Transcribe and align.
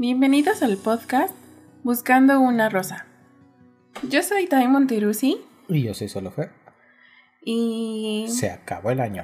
Bienvenidos 0.00 0.62
al 0.62 0.78
podcast 0.78 1.34
Buscando 1.84 2.40
una 2.40 2.70
Rosa. 2.70 3.04
Yo 4.08 4.22
soy 4.22 4.46
Tai 4.46 4.66
Monterusi 4.66 5.36
Y 5.68 5.82
yo 5.82 5.92
soy 5.92 6.08
Solofer. 6.08 6.50
y 7.44 8.24
Se 8.30 8.50
acabó 8.50 8.92
el 8.92 9.00
año. 9.00 9.22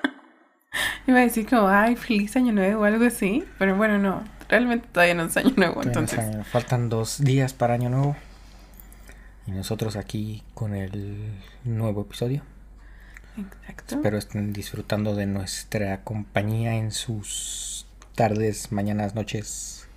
iba 1.06 1.18
a 1.18 1.20
decir 1.20 1.46
como, 1.46 1.68
ay, 1.68 1.96
feliz 1.96 2.34
año 2.34 2.54
nuevo 2.54 2.80
o 2.80 2.84
algo 2.84 3.04
así, 3.04 3.44
pero 3.58 3.76
bueno, 3.76 3.98
no, 3.98 4.24
realmente 4.48 4.88
todavía 4.90 5.16
no 5.16 5.24
es 5.24 5.36
año 5.36 5.52
nuevo, 5.54 5.82
Todavía 5.82 6.00
no 6.00 6.06
es 6.06 6.12
entonces. 6.14 6.34
año. 6.34 6.44
Faltan 6.44 6.88
dos 6.88 7.22
días 7.22 7.52
para 7.52 7.74
año 7.74 7.90
nuevo. 7.90 8.16
Y 9.46 9.50
nosotros 9.50 9.96
aquí 9.96 10.42
con 10.54 10.74
el 10.74 11.30
nuevo 11.64 12.00
episodio. 12.00 12.42
Exacto. 13.36 13.96
Espero 13.96 14.16
estén 14.16 14.54
disfrutando 14.54 15.14
de 15.14 15.26
nuestra 15.26 16.04
compañía 16.04 16.74
en 16.76 16.90
sus 16.90 17.71
tardes, 18.14 18.72
mañanas, 18.72 19.14
noches. 19.14 19.88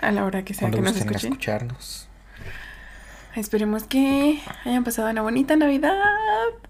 A 0.00 0.12
la 0.12 0.24
hora 0.24 0.44
que 0.44 0.54
sea 0.54 0.70
que 0.70 0.80
nos 0.80 0.96
escuchen. 0.96 1.16
escucharnos. 1.32 2.08
Esperemos 3.36 3.84
que 3.84 4.40
hayan 4.64 4.84
pasado 4.84 5.10
una 5.10 5.22
bonita 5.22 5.56
Navidad. 5.56 5.92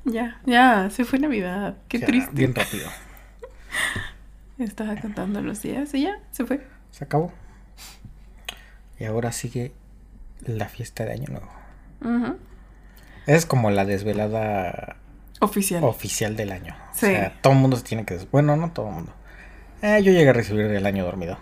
Ya, 0.05 0.41
ya, 0.47 0.89
se 0.91 1.05
fue 1.05 1.19
Navidad. 1.19 1.77
Qué 1.89 1.99
Ya, 1.99 2.07
triste. 2.07 2.31
Bien 2.33 2.55
rápido. 2.55 2.89
Estaba 4.59 4.97
contando 4.97 5.43
los 5.43 5.63
días 5.63 5.93
y 5.95 6.03
ya, 6.03 6.21
se 6.31 6.47
fue. 6.47 6.67
Se 6.91 7.05
acabó. 7.05 7.33
Y 8.99 9.05
ahora 9.05 9.33
sigue 9.33 9.73
la 10.47 10.69
fiesta 10.69 11.05
de 11.05 11.13
año 11.13 11.27
nuevo. 11.29 11.51
Es 13.27 13.47
como 13.47 13.71
la 13.71 13.85
desvelada 13.85 14.97
Oficial. 15.41 15.83
oficial 15.85 16.37
del 16.37 16.53
año. 16.53 16.77
Sí. 16.93 17.07
O 17.07 17.09
sea, 17.11 17.41
todo 17.43 17.55
el 17.55 17.59
mundo 17.59 17.77
se 17.77 17.83
tiene 17.83 18.05
que... 18.05 18.17
Bueno, 18.31 18.57
no 18.57 18.71
todo 18.73 18.89
el 18.89 18.95
mundo. 18.95 19.13
Eh, 19.87 20.03
yo 20.03 20.13
llegué 20.13 20.31
a 20.31 20.33
recibir 20.33 20.65
el 20.65 20.87
año 20.87 21.05
dormido. 21.05 21.37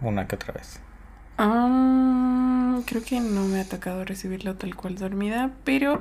Una 0.00 0.26
que 0.26 0.36
otra 0.36 0.54
vez. 0.54 0.80
Ah, 1.36 2.78
creo 2.86 3.02
que 3.04 3.20
no 3.20 3.44
me 3.44 3.60
ha 3.60 3.64
tocado 3.68 4.06
recibirlo 4.06 4.54
tal 4.56 4.74
cual 4.74 4.94
dormida, 4.96 5.50
pero 5.64 6.00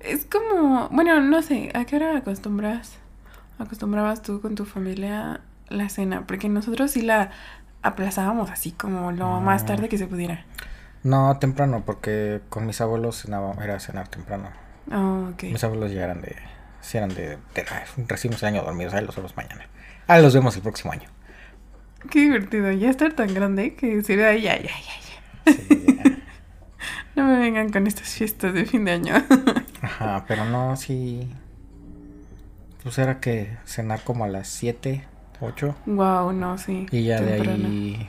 es 0.00 0.24
como, 0.24 0.88
bueno, 0.90 1.20
no 1.20 1.42
sé, 1.42 1.70
¿a 1.74 1.84
qué 1.84 1.94
hora 1.94 2.16
acostumbras? 2.16 2.98
¿Acostumbrabas 3.60 4.22
tú 4.22 4.40
con 4.40 4.56
tu 4.56 4.64
familia 4.64 5.42
la 5.68 5.88
cena? 5.90 6.26
Porque 6.26 6.48
nosotros 6.48 6.90
sí 6.90 7.02
la 7.02 7.30
aplazábamos 7.82 8.50
así 8.50 8.72
como 8.72 9.12
lo 9.12 9.40
más 9.40 9.62
Ah. 9.62 9.66
tarde 9.66 9.88
que 9.88 9.98
se 9.98 10.08
pudiera. 10.08 10.44
No, 11.04 11.38
temprano, 11.38 11.84
porque 11.86 12.40
con 12.48 12.66
mis 12.66 12.80
abuelos 12.80 13.22
cenaba, 13.22 13.54
era 13.62 13.78
cenar 13.78 14.08
temprano. 14.08 14.48
Ah, 14.90 15.30
ok. 15.32 15.44
Mis 15.44 15.62
abuelos 15.62 15.92
ya 15.92 16.02
eran 16.02 16.20
de... 16.20 16.34
Sí 16.80 16.98
eran 16.98 17.10
de... 17.14 17.38
de 17.54 17.64
"Ay, 17.70 18.04
recibimos 18.08 18.42
el 18.42 18.48
año 18.48 18.62
dormido, 18.64 18.90
ahí 18.92 19.04
los 19.04 19.14
vemos 19.14 19.36
mañana. 19.36 19.66
Ah, 20.06 20.18
los 20.18 20.34
vemos 20.34 20.54
el 20.56 20.62
próximo 20.62 20.92
año. 20.92 21.08
Qué 22.10 22.20
divertido, 22.20 22.70
ya 22.72 22.90
estar 22.90 23.12
tan 23.12 23.34
grande 23.34 23.74
que 23.74 23.96
decir, 23.96 24.22
ay, 24.22 24.42
ya, 24.42 24.56
ya, 24.56 24.62
ya, 24.62 25.52
ya. 25.52 25.52
Sí, 25.52 25.86
ya. 25.96 26.02
No 27.16 27.24
me 27.24 27.38
vengan 27.38 27.70
con 27.70 27.86
estas 27.86 28.10
fiestas 28.10 28.52
de 28.52 28.66
fin 28.66 28.84
de 28.84 28.92
año. 28.92 29.14
Ajá, 29.82 30.24
pero 30.28 30.44
no, 30.44 30.76
sí... 30.76 31.30
Pues 32.82 32.98
era 32.98 33.20
que 33.20 33.56
cenar 33.64 34.04
como 34.04 34.24
a 34.24 34.28
las 34.28 34.48
7, 34.48 35.02
8. 35.40 35.74
wow, 35.86 36.32
no, 36.32 36.58
sí. 36.58 36.86
Y 36.92 37.04
ya 37.04 37.20
de 37.20 37.34
ahí... 37.34 38.08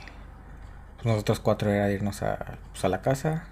pues 0.96 1.06
nosotros 1.06 1.40
cuatro 1.40 1.70
era 1.70 1.90
irnos 1.90 2.22
a, 2.22 2.58
pues, 2.70 2.84
a 2.84 2.88
la 2.88 3.00
casa. 3.00 3.46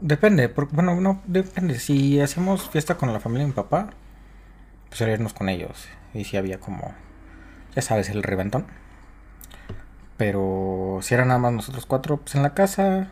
Depende, 0.00 0.48
porque, 0.48 0.74
bueno, 0.74 1.00
no, 1.00 1.22
depende. 1.26 1.78
Si 1.78 2.20
hacemos 2.20 2.68
fiesta 2.68 2.96
con 2.96 3.12
la 3.12 3.20
familia 3.20 3.44
de 3.44 3.48
mi 3.48 3.54
papá, 3.54 3.90
pues 4.88 5.00
era 5.00 5.12
irnos 5.12 5.32
con 5.32 5.48
ellos. 5.48 5.86
Y 6.16 6.24
si 6.24 6.36
había 6.36 6.58
como, 6.58 6.94
ya 7.74 7.82
sabes, 7.82 8.08
el 8.10 8.22
reventón. 8.22 8.66
Pero 10.16 10.98
si 11.02 11.14
era 11.14 11.24
nada 11.24 11.38
más 11.38 11.52
nosotros 11.52 11.86
cuatro, 11.86 12.16
pues 12.18 12.34
en 12.34 12.42
la 12.42 12.54
casa 12.54 13.08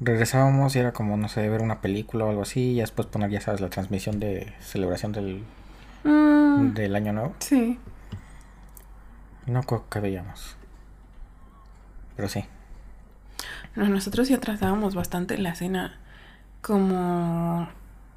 regresábamos 0.00 0.76
y 0.76 0.78
era 0.78 0.92
como, 0.92 1.16
no 1.16 1.28
sé, 1.28 1.48
ver 1.48 1.62
una 1.62 1.80
película 1.80 2.24
o 2.24 2.30
algo 2.30 2.42
así. 2.42 2.72
Y 2.72 2.80
después 2.80 3.08
poner, 3.08 3.30
ya 3.30 3.40
sabes, 3.40 3.60
la 3.60 3.70
transmisión 3.70 4.20
de 4.20 4.52
celebración 4.60 5.12
del, 5.12 5.44
Mm, 6.04 6.74
del 6.74 6.96
año 6.96 7.12
nuevo. 7.12 7.34
sí. 7.40 7.78
No 9.46 9.62
creo 9.62 9.88
que 9.88 10.00
veíamos. 10.00 10.56
Pero 12.16 12.28
sí. 12.28 12.44
No, 13.74 13.88
nosotros 13.88 14.28
ya 14.28 14.36
atrasábamos 14.36 14.94
bastante 14.94 15.38
la 15.38 15.54
cena. 15.54 15.98
Como 16.60 17.66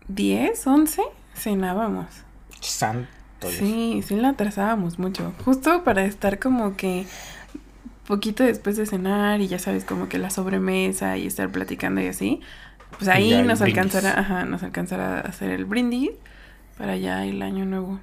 10, 0.10 0.68
11 0.68 1.02
cenábamos. 1.34 2.08
Santo 2.60 3.08
Sí, 3.50 4.04
sí 4.08 4.16
la 4.16 4.30
atrasábamos 4.30 5.00
mucho. 5.00 5.34
Justo 5.46 5.84
para 5.84 6.04
estar 6.06 6.40
como 6.40 6.76
que 6.78 7.06
poquito 8.08 8.44
después 8.44 8.78
de 8.78 8.86
cenar 8.86 9.42
y 9.42 9.48
ya 9.48 9.60
sabes 9.60 9.86
como 9.86 10.10
que 10.10 10.18
la 10.18 10.30
sobremesa 10.30 11.18
y 11.18 11.28
estar 11.28 11.50
platicando 11.52 12.02
y 12.02 12.08
así. 12.08 12.42
Pues 12.98 13.08
ahí 13.10 13.32
nos 13.44 13.60
brindis. 13.60 13.62
alcanzará, 13.62 14.20
ajá, 14.20 14.46
nos 14.46 14.64
alcanzará 14.64 15.18
a 15.18 15.22
hacer 15.22 15.50
el 15.52 15.66
brindis 15.66 16.12
para 16.78 16.98
ya 16.98 17.26
el 17.26 17.42
año 17.42 17.66
nuevo. 17.66 18.00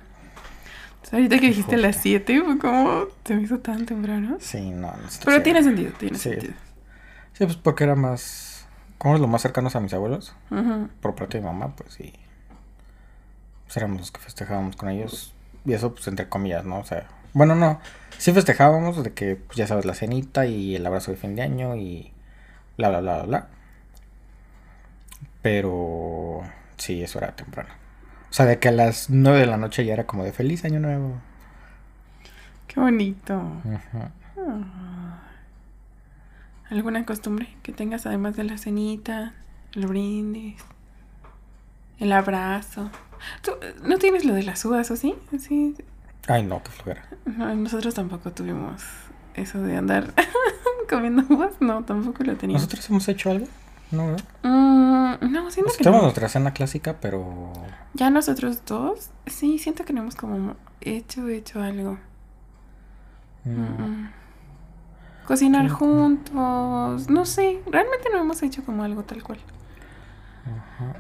Entonces, 0.94 1.12
ahorita 1.14 1.38
que 1.38 1.46
dijiste 1.48 1.76
las 1.76 1.96
fuerte. 1.96 2.34
7, 2.36 2.42
fue 2.44 2.58
como 2.58 3.04
se 3.24 3.34
me 3.36 3.42
hizo 3.42 3.58
tan 3.58 3.86
temprano. 3.86 4.36
Sí, 4.40 4.70
no. 4.70 4.92
Pero 5.24 5.36
sí 5.38 5.42
tiene 5.42 5.62
sentido, 5.62 5.92
tiene 5.98 6.18
Sí. 6.18 6.30
sentido. 6.30 6.54
Sí, 7.34 7.44
pues 7.44 7.56
porque 7.56 7.84
era 7.84 7.94
más. 7.94 8.66
Como 8.98 9.14
es 9.14 9.20
lo 9.20 9.28
más 9.28 9.42
cercanos 9.42 9.76
a 9.76 9.80
mis 9.80 9.92
abuelos, 9.94 10.34
por 11.00 11.14
parte 11.14 11.38
de 11.38 11.42
mi 11.44 11.46
mamá, 11.46 11.76
pues 11.76 11.92
sí. 11.94 12.12
Pues 13.68 13.76
éramos 13.76 14.00
los 14.00 14.10
que 14.10 14.18
festejábamos 14.20 14.76
con 14.76 14.88
ellos. 14.88 15.34
Y 15.66 15.74
eso, 15.74 15.94
pues 15.94 16.08
entre 16.08 16.26
comillas, 16.26 16.64
¿no? 16.64 16.78
O 16.78 16.84
sea, 16.84 17.06
bueno, 17.34 17.54
no. 17.54 17.80
Sí 18.16 18.32
festejábamos 18.32 19.04
de 19.04 19.12
que, 19.12 19.36
pues 19.36 19.58
ya 19.58 19.66
sabes, 19.66 19.84
la 19.84 19.92
cenita 19.92 20.46
y 20.46 20.74
el 20.74 20.86
abrazo 20.86 21.10
de 21.10 21.18
fin 21.18 21.36
de 21.36 21.42
año 21.42 21.76
y 21.76 22.10
bla, 22.78 22.88
bla, 22.88 23.00
bla, 23.00 23.16
bla, 23.18 23.26
bla. 23.26 23.48
Pero 25.42 26.40
sí, 26.78 27.02
eso 27.02 27.18
era 27.18 27.36
temprano. 27.36 27.68
O 28.30 28.32
sea, 28.32 28.46
de 28.46 28.58
que 28.58 28.68
a 28.68 28.72
las 28.72 29.10
9 29.10 29.40
de 29.40 29.46
la 29.46 29.58
noche 29.58 29.84
ya 29.84 29.92
era 29.92 30.06
como 30.06 30.24
de 30.24 30.32
feliz 30.32 30.64
año 30.64 30.80
nuevo. 30.80 31.20
Qué 32.66 32.80
bonito. 32.80 33.36
Ujú. 33.36 33.98
Ah. 34.38 35.18
¿Alguna 36.70 37.04
costumbre 37.04 37.48
que 37.62 37.72
tengas 37.72 38.06
además 38.06 38.34
de 38.36 38.44
la 38.44 38.56
cenita, 38.56 39.34
el 39.74 39.86
brindis, 39.86 40.56
el 41.98 42.12
abrazo? 42.12 42.90
¿Tú 43.42 43.52
no 43.84 43.98
tienes 43.98 44.24
lo 44.24 44.34
de 44.34 44.42
las 44.42 44.64
uvas 44.64 44.90
o 44.90 44.96
sí? 44.96 45.14
Sí. 45.38 45.76
Ay, 46.26 46.42
no, 46.42 46.62
qué 46.62 46.70
flojera. 46.70 47.04
No, 47.24 47.54
nosotros 47.54 47.94
tampoco 47.94 48.32
tuvimos 48.32 48.82
eso 49.34 49.60
de 49.62 49.76
andar 49.76 50.12
comiendo 50.90 51.24
uvas. 51.34 51.52
No, 51.60 51.84
tampoco 51.84 52.22
lo 52.24 52.36
teníamos. 52.36 52.62
¿Nosotros 52.62 52.88
hemos 52.90 53.08
hecho 53.08 53.30
algo? 53.30 53.46
No, 53.90 54.06
¿verdad? 54.08 54.24
Mm, 54.42 55.32
no, 55.32 55.50
siento 55.50 55.72
que 55.72 55.78
tenemos 55.78 56.00
no. 56.00 56.02
nuestra 56.02 56.28
cena 56.28 56.52
clásica, 56.52 56.96
pero 57.00 57.52
Ya 57.94 58.10
nosotros 58.10 58.62
dos, 58.66 59.10
sí, 59.26 59.58
siento 59.58 59.84
que 59.86 59.92
no 59.94 60.02
hemos 60.02 60.14
como 60.16 60.56
hecho, 60.82 61.26
hecho 61.28 61.62
algo. 61.62 61.98
mm. 63.44 64.08
Cocinar 65.26 65.68
juntos, 65.68 67.10
no 67.10 67.24
sé, 67.26 67.60
realmente 67.70 68.08
no 68.10 68.18
hemos 68.18 68.42
hecho 68.42 68.64
como 68.64 68.82
algo 68.82 69.02
tal 69.04 69.22
cual. 69.22 69.38
ajá. 70.46 70.94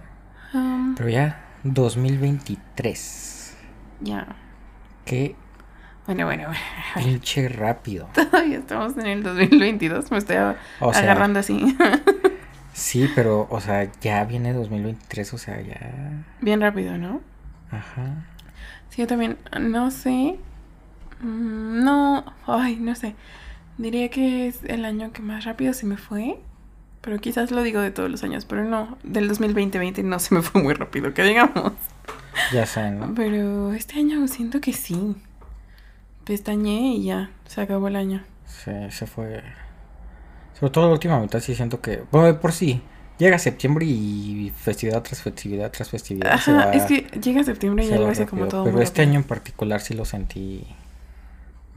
Um, 0.54 0.94
Pero 0.94 1.08
ya 1.10 1.44
2023. 1.64 3.56
ya, 4.00 4.26
Qué 5.04 5.34
bueno, 6.06 6.24
bueno, 6.24 6.44
bueno. 6.48 6.60
pinche 6.96 7.48
rápido. 7.48 8.08
Todavía 8.14 8.58
estamos 8.58 8.96
en 8.96 9.06
el 9.06 9.22
2022, 9.22 10.10
me 10.10 10.18
estoy 10.18 10.36
a- 10.36 10.56
O 10.80 10.92
sea, 10.92 11.02
agarrando 11.02 11.38
así. 11.40 11.76
sí, 12.72 13.10
pero 13.14 13.46
o 13.50 13.60
sea, 13.60 13.90
ya 14.00 14.24
viene 14.24 14.52
2023, 14.54 15.34
o 15.34 15.38
sea, 15.38 15.60
ya 15.60 16.24
Bien 16.40 16.60
rápido, 16.60 16.96
¿no? 16.96 17.20
ajá. 17.70 18.24
Sí, 18.88 19.02
yo 19.02 19.06
también, 19.06 19.36
no 19.60 19.90
sé. 19.90 20.38
Mm, 21.20 21.84
No, 21.84 22.24
ay, 22.46 22.76
no 22.76 22.94
sé. 22.94 23.14
Diría 23.76 24.08
que 24.08 24.48
es 24.48 24.64
el 24.64 24.84
año 24.86 25.12
que 25.12 25.20
más 25.20 25.44
rápido 25.44 25.72
se 25.74 25.84
me 25.86 25.96
fue. 25.98 26.38
Pero 27.00 27.18
quizás 27.20 27.50
lo 27.50 27.62
digo 27.62 27.80
de 27.80 27.90
todos 27.90 28.10
los 28.10 28.22
años, 28.24 28.44
pero 28.44 28.64
no, 28.64 28.98
del 29.02 29.28
2020 29.28 30.02
no 30.02 30.18
se 30.18 30.34
me 30.34 30.42
fue 30.42 30.62
muy 30.62 30.74
rápido, 30.74 31.14
que 31.14 31.22
digamos. 31.22 31.72
Ya 32.52 32.66
sé, 32.66 32.90
¿no? 32.90 33.14
Pero 33.14 33.72
este 33.72 33.98
año 33.98 34.26
siento 34.28 34.60
que 34.60 34.72
sí. 34.72 35.14
Pestañé 36.24 36.94
y 36.96 37.04
ya, 37.04 37.30
se 37.46 37.60
acabó 37.60 37.88
el 37.88 37.96
año. 37.96 38.22
Sí, 38.46 38.72
se 38.90 39.06
fue. 39.06 39.42
Sobre 40.58 40.72
todo 40.72 40.86
la 40.86 40.92
última 40.92 41.20
mitad 41.20 41.40
sí 41.40 41.54
siento 41.54 41.80
que 41.80 42.02
bueno, 42.10 42.26
de 42.26 42.34
por 42.34 42.52
sí 42.52 42.82
llega 43.18 43.38
septiembre 43.38 43.86
y 43.86 44.52
festividad 44.56 45.02
tras 45.02 45.22
festividad 45.22 45.70
tras 45.70 45.90
festividad 45.90 46.32
se 46.40 46.52
Ajá, 46.52 46.66
va- 46.66 46.72
es 46.72 46.84
que 46.84 47.02
llega 47.20 47.44
septiembre 47.44 47.84
y 47.84 47.88
se 47.88 47.94
algo 47.94 48.08
así 48.08 48.24
como 48.26 48.46
todo. 48.46 48.64
Pero 48.64 48.80
este 48.82 49.02
año 49.02 49.14
en 49.20 49.24
particular 49.24 49.80
sí 49.80 49.94
lo 49.94 50.04
sentí 50.04 50.66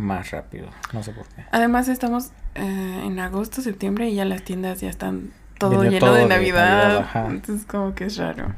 más 0.01 0.31
rápido, 0.31 0.67
no 0.93 1.03
sé 1.03 1.11
por 1.11 1.25
qué. 1.27 1.45
Además 1.51 1.87
estamos 1.87 2.31
eh, 2.55 3.03
en 3.05 3.19
agosto, 3.19 3.61
septiembre 3.61 4.09
y 4.09 4.15
ya 4.15 4.25
las 4.25 4.43
tiendas 4.43 4.81
ya 4.81 4.89
están 4.89 5.31
todo 5.57 5.83
lleno 5.83 5.99
todo 5.99 6.15
de 6.15 6.21
de 6.21 6.27
Navidad. 6.27 7.27
Entonces 7.29 7.65
como 7.65 7.93
que 7.93 8.05
es 8.05 8.17
raro. 8.17 8.53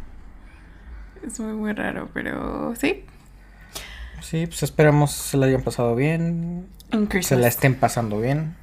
Es 1.26 1.40
muy 1.40 1.54
muy 1.54 1.74
raro, 1.74 2.10
pero 2.14 2.74
sí. 2.76 3.06
Sí, 4.22 4.48
pues 4.48 4.64
esperamos 4.64 5.12
se 5.12 5.38
la 5.38 5.46
hayan 5.48 5.62
pasado 5.62 5.96
bien. 5.96 6.68
En 6.92 7.24
Se 7.24 7.36
la 7.36 7.48
estén 7.48 7.76
pasando 7.76 8.20
bien. 8.20 8.56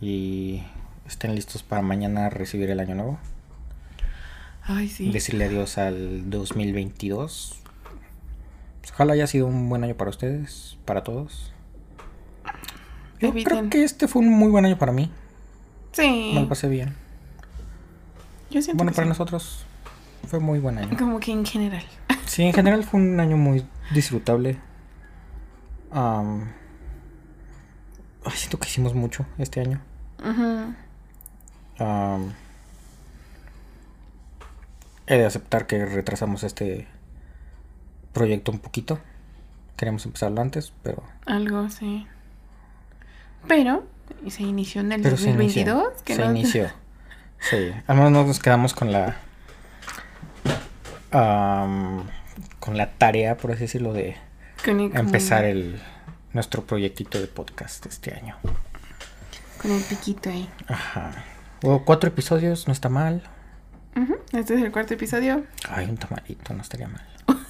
Y 0.00 0.62
estén 1.06 1.34
listos 1.34 1.62
para 1.62 1.82
mañana 1.82 2.30
recibir 2.30 2.70
el 2.70 2.80
año 2.80 2.94
nuevo. 2.94 3.18
Ay, 4.62 4.88
sí. 4.88 5.10
Decirle 5.10 5.44
adiós 5.44 5.78
al 5.78 6.28
2022. 6.28 7.60
Pues 8.80 8.92
ojalá 8.92 9.12
haya 9.12 9.26
sido 9.26 9.46
un 9.46 9.68
buen 9.68 9.84
año 9.84 9.94
para 9.94 10.10
ustedes, 10.10 10.78
para 10.84 11.04
todos. 11.04 11.52
Yo 13.20 13.32
creo 13.32 13.70
que 13.70 13.84
este 13.84 14.08
fue 14.08 14.22
un 14.22 14.28
muy 14.30 14.50
buen 14.50 14.64
año 14.64 14.76
para 14.78 14.92
mí. 14.92 15.10
Sí. 15.92 16.32
Me 16.34 16.40
lo 16.42 16.48
pasé 16.48 16.68
bien. 16.68 16.94
Yo 18.50 18.60
siento 18.62 18.76
Bueno, 18.78 18.92
que 18.92 18.96
para 18.96 19.06
sí. 19.06 19.08
nosotros 19.10 19.64
fue 20.26 20.38
muy 20.40 20.58
buen 20.58 20.78
año. 20.78 20.96
Como 20.98 21.18
que 21.20 21.32
en 21.32 21.44
general. 21.46 21.84
Sí, 22.26 22.42
en 22.42 22.52
general 22.52 22.84
fue 22.84 23.00
un 23.00 23.18
año 23.20 23.36
muy 23.36 23.64
disfrutable. 23.94 24.58
Ay, 28.24 28.32
siento 28.34 28.58
que 28.58 28.68
hicimos 28.68 28.94
mucho 28.94 29.24
este 29.38 29.60
año. 29.60 29.80
Ujú. 30.20 30.74
Am, 31.78 32.32
he 35.06 35.16
de 35.16 35.24
aceptar 35.26 35.66
que 35.66 35.84
retrasamos 35.86 36.42
este 36.42 36.86
proyecto 38.12 38.50
un 38.52 38.58
poquito. 38.58 38.98
Queremos 39.76 40.04
empezarlo 40.06 40.40
antes, 40.40 40.72
pero, 40.82 41.02
Algo, 41.26 41.68
sí. 41.70 42.06
Pero 43.48 43.84
se 44.28 44.42
inició 44.42 44.80
en 44.80 44.92
el 44.92 45.02
pero 45.02 45.16
se 45.16 45.26
2022. 45.26 45.76
inició. 45.76 46.04
que 46.04 46.14
Se 46.14 46.24
no- 46.24 46.30
inició. 46.30 46.68
Sí, 47.38 47.70
al 47.86 47.96
menos 47.96 48.12
no 48.12 48.24
nos 48.24 48.38
quedamos 48.40 48.72
con 48.74 48.92
la 48.92 49.16
am, 51.10 52.04
con 52.60 52.76
la 52.76 52.90
tarea, 52.92 53.36
por 53.36 53.52
así 53.52 53.60
decirlo, 53.62 53.92
de 53.92 54.16
Con 54.64 54.80
el, 54.80 54.88
como- 54.90 55.00
empezar 55.00 55.44
el 55.44 55.80
nuestro 56.32 56.64
proyectito 56.64 57.20
de 57.20 57.26
podcast 57.26 57.86
este 57.86 58.14
año. 58.14 58.36
Con 59.60 59.70
el 59.72 59.82
piquito 59.82 60.30
ahí. 60.30 60.48
Ajá. 60.68 61.24
Hubo 61.62 61.84
cuatro 61.84 62.08
episodios, 62.08 62.66
no 62.66 62.72
está 62.72 62.88
mal. 62.88 63.22
Este 64.32 64.54
es 64.54 64.62
el 64.62 64.70
cuarto 64.72 64.92
episodio. 64.94 65.44
Ay, 65.70 65.86
un 65.88 65.96
tamalito, 65.96 66.52
no 66.52 66.60
estaría 66.60 66.88
mal. 66.88 67.06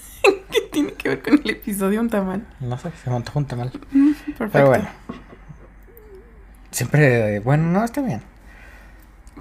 ¿Qué 0.53 0.61
tiene 0.73 0.93
que 0.93 1.09
ver 1.09 1.23
con 1.23 1.35
el 1.43 1.51
episodio 1.51 2.01
un 2.01 2.09
tamal? 2.09 2.47
No 2.61 2.79
sé, 2.79 2.93
se 3.03 3.11
me 3.11 3.17
antojó 3.17 3.41
un 3.41 3.47
tamal. 3.47 3.71
Perfecto. 3.71 4.49
Pero 4.53 4.67
bueno. 4.69 4.89
Siempre, 6.77 7.39
bueno, 7.41 7.65
no, 7.71 7.83
está 7.83 8.03
bien. 8.03 8.21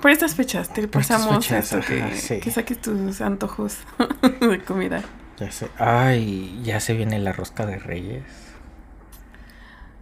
Por 0.01 0.09
estas 0.09 0.35
fechas 0.35 0.69
te 0.73 0.87
Por 0.87 1.01
pasamos 1.01 1.45
fechas, 1.45 1.73
esto, 1.73 1.85
que, 1.85 2.01
ajá, 2.01 2.15
sí. 2.15 2.39
que 2.39 2.49
saques 2.49 2.79
tus 2.79 3.19
antojos 3.19 3.79
de 4.39 4.61
comida. 4.63 5.03
Ya 5.37 5.51
sé. 5.51 5.67
Ay, 5.77 6.61
ya 6.63 6.79
se 6.79 6.93
viene 6.93 7.19
la 7.19 7.33
rosca 7.33 7.65
de 7.65 7.77
reyes. 7.77 8.23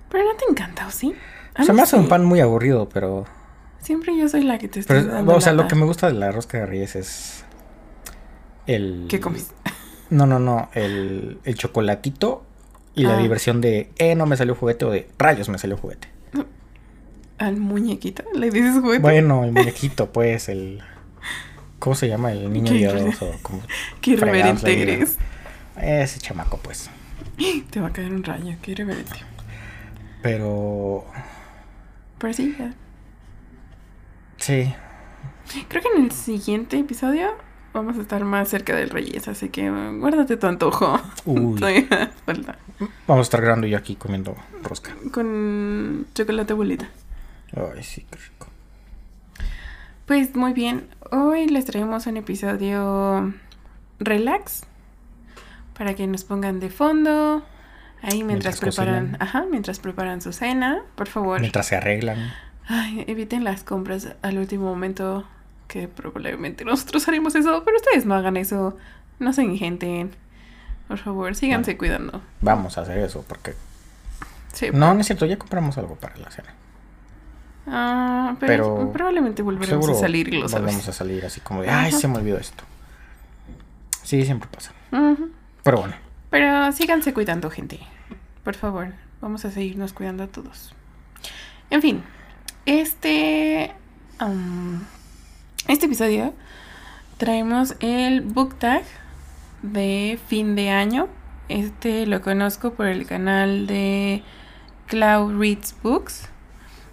Pero 0.09 0.25
no 0.25 0.35
te 0.35 0.45
encanta, 0.47 0.85
¿o 0.85 0.91
sí? 0.91 1.15
A 1.55 1.63
O 1.63 1.65
sea, 1.65 1.73
me 1.73 1.81
hace 1.81 1.95
un 1.95 2.07
pan 2.07 2.23
muy 2.23 2.39
aburrido, 2.39 2.87
pero... 2.87 3.25
Siempre 3.79 4.15
yo 4.15 4.29
soy 4.29 4.43
la 4.43 4.59
que 4.59 4.67
te 4.67 4.81
estoy 4.81 4.99
pero 5.01 5.11
dando 5.11 5.35
o 5.35 5.41
sea, 5.41 5.53
lo 5.53 5.67
que 5.67 5.73
me 5.73 5.85
gusta 5.85 6.05
de 6.05 6.13
la 6.13 6.31
rosca 6.31 6.59
de 6.59 6.67
reyes 6.67 6.95
es... 6.95 7.45
El... 8.67 9.07
¿Qué 9.09 9.19
comes? 9.19 9.51
No, 10.11 10.27
no, 10.27 10.37
no. 10.37 10.69
El, 10.73 11.39
el 11.45 11.55
chocolatito 11.55 12.43
y 12.93 13.05
la 13.05 13.15
Ah. 13.15 13.17
diversión 13.17 13.59
de, 13.59 13.89
eh, 13.97 14.13
no 14.13 14.27
me 14.27 14.37
salió 14.37 14.53
juguete 14.53 14.85
o 14.85 14.91
de, 14.91 15.09
rayos, 15.17 15.49
me 15.49 15.57
salió 15.57 15.77
juguete. 15.77 16.12
Al 17.43 17.57
muñequito, 17.57 18.23
le 18.33 18.49
dices 18.49 18.79
juguete. 18.79 19.01
Bueno, 19.01 19.43
el 19.43 19.51
muñequito, 19.51 20.09
pues, 20.13 20.47
el... 20.47 20.81
¿Cómo 21.77 21.93
se 21.93 22.07
llama? 22.07 22.31
El 22.31 22.53
niño. 22.53 22.71
Como 23.41 23.61
Qué 23.99 24.11
irreverente 24.11 24.81
eres. 24.81 25.17
Ese 25.75 26.21
chamaco, 26.21 26.57
pues. 26.59 26.89
Te 27.69 27.81
va 27.81 27.87
a 27.87 27.91
caer 27.91 28.13
un 28.13 28.23
rayo, 28.23 28.55
qué 28.61 28.71
irreverente. 28.71 29.17
Pero... 30.21 31.03
Pero 32.17 32.33
sí, 32.33 32.55
ya. 32.57 32.73
Sí. 34.37 34.73
Creo 35.67 35.81
que 35.81 35.89
en 35.97 36.05
el 36.05 36.11
siguiente 36.13 36.79
episodio 36.79 37.35
vamos 37.73 37.97
a 37.97 38.01
estar 38.03 38.23
más 38.23 38.47
cerca 38.47 38.73
del 38.73 38.89
Reyes, 38.89 39.27
así 39.27 39.49
que 39.49 39.69
guárdate 39.69 40.37
tu 40.37 40.47
antojo. 40.47 40.97
Uy. 41.25 41.59
Vamos 43.05 43.19
a 43.19 43.27
estar 43.27 43.41
grabando 43.41 43.67
yo 43.67 43.77
aquí 43.77 43.97
comiendo 43.97 44.33
rosca. 44.61 44.95
Con 45.11 46.05
chocolate 46.13 46.53
bolita. 46.53 46.89
Ay, 47.55 47.83
sí, 47.83 48.05
qué 48.09 48.17
rico. 48.17 48.47
Pues 50.05 50.35
muy 50.35 50.53
bien, 50.53 50.87
hoy 51.11 51.47
les 51.47 51.65
traemos 51.65 52.07
un 52.07 52.17
episodio 52.17 53.33
relax 53.99 54.63
para 55.77 55.93
que 55.93 56.07
nos 56.07 56.23
pongan 56.23 56.59
de 56.59 56.69
fondo. 56.69 57.43
Ahí 58.01 58.23
mientras, 58.23 58.55
Mientras 58.55 58.59
preparan, 58.59 59.05
cocinan. 59.11 59.21
ajá, 59.21 59.45
mientras 59.49 59.79
preparan 59.79 60.21
su 60.21 60.33
cena, 60.33 60.81
por 60.95 61.07
favor. 61.07 61.39
Mientras 61.39 61.67
se 61.67 61.77
arreglan. 61.77 62.33
Ay, 62.67 63.05
eviten 63.07 63.43
las 63.45 63.63
compras 63.63 64.09
al 64.21 64.37
último 64.39 64.65
momento, 64.65 65.25
que 65.69 65.87
probablemente 65.87 66.65
nosotros 66.65 67.07
haremos 67.07 67.33
eso, 67.35 67.63
pero 67.63 67.77
ustedes 67.77 68.05
no 68.05 68.13
hagan 68.15 68.35
eso, 68.35 68.77
no 69.19 69.31
se 69.31 69.43
ingenten. 69.43 70.11
Por 70.89 70.97
favor, 70.97 71.33
síganse 71.33 71.71
Bueno. 71.75 71.77
cuidando. 71.79 72.21
Vamos 72.41 72.77
a 72.77 72.81
hacer 72.81 72.97
eso 72.97 73.23
porque... 73.25 73.53
Sí. 74.51 74.67
No, 74.73 74.93
no 74.93 74.99
es 74.99 75.07
cierto, 75.07 75.25
ya 75.25 75.37
compramos 75.37 75.77
algo 75.77 75.95
para 75.95 76.17
la 76.17 76.29
cena. 76.29 76.53
Ah, 77.65 78.35
pero, 78.39 78.75
Pero 78.75 78.91
probablemente 78.91 79.41
volveremos 79.41 79.87
a 79.89 79.93
salir 79.95 80.33
lo 80.33 80.47
sabes. 80.49 80.63
volvemos 80.65 80.87
a 80.89 80.93
salir 80.93 81.25
así 81.25 81.39
como 81.41 81.61
de, 81.61 81.69
ay, 81.69 81.89
Ajá. 81.89 81.97
se 81.97 82.07
me 82.07 82.17
olvidó 82.17 82.37
esto. 82.37 82.63
Sí, 84.03 84.23
siempre 84.25 84.49
pasa. 84.51 84.71
Pero 85.63 85.77
bueno, 85.77 85.95
Pero 86.29 86.71
síganse 86.73 87.13
cuidando, 87.13 87.49
gente. 87.49 87.79
Por 88.43 88.55
favor, 88.55 88.89
vamos 89.21 89.45
a 89.45 89.51
seguirnos 89.51 89.93
cuidando 89.93 90.23
a 90.23 90.27
todos. 90.27 90.75
En 91.69 91.81
fin, 91.81 92.03
este. 92.65 93.71
am, 94.19 94.83
este 95.67 95.85
episodio 95.85 96.33
traemos 97.17 97.75
el 97.79 98.21
book 98.21 98.59
tag 98.59 98.83
de 99.61 100.19
fin 100.27 100.55
de 100.55 100.69
año. 100.69 101.07
Este 101.47 102.05
lo 102.05 102.21
conozco 102.21 102.73
por 102.73 102.87
el 102.87 103.05
canal 103.05 103.65
de 103.67 104.21
Cloud 104.87 105.39
Reads 105.39 105.75
Books. 105.81 106.27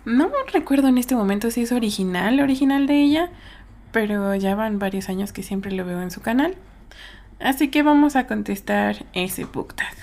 No 0.04 0.30
recuerdo 0.52 0.88
en 0.88 0.98
este 0.98 1.14
momento 1.14 1.50
si 1.50 1.62
es 1.62 1.72
original, 1.72 2.40
original 2.40 2.86
de 2.86 3.02
ella, 3.02 3.30
pero 3.92 4.34
ya 4.34 4.54
van 4.54 4.78
varios 4.78 5.08
años 5.08 5.32
que 5.32 5.42
siempre 5.42 5.72
lo 5.72 5.84
veo 5.84 6.00
en 6.02 6.10
su 6.10 6.20
canal. 6.20 6.54
Así 7.38 7.68
que 7.68 7.82
vamos 7.82 8.16
a 8.16 8.26
contestar 8.26 9.06
ese 9.12 9.44
book 9.44 9.74
tag. 9.74 9.94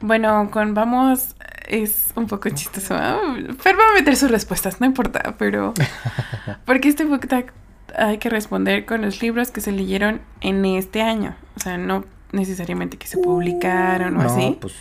Bueno, 0.00 0.50
con 0.50 0.74
vamos 0.74 1.34
es 1.66 2.12
un 2.14 2.26
poco 2.26 2.48
chistoso. 2.50 2.94
¿ah? 2.96 3.20
Fer 3.58 3.76
va 3.78 3.90
a 3.90 3.94
meter 3.94 4.16
sus 4.16 4.30
respuestas, 4.30 4.80
no 4.80 4.86
importa, 4.86 5.34
pero 5.38 5.74
porque 6.64 6.88
este 6.88 7.04
book 7.04 7.26
tag 7.28 7.52
hay 7.96 8.18
que 8.18 8.30
responder 8.30 8.84
con 8.84 9.02
los 9.02 9.22
libros 9.22 9.50
que 9.50 9.60
se 9.60 9.72
leyeron 9.72 10.20
en 10.40 10.64
este 10.64 11.02
año. 11.02 11.36
O 11.56 11.60
sea, 11.60 11.78
no 11.78 12.04
necesariamente 12.32 12.96
que 12.96 13.06
se 13.06 13.18
publicaron 13.18 14.16
o 14.16 14.22
no, 14.22 14.28
así. 14.28 14.58
pues 14.60 14.74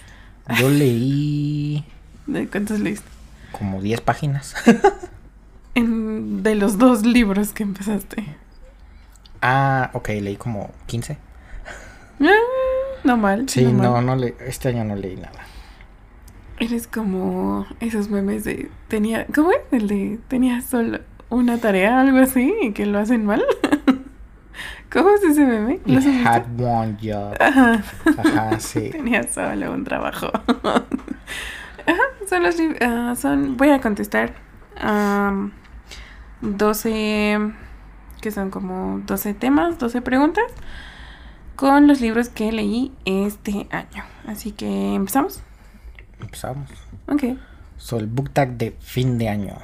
yo 0.59 0.69
leí 0.69 1.83
¿De 2.25 2.47
cuántos 2.47 2.79
leíste? 2.79 3.07
Como 3.51 3.81
10 3.81 4.01
páginas. 4.01 4.55
En- 5.75 6.41
de 6.43 6.55
los 6.55 6.77
dos 6.79 7.03
libros 7.05 7.53
que 7.53 7.61
empezaste. 7.63 8.23
ah, 9.43 9.91
ok, 9.93 10.09
leí 10.21 10.35
como 10.35 10.71
15. 10.87 11.17
Ah, 12.21 12.25
no 13.03 13.15
mal. 13.17 13.47
Sí, 13.47 13.63
no, 13.63 13.91
mal. 13.91 14.05
no, 14.05 14.15
le, 14.15 14.35
este 14.47 14.69
año 14.69 14.83
no 14.83 14.95
leí 14.95 15.15
nada. 15.15 15.39
Eres 16.59 16.87
como 16.87 17.67
esos 17.79 18.09
memes 18.09 18.43
de 18.43 18.71
tenía, 18.87 19.27
¿cómo 19.35 19.51
es? 19.51 19.59
El 19.71 19.87
de 19.87 20.19
tenía 20.27 20.61
solo 20.61 20.99
una 21.29 21.59
tarea, 21.59 22.01
algo 22.01 22.17
así, 22.17 22.51
y 22.63 22.71
que 22.71 22.87
lo 22.87 22.97
hacen 22.97 23.25
mal. 23.25 23.43
¿Cómo 24.91 25.09
es 25.11 25.21
ese 25.23 25.45
meme? 25.45 25.79
¿Lo 25.85 25.99
has 25.99 26.05
had 26.07 26.45
one 26.59 26.97
job. 26.99 27.35
Ajá. 27.39 27.83
Ajá, 28.17 28.59
sí. 28.59 28.89
Tenía 28.91 29.21
solo 29.31 29.71
un 29.73 29.83
trabajo. 29.83 30.31
Ajá, 31.87 32.03
son 32.27 32.43
los 32.43 32.55
ah, 32.81 33.15
son 33.15 33.57
voy 33.57 33.69
a 33.69 33.79
contestar 33.81 34.35
am, 34.79 35.53
12 36.41 37.53
que 38.21 38.31
son 38.31 38.49
como 38.49 38.99
12 39.05 39.33
temas, 39.33 39.79
12 39.79 40.01
preguntas 40.01 40.45
con 41.55 41.87
los 41.87 42.01
libros 42.01 42.29
que 42.29 42.51
leí 42.51 42.93
este 43.05 43.67
año. 43.71 44.03
Así 44.27 44.51
que 44.51 44.93
empezamos. 44.95 45.41
Empezamos. 46.19 46.69
Ok. 47.07 47.23
So, 47.77 47.97
el 47.97 48.07
book 48.07 48.31
tag 48.31 48.57
de 48.57 48.71
fin 48.79 49.17
de 49.17 49.29
año. 49.29 49.57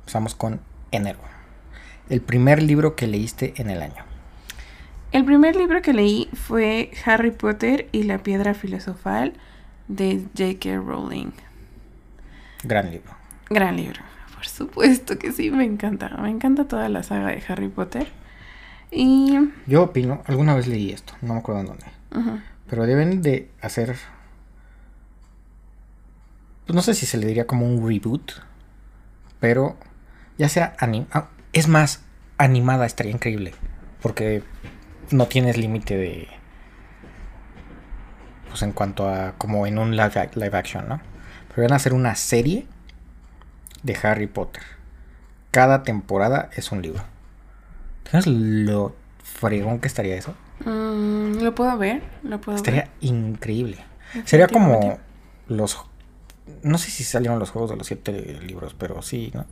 Empezamos 0.00 0.34
con 0.34 0.60
enero. 0.90 1.18
El 2.08 2.20
primer 2.20 2.62
libro 2.62 2.96
que 2.96 3.06
leíste 3.06 3.54
en 3.56 3.70
el 3.70 3.82
año. 3.82 4.04
El 5.12 5.24
primer 5.24 5.56
libro 5.56 5.80
que 5.82 5.92
leí 5.92 6.28
fue 6.34 6.90
Harry 7.04 7.30
Potter 7.30 7.88
y 7.92 8.02
la 8.02 8.18
piedra 8.18 8.54
filosofal 8.54 9.34
de 9.88 10.24
J.K. 10.36 10.76
Rowling. 10.76 11.32
Gran 12.64 12.90
libro. 12.90 13.14
Gran 13.50 13.76
libro. 13.76 14.00
Por 14.34 14.46
supuesto 14.46 15.18
que 15.18 15.32
sí, 15.32 15.50
me 15.50 15.64
encanta. 15.64 16.08
Me 16.18 16.30
encanta 16.30 16.66
toda 16.66 16.88
la 16.88 17.02
saga 17.02 17.28
de 17.28 17.42
Harry 17.48 17.68
Potter. 17.68 18.08
Y... 18.90 19.36
Yo 19.66 19.84
opino, 19.84 20.22
alguna 20.26 20.54
vez 20.54 20.66
leí 20.66 20.90
esto, 20.90 21.14
no 21.22 21.34
me 21.34 21.40
acuerdo 21.40 21.60
en 21.60 21.66
dónde. 21.66 21.86
Pero 22.68 22.86
deben 22.86 23.20
de 23.20 23.50
hacer 23.60 23.96
pues 26.66 26.74
no 26.74 26.82
sé 26.82 26.94
si 26.94 27.06
se 27.06 27.16
le 27.16 27.28
diría 27.28 27.46
como 27.46 27.64
un 27.64 27.88
reboot, 27.88 28.32
pero 29.38 29.76
ya 30.36 30.48
sea 30.48 30.74
anim 30.80 31.06
ah, 31.12 31.28
es 31.52 31.68
más 31.68 32.02
animada 32.38 32.86
estaría 32.86 33.12
increíble, 33.12 33.54
porque 34.02 34.42
no 35.12 35.26
tienes 35.26 35.56
límite 35.56 35.96
de 35.96 36.28
pues 38.56 38.62
en 38.62 38.72
cuanto 38.72 39.06
a 39.06 39.34
como 39.36 39.66
en 39.66 39.78
un 39.78 39.90
live, 39.96 40.14
ac- 40.14 40.34
live 40.34 40.56
action, 40.56 40.88
¿no? 40.88 40.98
Pero 41.48 41.64
van 41.64 41.74
a 41.74 41.76
hacer 41.76 41.92
una 41.92 42.14
serie 42.14 42.66
de 43.82 43.98
Harry 44.02 44.26
Potter. 44.28 44.62
Cada 45.50 45.82
temporada 45.82 46.48
es 46.56 46.72
un 46.72 46.80
libro. 46.80 47.02
¿Sabes 48.10 48.26
lo 48.26 48.96
fregón 49.22 49.78
que 49.78 49.88
estaría 49.88 50.16
eso? 50.16 50.34
Mm, 50.64 51.42
lo 51.42 51.54
puedo 51.54 51.76
ver, 51.76 52.02
lo 52.22 52.40
puedo 52.40 52.56
Estaría 52.56 52.84
ver. 52.84 52.90
increíble. 53.02 53.84
Sería 54.24 54.46
como 54.48 54.98
los... 55.48 55.78
No 56.62 56.78
sé 56.78 56.90
si 56.90 57.04
salieron 57.04 57.38
los 57.38 57.50
juegos 57.50 57.68
de 57.70 57.76
los 57.76 57.86
siete 57.86 58.40
libros, 58.42 58.74
pero 58.78 59.02
sí, 59.02 59.32
¿no? 59.34 59.44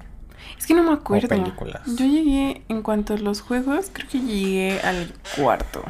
Es 0.58 0.66
que 0.66 0.73
no 0.73 0.82
me 0.82 0.94
acuerdo. 0.94 1.28
películas. 1.28 1.82
Yo 1.84 2.06
llegué, 2.06 2.62
en 2.70 2.80
cuanto 2.80 3.12
a 3.12 3.18
los 3.18 3.42
juegos, 3.42 3.90
creo 3.92 4.08
que 4.08 4.20
llegué 4.20 4.80
al 4.80 5.12
cuarto. 5.37 5.84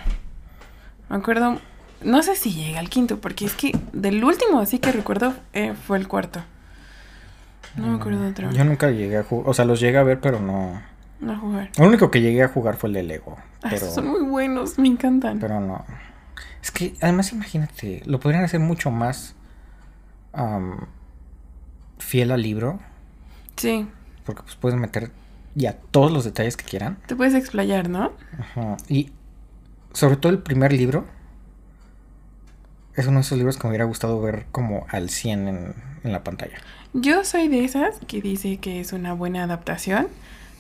Me 1.09 1.16
acuerdo, 1.16 1.61
no 2.04 2.23
sé 2.23 2.37
si 2.37 2.52
llegué 2.52 2.78
al 2.78 2.88
quinto, 2.90 3.18
porque 3.20 3.44
es 3.46 3.54
que 3.54 3.73
del 3.92 4.23
último 4.25 4.61
así 4.61 4.78
que 4.78 4.92
recuerdo 4.92 5.34
eh, 5.52 5.75
fue 5.87 5.99
el 5.99 6.06
cuarto. 6.08 6.42
No 7.76 7.88
me 7.88 7.96
acuerdo 7.96 8.20
de 8.23 8.30
otro. 8.30 8.50
Yo 8.52 8.64
nunca 8.64 8.90
llegué 8.90 9.16
a 9.18 9.25
jugar, 9.25 9.49
o 9.50 9.54
sea, 9.54 9.64
los 9.64 9.80
llegué 9.80 9.99
a 9.99 10.02
ver, 10.04 10.20
pero 10.20 10.38
no... 10.40 10.80
No 11.20 11.32
a 11.32 11.37
jugar. 11.38 11.70
Lo 11.78 11.87
único 11.87 12.11
que 12.11 12.20
llegué 12.20 12.42
a 12.42 12.49
jugar 12.49 12.76
fue 12.76 12.88
el 12.88 12.94
de 12.94 13.02
Lego, 13.02 13.37
Ah, 13.62 13.68
pero, 13.70 13.87
son 13.90 14.06
muy 14.08 14.20
buenos, 14.23 14.78
me 14.78 14.88
encantan. 14.88 15.38
pero 15.40 15.61
no. 15.61 15.84
Es 16.62 16.70
que 16.70 16.94
además 17.00 17.32
imagínate, 17.32 18.02
lo 18.06 18.20
podrían 18.20 18.44
hacer 18.44 18.61
mucho 18.61 18.90
más 18.90 19.34
fiel 21.99 22.30
al 22.32 22.42
libro, 22.42 22.80
Sí, 23.56 23.87
porque 24.26 24.42
pues 24.42 24.56
puedes 24.56 24.78
meter 24.78 25.12
ya 25.54 25.75
todos 25.90 26.11
los 26.11 26.25
detalles 26.25 26.56
que 26.56 26.64
quieran. 26.64 26.99
te 27.06 27.14
puedes 27.14 27.34
explayar, 27.34 27.88
¿no? 27.88 28.12
Ajá. 28.38 28.76
Y 28.88 29.12
sobre 29.92 30.16
todo 30.16 30.32
el 30.32 30.40
primer 30.40 30.73
libro. 30.73 31.04
Es 32.96 33.06
uno 33.06 33.16
de 33.16 33.20
esos 33.22 33.38
libros 33.38 33.56
que 33.56 33.64
me 33.64 33.70
hubiera 33.70 33.84
gustado 33.84 34.20
ver 34.20 34.46
como 34.52 34.86
al 34.90 35.10
100 35.10 35.48
en, 35.48 35.74
en 36.04 36.12
la 36.12 36.22
pantalla. 36.22 36.56
Yo 36.92 37.24
soy 37.24 37.48
de 37.48 37.64
esas 37.64 37.98
que 38.06 38.20
dice 38.20 38.58
que 38.58 38.80
es 38.80 38.92
una 38.92 39.14
buena 39.14 39.42
adaptación, 39.44 40.06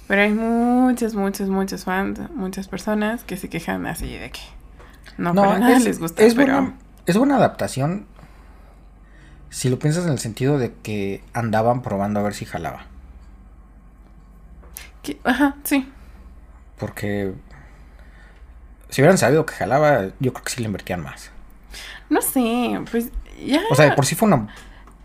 pero 0.08 0.22
hay 0.22 0.32
muchos, 0.32 1.14
muchos, 1.14 1.48
muchos 1.48 1.84
fans, 1.84 2.20
muchas 2.34 2.68
personas 2.68 3.24
que 3.24 3.36
se 3.36 3.48
quejan 3.48 3.86
así 3.86 4.12
de 4.16 4.30
que 4.30 4.40
no, 5.16 5.34
para 5.34 5.58
nada 5.58 5.78
les 5.78 5.98
gusta. 5.98 6.22
es 6.22 6.34
pero 6.34 6.52
buena, 6.54 6.74
es 7.06 7.16
buena 7.16 7.36
adaptación. 7.36 8.06
Si 9.50 9.68
lo 9.68 9.78
piensas 9.78 10.04
en 10.04 10.12
el 10.12 10.18
sentido 10.18 10.58
de 10.58 10.72
que 10.82 11.22
andaban 11.32 11.82
probando 11.82 12.20
a 12.20 12.22
ver 12.24 12.34
si 12.34 12.44
jalaba. 12.44 12.86
ajá, 15.22 15.56
sí. 15.62 15.88
Porque 16.78 17.32
si 18.88 19.00
hubieran 19.00 19.18
sabido 19.18 19.46
que 19.46 19.54
jalaba, 19.54 20.06
yo 20.18 20.32
creo 20.32 20.44
que 20.44 20.50
sí 20.50 20.60
le 20.60 20.66
invertían 20.66 21.02
más. 21.02 21.30
No 22.10 22.22
sé, 22.22 22.80
pues 22.90 23.10
ya. 23.44 23.60
O 23.70 23.74
sea, 23.74 23.86
de 23.86 23.92
por 23.92 24.06
sí 24.06 24.14
fue 24.14 24.28
una, 24.28 24.48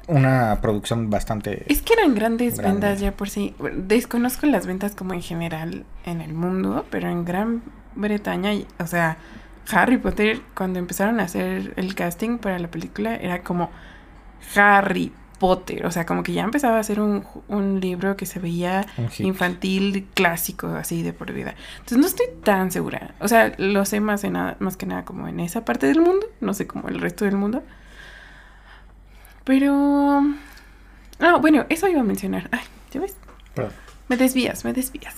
una 0.07 0.59
producción 0.61 1.09
bastante... 1.09 1.63
Es 1.71 1.81
que 1.81 1.93
eran 1.93 2.15
grandes 2.15 2.57
Grande. 2.57 2.87
ventas 2.87 2.99
ya 2.99 3.11
por 3.11 3.29
sí. 3.29 3.55
Desconozco 3.75 4.45
las 4.47 4.65
ventas 4.65 4.95
como 4.95 5.13
en 5.13 5.21
general 5.21 5.85
en 6.05 6.21
el 6.21 6.33
mundo, 6.33 6.85
pero 6.89 7.09
en 7.09 7.25
Gran 7.25 7.61
Bretaña, 7.95 8.51
o 8.79 8.87
sea, 8.87 9.17
Harry 9.71 9.97
Potter, 9.97 10.41
cuando 10.55 10.79
empezaron 10.79 11.19
a 11.19 11.23
hacer 11.23 11.73
el 11.75 11.95
casting 11.95 12.37
para 12.37 12.59
la 12.59 12.69
película, 12.69 13.15
era 13.15 13.43
como 13.43 13.69
Harry 14.55 15.11
Potter. 15.39 15.85
O 15.85 15.91
sea, 15.91 16.05
como 16.05 16.21
que 16.23 16.33
ya 16.33 16.43
empezaba 16.43 16.77
a 16.79 16.83
ser 16.83 16.99
un, 16.99 17.25
un 17.47 17.79
libro 17.79 18.15
que 18.17 18.25
se 18.25 18.39
veía 18.39 18.85
infantil 19.19 20.07
clásico, 20.13 20.67
así 20.67 21.01
de 21.01 21.13
por 21.13 21.31
vida. 21.33 21.55
Entonces 21.79 21.97
no 21.97 22.05
estoy 22.07 22.27
tan 22.43 22.71
segura. 22.71 23.15
O 23.19 23.27
sea, 23.27 23.53
lo 23.57 23.85
sé 23.85 23.99
más, 24.01 24.23
en 24.23 24.33
nada, 24.33 24.57
más 24.59 24.77
que 24.77 24.85
nada 24.85 25.05
como 25.05 25.27
en 25.27 25.39
esa 25.39 25.65
parte 25.65 25.87
del 25.87 26.01
mundo, 26.01 26.25
no 26.41 26.53
sé 26.53 26.67
como 26.67 26.89
el 26.89 26.99
resto 26.99 27.25
del 27.25 27.35
mundo. 27.37 27.63
Pero... 29.43 30.21
Ah, 31.19 31.37
bueno, 31.41 31.65
eso 31.69 31.87
iba 31.87 32.01
a 32.01 32.03
mencionar. 32.03 32.47
Ay, 32.51 32.61
¿ya 32.91 33.01
ves? 33.01 33.15
Perdón. 33.53 33.73
Me 34.07 34.17
desvías, 34.17 34.63
me 34.65 34.73
desvías. 34.73 35.15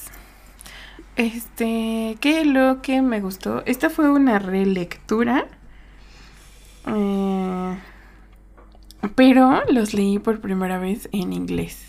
Este, 1.16 2.18
¿qué 2.22 2.46
lo 2.46 2.82
que 2.82 3.01
me 3.01 3.20
gustó? 3.22 3.63
Esta 3.66 3.90
fue 3.90 4.10
una 4.10 4.40
relectura. 4.40 5.46
eh, 6.88 7.78
pero 9.15 9.62
los 9.70 9.93
leí 9.93 10.20
por 10.20 10.41
primera 10.41 10.77
vez 10.77 11.10
en 11.12 11.34
inglés. 11.34 11.86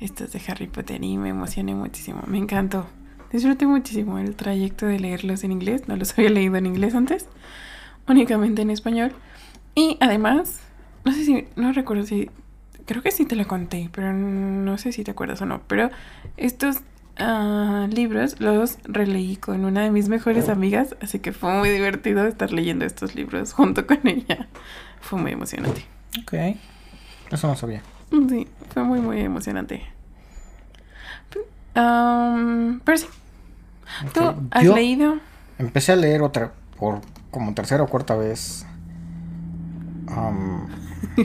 Estos 0.00 0.32
de 0.32 0.40
Harry 0.46 0.68
Potter 0.68 1.02
y 1.02 1.18
me 1.18 1.30
emocioné 1.30 1.74
muchísimo. 1.74 2.22
Me 2.26 2.38
encantó. 2.38 2.86
Disfruté 3.32 3.66
muchísimo 3.66 4.18
el 4.18 4.36
trayecto 4.36 4.86
de 4.86 5.00
leerlos 5.00 5.44
en 5.44 5.52
inglés. 5.52 5.88
No 5.88 5.96
los 5.96 6.12
había 6.18 6.30
leído 6.30 6.56
en 6.56 6.66
inglés 6.66 6.94
antes. 6.94 7.26
Únicamente 8.06 8.62
en 8.62 8.70
español. 8.70 9.12
Y 9.74 9.96
además, 10.00 10.60
no 11.04 11.12
sé 11.12 11.24
si, 11.24 11.48
no 11.56 11.72
recuerdo 11.72 12.04
si 12.04 12.30
creo 12.86 13.02
que 13.02 13.10
sí 13.10 13.26
te 13.26 13.36
lo 13.36 13.46
conté, 13.46 13.90
pero 13.92 14.12
no 14.12 14.78
sé 14.78 14.92
si 14.92 15.04
te 15.04 15.10
acuerdas 15.10 15.42
o 15.42 15.46
no. 15.46 15.60
Pero 15.66 15.90
estos 16.36 16.78
ah, 17.18 17.86
libros 17.90 18.40
los 18.40 18.78
releí 18.84 19.36
con 19.36 19.64
una 19.64 19.82
de 19.82 19.90
mis 19.90 20.08
mejores 20.08 20.48
amigas, 20.48 20.96
así 21.02 21.18
que 21.18 21.32
fue 21.32 21.52
muy 21.52 21.68
divertido 21.68 22.26
estar 22.26 22.52
leyendo 22.52 22.84
estos 22.86 23.14
libros 23.14 23.52
junto 23.52 23.86
con 23.86 24.06
ella. 24.06 24.48
Fue 25.00 25.18
muy 25.18 25.32
emocionante. 25.32 25.97
Ok. 26.22 26.34
Eso 27.30 27.46
no 27.46 27.56
sabía. 27.56 27.82
Sí, 28.10 28.48
fue 28.72 28.82
muy, 28.84 29.00
muy 29.00 29.20
emocionante. 29.20 29.82
Am, 31.74 32.80
pero 32.84 32.98
sí, 32.98 33.06
¿tú 34.12 34.20
has 34.50 34.64
Yo 34.64 34.74
leído? 34.74 35.16
empecé 35.58 35.92
a 35.92 35.96
leer 35.96 36.22
otra 36.22 36.52
por 36.78 37.00
como 37.30 37.54
tercera 37.54 37.82
o 37.84 37.86
cuarta 37.88 38.16
vez. 38.16 38.66
am, 40.08 40.66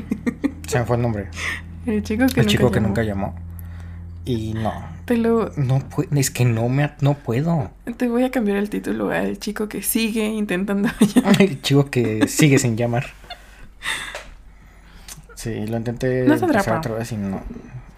se 0.68 0.80
me 0.80 0.86
fue 0.86 0.98
el 0.98 1.02
nombre. 1.02 1.30
El 1.86 2.04
chico 2.04 2.26
que 2.28 2.42
el 2.42 2.46
nunca 2.46 2.52
chico 2.52 2.70
que 2.72 2.76
llamó. 2.80 2.88
nunca 2.90 3.04
llamó. 3.04 3.36
Y 4.26 4.54
no. 4.54 4.72
Te, 5.06 5.18
lo, 5.18 5.52
No 5.58 5.82
es 6.16 6.32
que 6.32 6.46
no 6.46 6.70
me 6.70 6.92
no 7.02 7.16
puedo. 7.16 7.72
te 7.98 8.08
voy 8.08 8.24
a 8.24 8.32
cambiar 8.32 8.58
el 8.58 8.70
título 8.70 9.10
al 9.10 9.38
chico 9.40 9.68
que 9.68 9.82
sigue 9.82 10.26
intentando 10.28 10.90
llamar. 11.16 11.42
El 11.42 11.62
chico 11.62 11.90
que 11.90 12.28
sigue 12.28 12.60
sin 12.60 12.78
llamar. 12.78 13.06
Sí, 15.44 15.68
lo 15.68 15.76
intenté 15.76 16.24
No 16.24 16.36
empezar 16.36 16.78
otra 16.78 16.96
vez 16.96 17.12
y 17.12 17.18
no. 17.18 17.42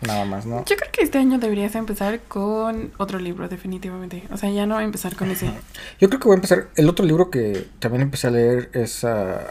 Nada 0.02 0.26
más, 0.26 0.48
¿no? 0.48 0.66
Yo 0.66 0.76
creo 0.76 0.92
que 0.92 1.04
este 1.04 1.20
año 1.20 1.38
deberías 1.38 1.76
empezar 1.76 2.20
con 2.28 2.92
otro 2.98 3.20
libro, 3.20 3.48
definitivamente. 3.48 4.24
O 4.32 4.38
sea, 4.38 4.50
ya 4.50 4.66
no 4.66 4.80
empezar 4.80 5.16
con 5.16 5.30
ese. 5.30 5.52
Yo 6.00 6.10
creo 6.10 6.20
que 6.20 6.28
voy 6.28 6.34
a 6.34 6.38
empezar. 6.38 6.68
El 6.76 6.90
otro 6.90 7.06
libro 7.06 7.30
que 7.30 7.68
también 7.80 8.02
empecé 8.02 8.28
a 8.28 8.32
leer 8.32 8.72
es 8.74 9.04
ah, 9.04 9.42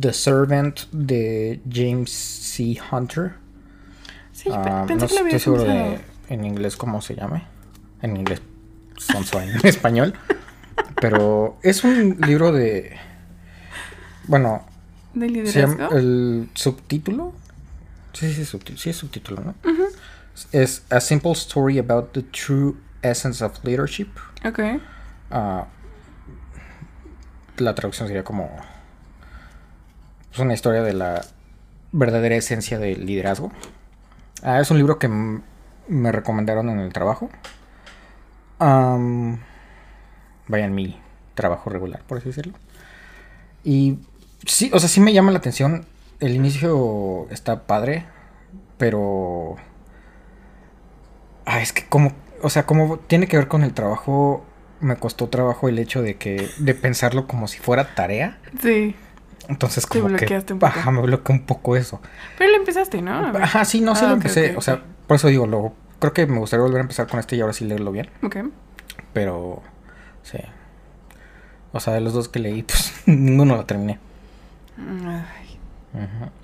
The 0.00 0.12
Servant 0.14 0.80
de 0.90 1.60
James 1.70 2.10
C. 2.10 2.78
Hunter. 2.90 3.34
Sí, 4.32 4.48
Ah, 4.52 4.84
pensé 4.86 4.94
no 5.04 5.08
que 5.08 5.14
lo 5.14 5.18
estoy 5.18 5.18
habías 5.18 5.42
seguro 5.42 5.64
de 5.64 5.98
en 6.28 6.44
inglés 6.44 6.76
cómo 6.76 7.02
se 7.02 7.14
llame. 7.14 7.44
En 8.00 8.16
inglés 8.16 8.40
son 8.96 9.24
suave, 9.24 9.52
en 9.52 9.60
español. 9.66 10.14
Pero 11.00 11.58
es 11.62 11.84
un 11.84 12.18
libro 12.26 12.52
de. 12.52 12.96
Bueno, 14.28 14.66
¿De 15.16 15.28
liderazgo? 15.28 15.90
el 15.96 16.48
subtítulo. 16.54 17.32
Sí, 18.12 18.32
sí, 18.32 18.42
subtí- 18.42 18.76
sí 18.76 18.90
es 18.90 18.96
subtítulo, 18.96 19.42
¿no? 19.42 19.54
Es 20.52 20.84
A 20.90 21.00
Simple 21.00 21.32
Story 21.32 21.78
About 21.78 22.12
the 22.12 22.22
True 22.22 22.74
Essence 23.02 23.42
of 23.44 23.62
Leadership. 23.64 24.08
Ok. 24.44 24.60
Ah, 25.30 25.66
la 27.58 27.74
traducción 27.74 28.06
sería 28.08 28.22
como 28.24 28.50
pues, 30.28 30.38
una 30.40 30.52
historia 30.54 30.82
de 30.82 30.92
la 30.92 31.24
verdadera 31.92 32.36
esencia 32.36 32.78
del 32.78 33.06
liderazgo. 33.06 33.50
Ah, 34.42 34.60
es 34.60 34.70
un 34.70 34.76
libro 34.76 34.98
que 34.98 35.08
me 35.08 36.12
recomendaron 36.12 36.68
en 36.68 36.80
el 36.80 36.92
trabajo. 36.92 37.30
Am, 38.58 39.38
vaya 40.48 40.66
en 40.66 40.74
mi 40.74 41.00
trabajo 41.34 41.70
regular, 41.70 42.02
por 42.06 42.18
así 42.18 42.28
decirlo. 42.28 42.54
Y 43.64 43.98
sí, 44.44 44.70
o 44.72 44.78
sea, 44.78 44.88
sí 44.88 45.00
me 45.00 45.12
llama 45.12 45.30
la 45.32 45.38
atención. 45.38 45.86
El 46.20 46.34
inicio 46.34 47.26
está 47.30 47.66
padre, 47.66 48.06
pero... 48.78 49.56
Ah, 51.44 51.60
es 51.60 51.72
que 51.72 51.84
como, 51.86 52.12
o 52.42 52.50
sea, 52.50 52.66
como 52.66 52.98
tiene 52.98 53.28
que 53.28 53.36
ver 53.36 53.48
con 53.48 53.62
el 53.62 53.72
trabajo, 53.72 54.44
me 54.80 54.96
costó 54.96 55.28
trabajo 55.28 55.68
el 55.68 55.78
hecho 55.78 56.02
de 56.02 56.16
que, 56.16 56.48
de 56.58 56.74
pensarlo 56.74 57.26
como 57.28 57.46
si 57.48 57.58
fuera 57.58 57.94
tarea. 57.94 58.38
Sí. 58.60 58.96
Entonces 59.48 59.86
Te 59.86 60.00
como 60.00 60.08
que, 60.08 60.16
bloqueaste 60.26 60.54
un 60.54 60.58
poco. 60.58 60.72
ajá, 60.72 60.90
me 60.90 61.02
bloqueó 61.02 61.34
un 61.34 61.42
poco 61.46 61.76
eso. 61.76 62.00
Pero 62.38 62.50
lo 62.50 62.56
empezaste, 62.56 63.00
¿no? 63.00 63.12
Ajá, 63.38 63.64
sí, 63.64 63.80
no, 63.80 63.94
sí 63.94 64.02
Ah, 64.04 64.08
lo 64.08 64.14
ok, 64.14 64.20
empecé, 64.22 64.50
ok, 64.52 64.58
o 64.58 64.60
sea, 64.60 64.82
por 65.06 65.14
eso 65.16 65.28
digo, 65.28 65.46
lo, 65.46 65.72
creo 66.00 66.12
que 66.12 66.26
me 66.26 66.38
gustaría 66.38 66.62
volver 66.64 66.78
a 66.78 66.82
empezar 66.82 67.06
con 67.06 67.20
este 67.20 67.36
y 67.36 67.40
ahora 67.40 67.52
sí 67.52 67.64
leerlo 67.64 67.92
bien, 67.92 68.10
Ok. 68.24 68.38
pero, 69.12 69.62
sí. 70.24 70.38
O 71.72 71.78
sea, 71.78 71.92
de 71.92 72.00
los 72.00 72.12
dos 72.12 72.28
que 72.28 72.40
leí, 72.40 72.64
pues, 72.64 72.92
ninguno 73.06 73.54
lo 73.56 73.66
terminé. 73.66 74.00
Ay. 74.78 75.58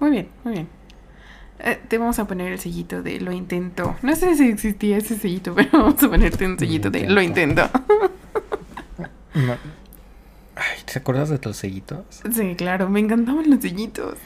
Muy 0.01 0.11
bien, 0.11 0.29
muy 0.45 0.55
bien. 0.55 0.69
Eh, 1.59 1.81
te 1.87 1.99
vamos 1.99 2.19
a 2.19 2.27
poner 2.27 2.53
el 2.53 2.59
sellito 2.59 3.03
de 3.03 3.21
lo 3.21 3.31
intento. 3.33 3.97
No 4.03 4.17
sé 4.17 4.35
si 4.37 4.49
existía 4.49 4.97
ese 4.97 5.17
sellito, 5.17 5.55
pero 5.57 5.69
vamos 5.73 6.03
a 6.03 6.09
ponerte 6.09 6.47
un 6.47 6.59
sellito 6.59 6.91
de 6.91 7.09
lo 7.09 7.23
intento. 7.23 7.69
No. 9.35 9.53
Ay, 10.55 10.79
¿te 10.85 10.99
acuerdas 10.99 11.31
de 11.31 11.39
tus 11.39 11.57
sellitos? 11.57 12.21
Sí, 12.31 12.55
claro, 12.57 12.89
me 12.89 13.01
encantaban 13.01 13.49
los 13.49 13.61
sellitos. 13.61 14.17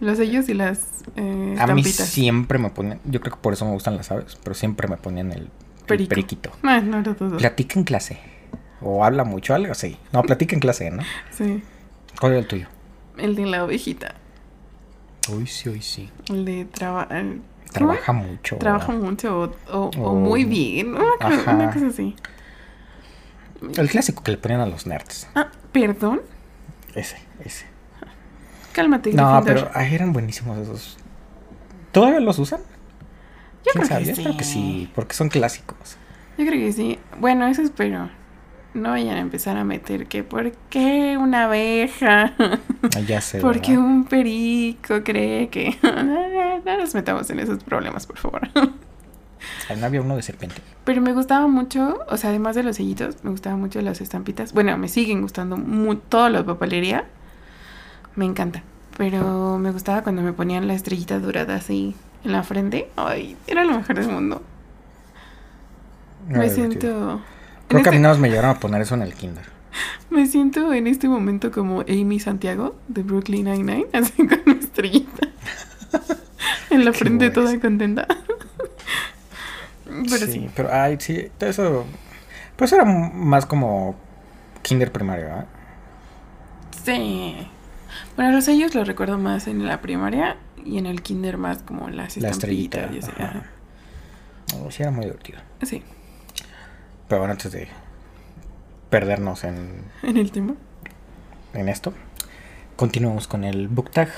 Los 0.00 0.18
sellos 0.18 0.48
y 0.48 0.54
las 0.54 1.04
eh, 1.16 1.56
A 1.58 1.66
mí 1.68 1.84
siempre 1.84 2.58
me 2.58 2.70
ponían, 2.70 3.00
yo 3.04 3.20
creo 3.20 3.34
que 3.34 3.40
por 3.40 3.52
eso 3.52 3.64
me 3.64 3.72
gustan 3.72 3.96
las 3.96 4.10
aves, 4.10 4.38
pero 4.42 4.54
siempre 4.54 4.88
me 4.88 4.96
ponían 4.96 5.32
el, 5.32 5.50
periquito. 5.86 6.50
Ah, 6.62 6.80
no. 6.80 7.02
Platica 7.36 7.78
en 7.78 7.84
clase. 7.84 8.18
O 8.80 9.04
habla 9.04 9.24
mucho, 9.24 9.54
algo 9.54 9.72
así. 9.72 9.96
No, 10.12 10.22
platica 10.22 10.54
en 10.54 10.60
clase, 10.60 10.90
¿no? 10.90 11.02
Sí. 11.30 11.62
¿Cuál 12.18 12.32
era 12.32 12.40
el 12.40 12.46
tuyo? 12.46 12.68
El 13.18 13.34
de 13.36 13.46
la 13.46 13.64
ovejita. 13.64 14.14
Uy, 15.32 15.46
sí, 15.46 15.68
uy, 15.68 15.80
sí. 15.82 16.10
El 16.28 16.44
de 16.44 16.64
traba 16.66 17.06
el- 17.10 17.42
Trabaja 17.72 18.12
mucho. 18.12 18.56
Trabaja 18.56 18.92
mucho 18.92 19.52
o, 19.72 19.90
o- 19.98 20.14
muy 20.14 20.44
bien. 20.44 20.94
Una, 20.94 21.70
cosa 21.72 21.86
así. 21.88 22.14
El 23.76 23.88
clásico 23.88 24.22
que 24.22 24.30
le 24.32 24.36
ponían 24.38 24.60
a 24.60 24.66
los 24.66 24.86
nerds. 24.86 25.26
Ah, 25.34 25.48
perdón. 25.72 26.20
Ese, 26.94 27.16
ese. 27.44 27.66
Cálmate. 28.72 29.12
No, 29.12 29.40
Gryffindor. 29.42 29.64
pero 29.64 29.70
ay, 29.78 29.94
eran 29.94 30.12
buenísimos 30.12 30.58
esos. 30.58 30.98
¿Todavía 31.92 32.20
los 32.20 32.38
usan? 32.38 32.60
Yo 33.64 33.72
¿Quién 33.72 33.86
creo 33.86 33.86
sabe? 33.88 34.04
que 34.04 34.14
Yo 34.14 34.22
creo 34.22 34.36
que 34.36 34.44
sí. 34.44 34.52
sí, 34.52 34.92
porque 34.94 35.14
son 35.14 35.28
clásicos. 35.28 35.96
Yo 36.36 36.44
creo 36.46 36.58
que 36.60 36.72
sí. 36.72 36.98
Bueno, 37.18 37.46
eso 37.46 37.62
espero. 37.62 38.08
No 38.74 38.90
vayan 38.90 39.16
a 39.16 39.20
empezar 39.20 39.56
a 39.56 39.62
meter 39.64 40.06
que 40.08 40.24
por 40.24 40.50
qué 40.68 41.16
una 41.18 41.44
abeja, 41.44 42.34
Ah, 42.38 43.00
Ya 43.06 43.20
sé. 43.20 43.38
por 43.40 43.60
qué 43.60 43.72
¿verdad? 43.76 43.84
un 43.86 44.04
perico 44.04 45.02
cree 45.04 45.48
que... 45.48 45.76
no 46.64 46.76
nos 46.78 46.94
metamos 46.94 47.30
en 47.30 47.38
esos 47.38 47.62
problemas, 47.62 48.06
por 48.06 48.18
favor. 48.18 48.48
No 49.78 49.86
había 49.86 50.00
uno 50.00 50.16
de 50.16 50.22
serpiente. 50.22 50.56
Pero 50.84 51.00
me 51.02 51.12
gustaba 51.12 51.46
mucho, 51.46 52.00
o 52.08 52.16
sea, 52.16 52.30
además 52.30 52.56
de 52.56 52.62
los 52.64 52.76
sellitos, 52.76 53.22
me 53.22 53.30
gustaban 53.30 53.60
mucho 53.60 53.80
las 53.80 54.00
estampitas. 54.00 54.52
Bueno, 54.52 54.76
me 54.76 54.88
siguen 54.88 55.22
gustando 55.22 55.56
todo 56.08 56.28
lo 56.30 56.38
de 56.38 56.44
papelería. 56.44 57.04
Me 58.16 58.24
encanta. 58.24 58.62
Pero 58.96 59.58
me 59.58 59.70
gustaba 59.70 60.02
cuando 60.02 60.22
me 60.22 60.32
ponían 60.32 60.66
la 60.66 60.74
estrellita 60.74 61.18
dorada 61.18 61.56
así 61.56 61.94
en 62.24 62.32
la 62.32 62.42
frente. 62.42 62.88
Ay, 62.96 63.36
era 63.46 63.64
lo 63.64 63.76
mejor 63.76 63.96
del 63.96 64.08
mundo. 64.08 64.42
Me 66.28 66.48
divertido. 66.48 66.70
siento... 66.70 67.22
Creo 67.68 67.82
que 67.82 67.88
a 67.88 67.90
este- 67.90 67.98
mí 67.98 68.02
nada 68.02 68.14
más 68.14 68.20
me 68.20 68.28
llegaron 68.28 68.50
a 68.50 68.60
poner 68.60 68.82
eso 68.82 68.94
en 68.94 69.02
el 69.02 69.14
kinder. 69.14 69.44
Me 70.10 70.26
siento 70.26 70.72
en 70.72 70.86
este 70.86 71.08
momento 71.08 71.50
como 71.50 71.80
Amy 71.80 72.20
Santiago 72.20 72.76
de 72.88 73.02
Brooklyn 73.02 73.44
Nine-Nine, 73.46 73.86
así 73.92 74.26
con 74.26 74.40
mi 74.46 74.52
estrellita 74.52 75.28
en 76.70 76.84
la 76.84 76.92
Qué 76.92 76.98
frente 76.98 77.30
toda 77.30 77.58
contenta. 77.60 78.06
Pero 79.84 80.26
sí. 80.26 80.48
Pero, 80.54 80.68
ay, 80.72 80.96
sí, 81.00 81.28
eso. 81.40 81.84
Pues 82.56 82.72
era 82.72 82.84
más 82.84 83.46
como 83.46 83.96
kinder 84.62 84.92
primario, 84.92 85.26
¿eh? 85.26 85.44
Sí. 86.84 87.36
Bueno, 88.16 88.32
los 88.32 88.44
sellos 88.44 88.74
los 88.74 88.86
recuerdo 88.86 89.18
más 89.18 89.46
en 89.46 89.66
la 89.66 89.80
primaria 89.80 90.36
y 90.64 90.78
en 90.78 90.86
el 90.86 91.02
kinder 91.02 91.36
más 91.38 91.58
como 91.62 91.88
las 91.90 92.16
La 92.16 92.30
estrellita. 92.30 92.78
estampitas 92.82 93.08
y 93.08 93.10
así, 93.10 93.22
ajá. 93.22 93.38
ajá. 93.38 93.46
No, 94.64 94.70
sí, 94.70 94.82
era 94.82 94.90
muy 94.92 95.04
divertido. 95.06 95.38
Sí, 95.62 95.82
Pero 97.14 97.20
bueno, 97.20 97.34
antes 97.34 97.52
de 97.52 97.68
perdernos 98.90 99.44
en, 99.44 99.84
en 100.02 100.16
el 100.16 100.32
tema. 100.32 100.54
en 101.52 101.68
esto, 101.68 101.94
continuamos 102.74 103.28
con 103.28 103.44
el 103.44 103.68
book 103.68 103.92
tag. 103.92 104.08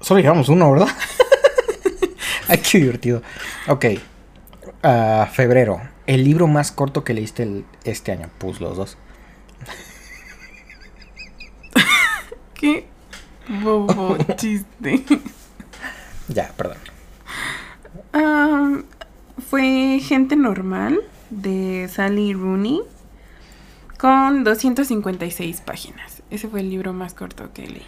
Solo 0.00 0.20
llevamos 0.20 0.48
uno, 0.48 0.72
¿verdad? 0.72 0.88
Ay, 2.48 2.62
qué 2.62 2.78
divertido. 2.78 3.20
Ok. 3.68 3.84
Ah, 4.82 5.28
febrero. 5.30 5.82
El 6.06 6.24
libro 6.24 6.46
más 6.46 6.72
corto 6.72 7.04
que 7.04 7.12
leíste 7.12 7.42
el- 7.42 7.66
este 7.84 8.12
año. 8.12 8.30
Pues 8.38 8.58
los 8.62 8.78
dos. 8.78 8.96
Qué 12.54 12.86
bobo 13.62 14.16
chiste. 14.36 15.04
Ya, 16.28 16.50
perdón. 16.56 16.78
Ah, 18.14 18.78
fue 19.50 19.98
Gente 20.00 20.36
Normal 20.36 21.00
de 21.30 21.88
Sally 21.92 22.32
Rooney 22.34 22.82
con 23.98 24.44
256 24.44 25.60
páginas. 25.62 26.22
Ese 26.30 26.46
fue 26.46 26.60
el 26.60 26.70
libro 26.70 26.92
más 26.92 27.14
corto 27.14 27.52
que 27.52 27.66
leí. 27.66 27.86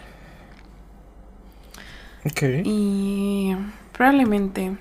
Ok. 2.25 2.65
Y 2.65 3.55
probablemente 3.93 4.75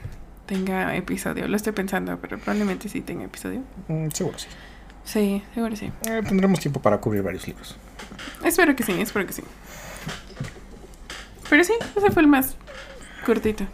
tenga 0.47 0.97
episodio. 0.97 1.47
Lo 1.47 1.55
estoy 1.55 1.73
pensando, 1.73 2.19
pero 2.21 2.37
probablemente 2.39 2.89
sí 2.89 3.01
tenga 3.01 3.25
episodio. 3.25 3.63
Mm, 3.87 4.09
seguro 4.09 4.39
sí. 4.41 4.49
Sí, 5.05 5.43
seguro 5.55 5.77
sí. 5.77 5.93
Eh, 6.09 6.23
tendremos 6.27 6.59
tiempo 6.59 6.83
para 6.83 6.99
cubrir 6.99 7.23
varios 7.23 7.47
libros. 7.47 7.77
Espero 8.45 8.75
que 8.75 8.83
sí, 8.83 8.93
espero 9.01 9.25
que 9.25 9.33
sí. 9.33 9.43
Pero 11.49 11.63
sí, 11.63 11.75
ese 11.97 12.11
fue 12.11 12.23
el 12.23 12.29
más 12.29 12.57
cortito. 13.25 13.65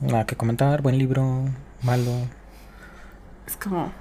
Nada 0.00 0.26
que 0.26 0.36
comentar. 0.36 0.82
Buen 0.82 0.98
libro. 0.98 1.46
Malo. 1.84 2.12
Es 3.46 3.56
como... 3.56 3.92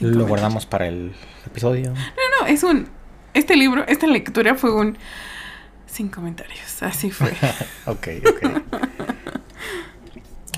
Lo 0.00 0.26
guardamos 0.26 0.66
para 0.66 0.86
el 0.86 1.14
episodio. 1.46 1.92
No, 1.92 2.40
no, 2.40 2.46
es 2.46 2.62
un... 2.62 2.88
Este 3.34 3.56
libro, 3.56 3.84
esta 3.86 4.06
lectura 4.06 4.54
fue 4.54 4.74
un... 4.74 4.96
Sin 5.86 6.08
comentarios, 6.08 6.82
así 6.82 7.10
fue. 7.10 7.30
ok, 7.86 8.08
ok. 8.26 8.62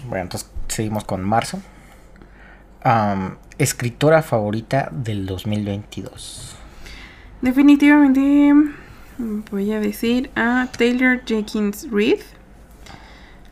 bueno, 0.07 0.23
entonces 0.23 0.49
seguimos 0.69 1.05
con 1.05 1.23
marzo. 1.25 1.61
Escritora 3.59 4.23
favorita 4.23 4.89
del 4.93 5.27
2022. 5.27 6.57
Definitivamente 7.41 8.53
voy 9.51 9.73
a 9.73 9.81
decir 9.81 10.31
a 10.37 10.69
Taylor 10.77 11.23
Jenkins 11.25 11.91
Reid. 11.91 12.21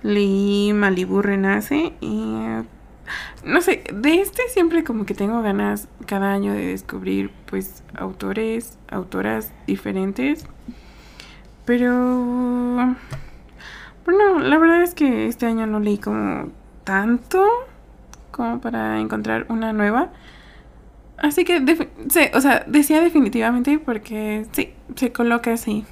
Leí 0.03 0.73
Malibu 0.73 1.23
Renace 1.23 1.93
y 2.01 2.35
no 3.45 3.61
sé, 3.61 3.85
de 3.93 4.21
este 4.21 4.43
siempre 4.49 4.85
como 4.85 5.07
que 5.07 5.15
tengo 5.15 5.43
ganas 5.43 5.89
cada 6.07 6.33
año 6.33 6.53
de 6.53 6.67
descubrir 6.67 7.31
pues 7.47 7.83
autores, 7.95 8.79
autoras 8.89 9.53
diferentes. 9.67 10.47
Pero 11.65 12.97
bueno, 14.05 14.41
la 14.41 14.59
verdad 14.59 14.83
es 14.83 14.95
que 14.95 15.27
este 15.27 15.47
año 15.47 15.67
no 15.67 15.81
leí 15.81 15.99
como 15.99 16.51
tanto 16.85 17.47
como 18.31 18.61
para 18.61 18.99
encontrar 19.01 19.47
una 19.49 19.73
nueva. 19.73 20.11
Así 21.19 21.45
que, 21.45 21.65
sí, 22.11 22.21
o 22.35 22.41
sea, 22.41 22.65
decía 22.67 23.01
definitivamente 23.01 23.79
porque 23.79 24.47
sí, 24.53 24.73
se 24.97 25.13
coloca 25.13 25.53
así. 25.53 25.85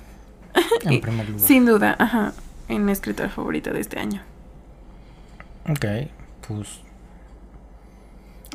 En 0.83 1.00
primer 1.02 1.28
lugar. 1.28 1.46
Sin 1.46 1.66
duda, 1.66 1.94
ajá, 1.98 2.33
en 2.68 2.85
mi 2.85 2.90
escritora 2.90 3.28
favorita 3.28 3.70
de 3.70 3.80
este 3.80 4.00
año. 4.00 4.22
Ok, 5.68 5.85
pues 6.48 6.80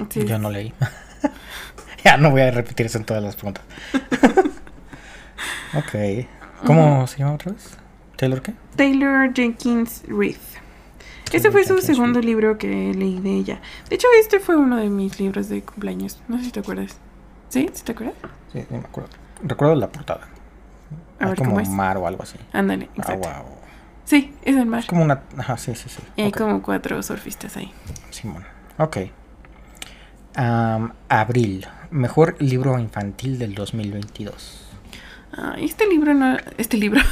Sí, 0.09 0.25
yo 0.25 0.39
no 0.39 0.49
leí. 0.49 0.73
ya 2.03 2.17
no 2.17 2.31
voy 2.31 2.41
a 2.41 2.51
repetir 2.51 2.85
eso 2.85 2.97
en 2.97 3.05
todas 3.05 3.23
las 3.23 3.35
preguntas. 3.35 3.63
ok. 5.73 6.27
¿Cómo 6.65 7.07
se 7.07 7.19
llama 7.19 7.33
otra 7.33 7.51
vez? 7.51 7.77
¿Taylor 8.15 8.41
qué? 8.41 8.53
Taylor 8.75 9.33
Jenkins 9.33 10.03
Reid. 10.07 10.37
Taylor 11.29 11.51
fue 11.51 11.63
su 11.65 11.81
segundo 11.81 12.21
libro 12.21 12.57
que 12.57 12.93
leí 12.93 13.19
de 13.19 13.31
ella. 13.31 13.61
De 13.89 13.95
hecho, 13.95 14.07
este 14.19 14.39
fue 14.39 14.55
uno 14.55 14.77
de 14.77 14.89
mis 14.89 15.19
libros 15.19 15.49
de 15.49 15.61
cumpleaños. 15.61 16.21
No 16.27 16.37
sé 16.37 16.45
si 16.45 16.51
te 16.51 16.59
acuerdas. 16.59 16.97
¿Sí? 17.49 17.69
¿Sí 17.73 17.83
te 17.83 17.91
acuerdas? 17.91 18.15
Sí, 18.53 18.61
sí 18.61 18.67
me 18.69 18.79
acuerdo. 18.79 19.09
Recuerdo 19.43 19.75
la 19.75 19.89
portada. 19.89 20.27
A 21.19 21.27
ver 21.27 21.37
como 21.37 21.51
cómo 21.51 21.61
es. 21.61 21.69
mar 21.69 21.97
o 21.97 22.07
algo 22.07 22.23
así. 22.23 22.37
Ándale, 22.51 22.89
exacto. 22.95 23.27
Agua 23.29 23.45
o... 23.47 23.57
Sí, 24.05 24.33
es 24.43 24.55
el 24.55 24.65
mar. 24.65 24.81
Es 24.81 24.85
como 24.85 25.03
una... 25.03 25.23
Ajá, 25.37 25.57
sí, 25.57 25.73
sí, 25.75 25.89
sí. 25.89 26.01
Y 26.15 26.21
hay 26.21 26.31
como 26.31 26.61
cuatro 26.61 27.01
surfistas 27.01 27.57
ahí. 27.57 27.71
Simón. 28.11 28.45
Ok. 28.77 28.97
Abril. 30.35 31.65
Mejor 31.91 32.35
libro 32.39 32.77
infantil 32.79 33.39
del 33.39 33.55
2022. 33.55 34.61
Ah, 35.33 35.55
este 35.59 35.87
libro 35.87 36.13
no. 36.13 36.37
Este 36.57 36.77
libro. 36.77 37.01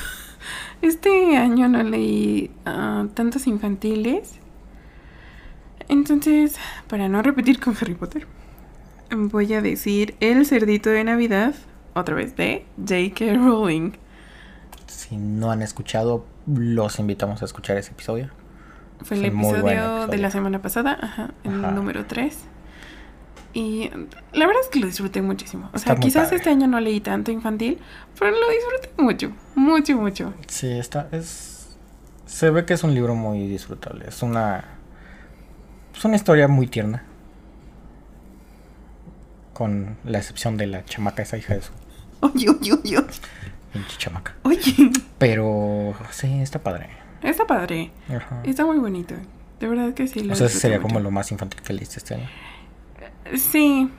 Este 0.81 1.37
año 1.37 1.69
no 1.69 1.81
leí 1.81 2.51
ah, 2.65 3.05
tantos 3.13 3.47
infantiles. 3.47 4.33
Entonces, 5.87 6.57
para 6.89 7.07
no 7.07 7.21
repetir 7.21 7.61
con 7.61 7.73
Harry 7.79 7.93
Potter, 7.93 8.27
voy 9.15 9.53
a 9.53 9.61
decir 9.61 10.15
El 10.19 10.45
cerdito 10.45 10.89
de 10.89 11.05
Navidad, 11.05 11.55
otra 11.93 12.15
vez 12.15 12.35
de 12.35 12.65
J.K. 12.77 13.33
Rowling. 13.35 13.91
Si 14.87 15.15
no 15.15 15.51
han 15.51 15.61
escuchado, 15.61 16.25
los 16.47 16.99
invitamos 16.99 17.41
a 17.41 17.45
escuchar 17.45 17.77
ese 17.77 17.91
episodio. 17.91 18.29
Fue 19.03 19.15
el 19.15 19.25
Es 19.25 19.33
episodio, 19.33 20.07
de 20.07 20.17
la 20.17 20.31
semana 20.31 20.61
pasada, 20.61 20.97
ajá, 21.01 21.31
el 21.45 21.63
Ajá. 21.63 21.71
número 21.71 22.05
3. 22.05 22.37
Y 23.55 23.89
la 24.33 24.47
verdad 24.47 24.61
es 24.63 24.69
que 24.69 24.79
lo 24.79 24.87
disfruté 24.87 25.21
muchísimo. 25.21 25.69
O 25.73 25.77
sea, 25.77 25.95
quizás 25.97 26.23
padre. 26.25 26.37
este 26.37 26.49
año 26.49 26.67
no 26.67 26.79
leí 26.79 26.99
tanto 27.01 27.31
infantil, 27.31 27.77
pero 28.17 28.31
lo 28.31 28.49
disfruté 28.49 28.89
mucho, 29.01 29.31
mucho, 29.55 29.95
mucho. 29.97 30.33
Sí, 30.47 30.71
está, 30.71 31.07
es... 31.11 31.75
Se 32.25 32.49
ve 32.49 32.65
que 32.65 32.73
es 32.73 32.83
un 32.83 32.95
libro 32.95 33.13
muy 33.15 33.47
disfrutable. 33.47 34.05
Es 34.07 34.23
una... 34.23 34.65
Es 35.95 36.03
una 36.03 36.15
historia 36.15 36.47
muy 36.47 36.65
tierna. 36.65 37.03
Con 39.53 39.97
la 40.03 40.17
excepción 40.17 40.57
de 40.57 40.65
la 40.65 40.83
chamaca, 40.85 41.21
esa 41.21 41.37
hija 41.37 41.53
de 41.53 41.61
su 41.61 41.71
Oye, 42.21 42.49
oye, 42.49 42.73
oye. 42.73 42.97
pinche 43.71 43.97
chamaca. 43.97 44.33
Oye, 44.43 44.91
Pero 45.19 45.93
sí, 46.09 46.39
está 46.41 46.57
padre. 46.59 46.89
está 47.21 47.45
padre. 47.45 47.91
Ajá. 48.09 48.41
Está 48.45 48.65
muy 48.65 48.79
bonito. 48.79 49.13
De 49.59 49.67
verdad 49.67 49.93
que 49.93 50.07
sí. 50.07 50.21
lo 50.23 50.33
O 50.33 50.35
sea, 50.35 50.49
sería 50.49 50.77
mucho. 50.79 50.87
como 50.87 50.99
lo 51.01 51.11
más 51.11 51.31
infantil 51.31 51.61
que 51.61 51.71
leíste 51.73 51.97
este 51.99 52.15
año. 52.15 52.27
Sí. 53.37 53.89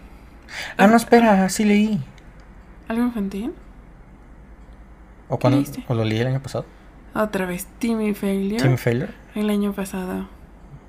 Ah, 0.77 0.87
no, 0.87 0.97
espera, 0.97 1.49
sí 1.49 1.65
leí. 1.65 2.01
¿Algo 2.89 3.05
infantil? 3.05 3.53
¿O, 5.29 5.39
cuando, 5.39 5.59
leíste? 5.59 5.85
o 5.89 5.95
lo 5.95 6.05
leí 6.05 6.21
el 6.21 6.27
año 6.29 6.43
pasado? 6.43 6.67
Otra 7.15 7.47
vez, 7.47 7.67
Timmy 7.79 8.15
Failure. 8.15 8.63
Tim 8.63 8.77
Failure. 8.77 9.13
El 9.35 9.51
año 9.51 9.73
pasado. 9.73 10.29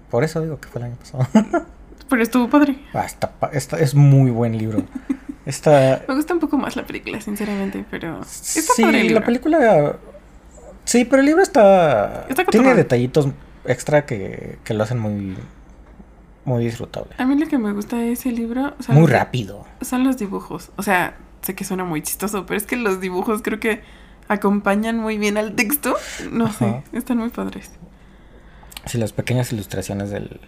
Por 0.10 0.24
eso 0.24 0.42
digo 0.42 0.60
que 0.60 0.68
fue 0.68 0.82
el 0.82 0.88
año 0.88 0.96
pasado. 0.96 1.28
Pero 2.10 2.22
estuvo 2.22 2.50
padre. 2.50 2.78
ah, 2.94 3.06
está, 3.52 3.80
es 3.80 3.96
muy 3.96 4.30
buen 4.30 4.58
libro. 4.58 4.84
Me 5.46 6.16
gusta 6.16 6.34
un 6.34 6.40
poco 6.40 6.58
más 6.58 6.76
la 6.76 6.88
película, 6.88 7.22
sinceramente, 7.22 7.86
pero 7.92 8.22
está 8.22 8.74
sí, 8.74 8.82
padre 8.82 9.02
el 9.02 9.08
libro. 9.08 9.20
la 9.20 9.26
película... 9.26 9.96
Sí, 10.86 11.06
pero 11.06 11.20
el 11.20 11.28
libro 11.28 11.44
está... 11.44 12.26
Está 12.28 12.46
tiene 12.46 12.74
detallitos 12.74 13.28
extra 13.64 14.06
que, 14.08 14.58
que 14.64 14.74
lo 14.74 14.84
hacen 14.84 14.98
muy... 14.98 15.38
Muy 16.46 16.64
disfrutable. 16.64 17.10
A 17.18 17.26
mí 17.26 17.38
lo 17.38 17.48
que 17.48 17.58
me 17.58 17.74
gusta 17.74 17.98
de 17.98 18.12
ese 18.12 18.32
libro 18.32 18.74
son, 18.80 18.96
Muy 18.96 19.08
rápido. 19.12 19.66
son 19.82 20.04
los 20.04 20.18
dibujos. 20.18 20.72
O 20.78 20.84
sea, 20.84 21.18
sé 21.42 21.56
que 21.56 21.64
suena 21.66 21.84
muy 21.84 22.02
chistoso, 22.02 22.46
pero 22.46 22.58
es 22.58 22.66
que 22.66 22.76
los 22.76 23.02
dibujos 23.02 23.42
creo 23.42 23.60
que 23.60 23.82
acompañan 24.28 24.98
muy 24.98 25.18
bien 25.18 25.38
al 25.38 25.56
texto. 25.56 25.96
No 26.32 26.52
sé, 26.52 26.84
están 26.94 27.18
muy 27.18 27.30
padres. 27.30 27.72
Sí, 28.86 28.98
las 29.00 29.12
pequeñas 29.14 29.52
ilustraciones 29.52 30.12
del... 30.12 30.40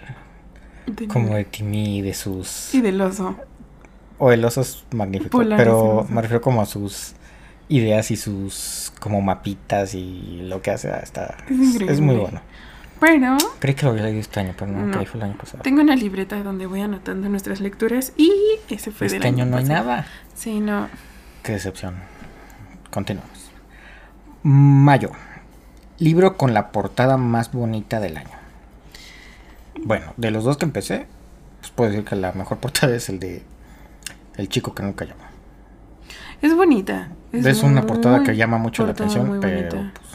De- 0.86 1.08
Como 1.08 1.36
de 1.36 1.44
Timmy, 1.46 2.02
de 2.02 2.14
sus... 2.14 2.74
Y 2.74 2.82
del 2.82 3.02
oso. 3.02 3.36
O 4.20 4.32
el 4.32 4.44
oso 4.46 4.62
es 4.62 4.84
magnífico, 4.92 5.30
Polares, 5.40 5.64
pero 5.66 6.06
me 6.10 6.22
refiero 6.22 6.42
como 6.42 6.62
a 6.62 6.66
sus 6.66 7.14
ideas 7.70 8.10
y 8.12 8.16
sus 8.16 8.94
como 9.00 9.22
mapitas 9.22 9.94
y 9.94 10.40
lo 10.44 10.62
que 10.62 10.72
hace. 10.72 10.90
ah, 10.90 11.00
Está, 11.04 11.38
Es 11.50 11.82
es 11.82 12.00
muy 12.02 12.16
bueno. 12.16 12.42
Pero 13.00 13.38
Creí 13.60 13.76
que 13.76 13.86
lo 13.86 13.92
había 13.92 14.04
leído 14.04 14.22
este 14.22 14.40
año, 14.40 14.54
pero 14.58 14.72
no, 14.72 14.86
No. 14.88 15.00
que 15.00 15.06
fue 15.06 15.20
el 15.20 15.26
año 15.26 15.38
pasado. 15.38 15.64
tengo 15.64 15.82
una 15.82 15.96
libreta 15.96 16.42
donde 16.42 16.66
voy 16.66 16.82
anotando 16.82 17.30
nuestras 17.30 17.60
lecturas 17.60 18.14
y 18.18 18.32
ese 18.70 18.92
fue 18.92 19.08
del 19.08 19.18
Este 19.18 19.28
año 19.28 19.46
no 19.46 19.58
hay 19.58 19.66
nada. 19.66 20.08
Sí, 20.34 20.60
no. 20.60 20.90
Qué 21.44 21.54
decepción. 21.54 21.96
Continuamos. 22.92 23.52
Mayo. 24.44 25.12
Libro 26.00 26.38
con 26.38 26.54
la 26.54 26.72
portada 26.72 27.18
más 27.18 27.52
bonita 27.52 28.00
del 28.00 28.18
año. 28.18 28.38
Bueno, 29.84 30.14
de 30.18 30.32
los 30.32 30.44
dos 30.44 30.58
que 30.58 30.66
empecé, 30.66 31.08
pues 31.60 31.72
puedo 31.72 31.90
decir 31.92 32.06
que 32.06 32.16
la 32.16 32.32
mejor 32.34 32.58
portada 32.60 32.96
es 32.96 33.10
el 33.10 33.20
de 33.20 33.44
El 34.36 34.50
chico 34.50 34.74
que 34.74 34.84
nunca 34.84 35.06
llama. 35.06 35.26
Es 36.42 36.56
bonita. 36.56 37.10
Es, 37.32 37.64
una 37.64 37.86
portada 37.86 38.24
que 38.24 38.36
llama 38.36 38.58
mucho 38.58 38.86
la 38.86 38.92
atención, 38.92 39.40
pero 39.42 39.70
pues. 39.70 40.07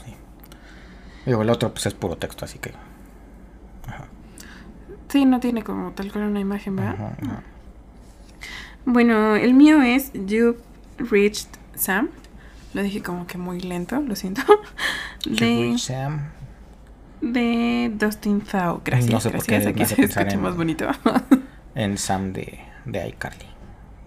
Digo, 1.27 1.43
el 1.43 1.51
otro 1.51 1.73
pues 1.73 1.87
es 1.87 1.95
puro 1.95 2.17
texto, 2.17 2.45
así 2.45 2.59
que. 2.59 2.73
Ajá, 3.89 4.05
Sí, 5.09 5.25
no 5.25 5.41
tiene 5.41 5.63
como 5.63 5.93
tal 5.93 6.11
cual 6.11 6.25
una 6.25 6.41
imagen, 6.41 6.77
¿verdad? 6.77 6.95
ajá. 7.23 7.43
Bueno, 8.85 9.37
el 9.37 9.55
mío 9.55 9.81
es 9.83 10.11
You 10.15 10.57
Reached 10.99 11.49
Sam. 11.75 12.09
Lo 12.75 12.83
dije 12.83 13.03
como 13.03 13.27
que 13.27 13.39
muy 13.39 13.61
lento, 13.61 14.01
lo 14.01 14.17
siento. 14.17 14.43
De, 15.27 15.75
Sam. 15.79 16.31
de 17.21 17.93
Dustin 17.95 18.41
Thau. 18.41 18.81
Gracias, 18.85 19.13
No 19.13 19.21
sé 19.21 19.31
gracias. 19.31 19.67
Aquí 19.67 19.85
se 19.85 20.01
escucha 20.03 20.23
en- 20.23 20.43
más 20.43 20.57
bonito. 20.57 20.89
En 21.75 21.97
Sam 21.99 22.33
de, 22.33 22.59
de 22.87 23.09
iCarly. 23.11 23.47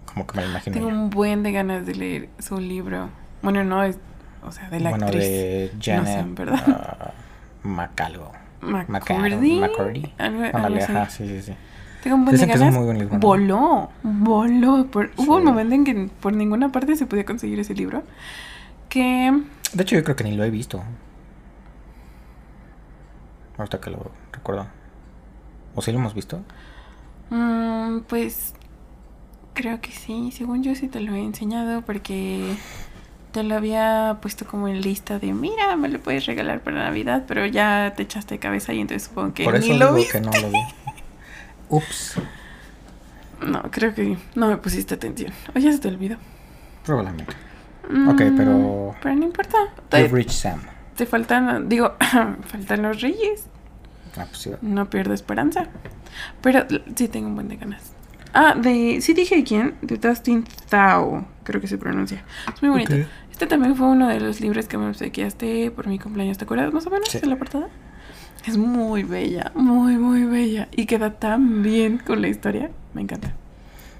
Como 0.04 0.26
que 0.26 0.36
me 0.36 0.42
lo 0.44 0.50
imagino. 0.50 0.74
Tengo 0.74 0.88
un 0.88 1.08
buen 1.10 1.42
de 1.42 1.52
ganas 1.52 1.86
de 1.86 1.94
leer 1.94 2.28
su 2.38 2.58
libro. 2.60 3.08
Bueno, 3.42 3.64
no 3.64 3.82
es, 3.82 3.96
o 4.46 4.52
sea, 4.52 4.70
de 4.70 4.80
la 4.80 4.90
bueno, 4.90 5.06
actriz. 5.06 5.24
de 5.24 5.70
no 5.74 5.80
Janet 5.82 6.06
sé, 6.06 6.34
¿verdad? 6.34 6.62
ah, 6.68 7.10
Macalgo. 7.62 8.32
McCurdy. 8.62 9.60
Ajá, 10.18 11.10
sí, 11.10 11.26
sí, 11.26 11.42
sí. 11.42 11.52
Tengo 12.02 12.16
un 12.16 12.24
buen 12.24 12.36
de 12.36 12.46
ganas. 12.46 12.74
muy 12.74 12.84
buen 12.84 12.98
libro, 12.98 13.14
¿no? 13.14 13.20
Voló, 13.20 13.90
voló. 14.02 14.86
Por, 14.86 15.10
Hubo 15.16 15.36
un 15.36 15.44
momento 15.44 15.74
en 15.74 15.84
que 15.84 16.10
por 16.20 16.32
ninguna 16.32 16.70
parte 16.70 16.96
se 16.96 17.06
podía 17.06 17.24
conseguir 17.24 17.58
ese 17.58 17.74
libro. 17.74 18.02
Que 18.88 19.42
De 19.72 19.82
hecho, 19.82 19.96
yo 19.96 20.04
creo 20.04 20.16
que 20.16 20.24
ni 20.24 20.36
lo 20.36 20.44
he 20.44 20.50
visto. 20.50 20.82
Ahorita 23.58 23.80
que 23.80 23.90
lo 23.90 24.10
recuerdo. 24.32 24.66
¿O 25.74 25.82
sí 25.82 25.92
lo 25.92 25.98
hemos 25.98 26.14
visto? 26.14 26.42
Mm, 27.30 28.00
pues 28.08 28.54
creo 29.54 29.80
que 29.80 29.90
sí, 29.90 30.30
según 30.32 30.62
yo 30.62 30.74
sí 30.74 30.86
te 30.88 31.00
lo 31.00 31.14
he 31.14 31.20
enseñado 31.24 31.82
porque 31.82 32.54
te 33.36 33.42
lo 33.42 33.54
había 33.54 34.16
puesto 34.22 34.46
como 34.46 34.66
en 34.66 34.80
lista 34.80 35.18
de 35.18 35.34
mira, 35.34 35.76
me 35.76 35.90
lo 35.90 35.98
puedes 36.00 36.24
regalar 36.24 36.60
para 36.60 36.84
Navidad, 36.84 37.24
pero 37.28 37.44
ya 37.44 37.92
te 37.94 38.02
echaste 38.04 38.36
de 38.36 38.38
cabeza 38.38 38.72
y 38.72 38.80
entonces 38.80 39.08
supongo 39.08 39.34
que 39.34 39.44
Por 39.44 39.56
eso 39.56 39.70
ni 39.74 39.78
lo 39.78 39.88
digo 39.94 39.96
vi. 40.06 40.10
que 40.10 40.20
no 40.22 40.30
lo 40.40 40.48
vi. 40.50 40.58
Ups. 41.68 42.14
No, 43.46 43.60
creo 43.70 43.94
que 43.94 44.16
no 44.34 44.48
me 44.48 44.56
pusiste 44.56 44.94
atención. 44.94 45.32
O 45.54 45.58
ya 45.58 45.70
se 45.70 45.78
te 45.80 45.88
olvidó. 45.88 46.16
Probablemente. 46.82 47.34
Ok, 48.08 48.22
pero- 48.36 48.94
Mm, 48.94 48.96
Pero 49.02 49.14
no 49.16 49.24
importa. 49.24 49.58
Te, 49.90 50.08
Rich 50.08 50.30
Sam. 50.30 50.60
te 50.96 51.04
faltan, 51.04 51.68
digo, 51.68 51.94
faltan 52.46 52.80
los 52.82 53.02
reyes. 53.02 53.44
Ah, 54.16 54.24
pues 54.30 54.38
sí. 54.38 54.50
No 54.62 54.88
pierdo 54.88 55.12
esperanza. 55.12 55.66
Pero 56.40 56.64
sí 56.94 57.08
tengo 57.08 57.26
un 57.28 57.34
buen 57.34 57.48
de 57.48 57.56
ganas. 57.56 57.92
Ah, 58.32 58.54
de. 58.54 58.98
Sí 59.02 59.12
dije 59.14 59.44
quién. 59.44 59.76
De 59.82 59.98
Dustin 59.98 60.44
Thau. 60.70 61.26
Creo 61.42 61.60
que 61.60 61.68
se 61.68 61.78
pronuncia. 61.78 62.24
Es 62.54 62.62
muy 62.62 62.70
bonito. 62.70 62.94
Ok. 62.94 63.00
Este 63.36 63.46
también 63.46 63.76
fue 63.76 63.86
uno 63.88 64.08
de 64.08 64.18
los 64.18 64.40
libros 64.40 64.66
que 64.66 64.78
me 64.78 64.86
obsequiaste 64.88 65.70
por 65.70 65.86
mi 65.88 65.98
cumpleaños. 65.98 66.38
¿Te 66.38 66.44
acuerdas 66.44 66.72
más 66.72 66.86
o 66.86 66.90
menos 66.90 67.10
Sí. 67.10 67.18
de 67.20 67.26
la 67.26 67.36
portada? 67.36 67.68
Es 68.46 68.56
muy 68.56 69.02
bella. 69.02 69.52
Muy, 69.54 69.98
muy 69.98 70.24
bella. 70.24 70.68
Y 70.72 70.86
queda 70.86 71.10
tan 71.18 71.62
bien 71.62 71.98
con 71.98 72.22
la 72.22 72.28
historia. 72.28 72.70
Me 72.94 73.02
encanta. 73.02 73.34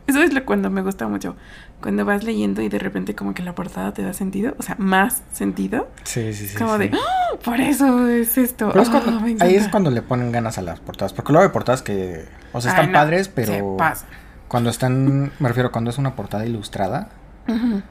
Eso 0.06 0.22
es 0.22 0.32
lo 0.32 0.42
cuando 0.46 0.70
me 0.70 0.80
gusta 0.80 1.06
mucho. 1.06 1.36
Cuando 1.82 2.06
vas 2.06 2.24
leyendo 2.24 2.62
y 2.62 2.70
de 2.70 2.78
repente 2.78 3.14
como 3.14 3.34
que 3.34 3.42
la 3.42 3.54
portada 3.54 3.92
te 3.92 4.00
da 4.02 4.14
sentido. 4.14 4.54
O 4.58 4.62
sea, 4.62 4.74
más 4.78 5.22
sentido. 5.32 5.90
Sí, 6.04 6.32
sí, 6.32 6.48
sí. 6.48 6.56
como 6.56 6.78
sí. 6.78 6.88
de. 6.88 6.92
¡Ah! 6.96 7.36
Por 7.44 7.60
eso 7.60 8.08
es 8.08 8.38
esto. 8.38 8.70
Pero 8.70 8.80
es 8.84 8.88
Ah, 8.88 9.02
cuando- 9.04 9.20
me 9.20 9.36
ahí 9.40 9.54
es 9.56 9.68
cuando 9.68 9.90
le 9.90 10.00
ponen 10.00 10.32
ganas 10.32 10.56
a 10.56 10.62
las 10.62 10.80
portadas. 10.80 11.12
Porque 11.12 11.32
luego 11.32 11.44
hay 11.46 11.52
portadas 11.52 11.82
que, 11.82 12.24
o 12.54 12.60
sea, 12.62 12.70
están 12.70 12.86
Ay, 12.86 12.92
no, 12.92 12.98
padres, 12.98 13.26
se 13.26 13.32
pero 13.34 13.76
pasa. 13.76 14.06
cuando 14.48 14.70
están, 14.70 15.32
me 15.38 15.48
refiero 15.48 15.70
cuando 15.72 15.90
es 15.90 15.98
una 15.98 16.16
portada 16.16 16.46
ilustrada 16.46 17.10
Ujú. 17.48 17.82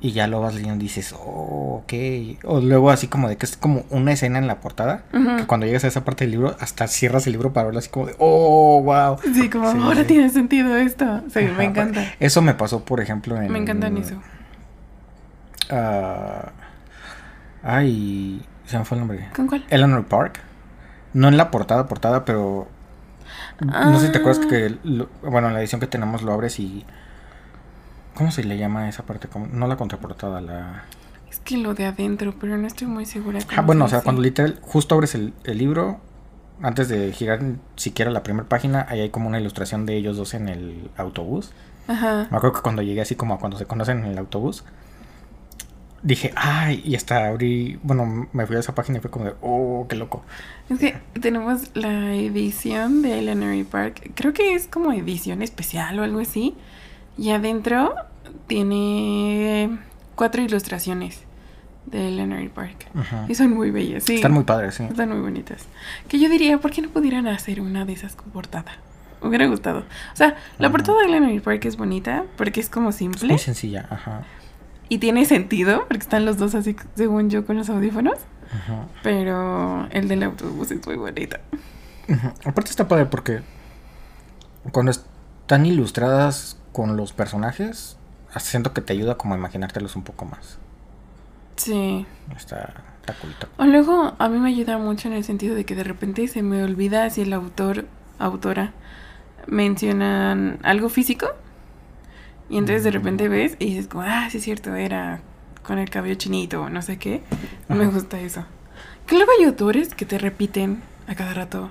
Y 0.00 0.12
ya 0.12 0.28
lo 0.28 0.40
vas 0.40 0.54
leyendo 0.54 0.76
y 0.84 0.86
dices, 0.88 1.12
oh, 1.12 1.82
ok. 1.82 1.92
O 2.44 2.60
luego 2.60 2.90
así 2.90 3.08
como 3.08 3.28
de 3.28 3.36
que 3.36 3.46
es 3.46 3.56
como 3.56 3.84
una 3.90 4.12
escena 4.12 4.38
en 4.38 4.46
la 4.46 4.60
portada, 4.60 5.02
que 5.12 5.44
cuando 5.46 5.66
llegas 5.66 5.82
a 5.84 5.88
esa 5.88 6.04
parte 6.04 6.24
del 6.24 6.30
libro, 6.32 6.56
hasta 6.60 6.86
cierras 6.86 7.26
el 7.26 7.32
libro 7.32 7.52
para 7.52 7.66
verlo 7.66 7.80
así 7.80 7.88
como 7.88 8.06
de, 8.06 8.14
oh, 8.18 8.80
wow. 8.82 9.18
Sí, 9.34 9.50
como 9.50 9.72
Sí, 9.72 9.78
ahora 9.82 10.00
sí. 10.02 10.06
tiene 10.06 10.28
sentido 10.30 10.76
esto. 10.76 11.22
Sí, 11.32 11.40
Ajá, 11.46 11.58
me 11.58 11.64
encanta. 11.64 12.04
Eso 12.20 12.42
me 12.42 12.54
pasó, 12.54 12.84
por 12.84 13.00
ejemplo, 13.00 13.40
en... 13.42 13.50
Me 13.52 13.58
encantan 13.58 13.96
eso. 13.96 14.20
ah, 15.70 16.50
ay, 17.62 18.44
se 18.66 18.78
me 18.78 18.84
fue 18.84 18.96
el 18.96 19.00
nombre. 19.00 19.28
¿Con 19.34 19.46
cuál? 19.46 19.64
Eleanor 19.70 20.06
Park. 20.06 20.40
No 21.14 21.28
en 21.28 21.36
la 21.36 21.50
portada, 21.50 21.86
portada, 21.86 22.24
pero. 22.24 22.68
No 23.60 23.98
sé 23.98 24.06
si 24.06 24.12
te 24.12 24.18
acuerdas 24.18 24.44
Ah. 24.44 24.48
que. 24.48 24.76
lo- 24.84 25.08
bueno, 25.22 25.48
en 25.48 25.54
la 25.54 25.60
edición 25.60 25.80
que 25.80 25.86
tenemos 25.86 26.22
lo 26.22 26.32
abres 26.32 26.58
y. 26.60 26.84
¿Cómo 28.18 28.32
se 28.32 28.42
le 28.42 28.58
llama 28.58 28.88
esa 28.88 29.04
parte? 29.04 29.28
No 29.52 29.68
la 29.68 29.76
contraportada, 29.76 30.40
la. 30.40 30.82
Es 31.30 31.38
que 31.38 31.56
lo 31.56 31.74
de 31.74 31.86
adentro, 31.86 32.34
pero 32.40 32.58
no 32.58 32.66
estoy 32.66 32.88
muy 32.88 33.06
segura. 33.06 33.38
Ah, 33.56 33.60
bueno, 33.60 33.84
o 33.84 33.88
se 33.88 33.94
sea, 33.94 34.02
cuando 34.02 34.22
literal 34.22 34.58
justo 34.60 34.96
abres 34.96 35.14
el, 35.14 35.34
el 35.44 35.56
libro, 35.56 36.00
antes 36.60 36.88
de 36.88 37.12
girar 37.12 37.40
siquiera 37.76 38.10
la 38.10 38.24
primera 38.24 38.48
página, 38.48 38.84
ahí 38.88 39.02
hay 39.02 39.10
como 39.10 39.28
una 39.28 39.38
ilustración 39.38 39.86
de 39.86 39.96
ellos 39.96 40.16
dos 40.16 40.34
en 40.34 40.48
el 40.48 40.90
autobús. 40.96 41.52
Ajá. 41.86 42.26
Me 42.28 42.36
acuerdo 42.36 42.56
que 42.56 42.62
cuando 42.62 42.82
llegué 42.82 43.02
así 43.02 43.14
como 43.14 43.34
a 43.34 43.38
cuando 43.38 43.56
se 43.56 43.66
conocen 43.66 43.98
en 43.98 44.06
el 44.06 44.18
autobús, 44.18 44.64
dije, 46.02 46.32
ay, 46.34 46.82
y 46.84 46.96
hasta 46.96 47.28
abrí, 47.28 47.78
bueno, 47.84 48.26
me 48.32 48.46
fui 48.46 48.56
a 48.56 48.58
esa 48.58 48.74
página 48.74 48.98
y 48.98 49.00
fue 49.00 49.12
como 49.12 49.26
de, 49.26 49.34
oh, 49.42 49.86
qué 49.88 49.94
loco. 49.94 50.24
Es 50.68 50.80
que 50.80 50.96
tenemos 51.20 51.70
la 51.74 52.16
edición 52.16 53.00
de 53.00 53.20
Eleanor 53.20 53.64
Park. 53.66 54.10
Creo 54.16 54.32
que 54.32 54.54
es 54.54 54.66
como 54.66 54.92
edición 54.92 55.40
especial 55.40 56.00
o 56.00 56.02
algo 56.02 56.18
así. 56.18 56.56
Y 57.16 57.30
adentro 57.30 57.94
tiene 58.46 59.78
cuatro 60.14 60.42
ilustraciones 60.42 61.20
de 61.86 62.08
Eleanor 62.08 62.50
Park. 62.50 62.86
Y 63.28 63.34
son 63.34 63.50
muy 63.54 63.70
bellas, 63.70 64.04
sí. 64.04 64.16
Están 64.16 64.32
muy 64.32 64.44
padres, 64.44 64.74
sí. 64.74 64.84
Están 64.84 65.08
muy 65.10 65.20
bonitas. 65.20 65.66
Que 66.08 66.18
yo 66.18 66.28
diría, 66.28 66.58
¿por 66.58 66.70
qué 66.70 66.82
no 66.82 66.88
pudieran 66.90 67.26
hacer 67.26 67.60
una 67.60 67.84
de 67.84 67.92
esas 67.94 68.14
con 68.14 68.30
portada? 68.30 68.72
Me 69.22 69.28
hubiera 69.28 69.46
gustado. 69.46 69.80
O 69.80 70.16
sea, 70.16 70.36
la 70.58 70.70
portada 70.70 70.98
de 71.00 71.06
Eleanor 71.06 71.42
Park 71.42 71.64
es 71.64 71.76
bonita 71.76 72.24
porque 72.36 72.60
es 72.60 72.68
como 72.68 72.90
Es 72.90 72.96
simple 72.96 73.28
muy 73.28 73.38
sencilla, 73.38 73.86
ajá. 73.90 74.22
y 74.88 74.98
tiene 74.98 75.24
sentido 75.24 75.84
porque 75.88 76.02
están 76.02 76.24
los 76.24 76.36
dos 76.38 76.54
así, 76.54 76.76
según 76.94 77.28
yo, 77.30 77.44
con 77.44 77.56
los 77.56 77.68
audífonos. 77.68 78.18
ajá. 78.54 78.86
Pero 79.02 79.88
el 79.90 80.08
del 80.08 80.22
autobús 80.22 80.70
es 80.70 80.86
muy 80.86 80.96
bonito. 80.96 81.36
Aparte 82.44 82.70
está 82.70 82.88
padre 82.88 83.06
porque 83.06 83.40
cuando 84.72 84.92
están 84.92 85.66
ilustradas 85.66 86.56
con 86.72 86.96
los 86.96 87.12
personajes, 87.12 87.97
siento 88.36 88.72
que 88.72 88.80
te 88.80 88.92
ayuda 88.92 89.16
como 89.16 89.34
a 89.34 89.38
imaginártelos 89.38 89.96
un 89.96 90.02
poco 90.04 90.24
más. 90.24 90.58
Sí. 91.56 92.06
Está, 92.36 92.74
está 93.00 93.14
cool, 93.20 93.30
está 93.32 93.48
O 93.56 93.64
luego 93.64 94.14
a 94.18 94.28
mí 94.28 94.38
me 94.38 94.48
ayuda 94.50 94.78
mucho 94.78 95.08
en 95.08 95.14
el 95.14 95.24
sentido 95.24 95.54
de 95.54 95.64
que 95.64 95.74
de 95.74 95.84
repente 95.84 96.28
se 96.28 96.42
me 96.42 96.62
olvida 96.62 97.08
si 97.10 97.22
el 97.22 97.32
autor, 97.32 97.86
autora, 98.18 98.72
mencionan 99.46 100.58
algo 100.62 100.88
físico. 100.88 101.28
Y 102.50 102.56
entonces 102.58 102.84
de 102.84 102.90
repente 102.90 103.28
ves 103.28 103.56
y 103.58 103.66
dices 103.66 103.88
como, 103.88 104.04
ah, 104.04 104.28
sí 104.30 104.38
es 104.38 104.44
cierto, 104.44 104.74
era 104.74 105.20
con 105.62 105.78
el 105.78 105.90
cabello 105.90 106.14
chinito 106.14 106.62
o 106.62 106.70
no 106.70 106.80
sé 106.80 106.98
qué. 106.98 107.22
Me 107.68 107.84
Ajá. 107.84 107.92
gusta 107.92 108.20
eso. 108.20 108.44
Que 109.06 109.16
luego 109.16 109.32
hay 109.38 109.44
autores 109.44 109.94
que 109.94 110.06
te 110.06 110.18
repiten 110.18 110.82
a 111.06 111.14
cada 111.14 111.34
rato 111.34 111.70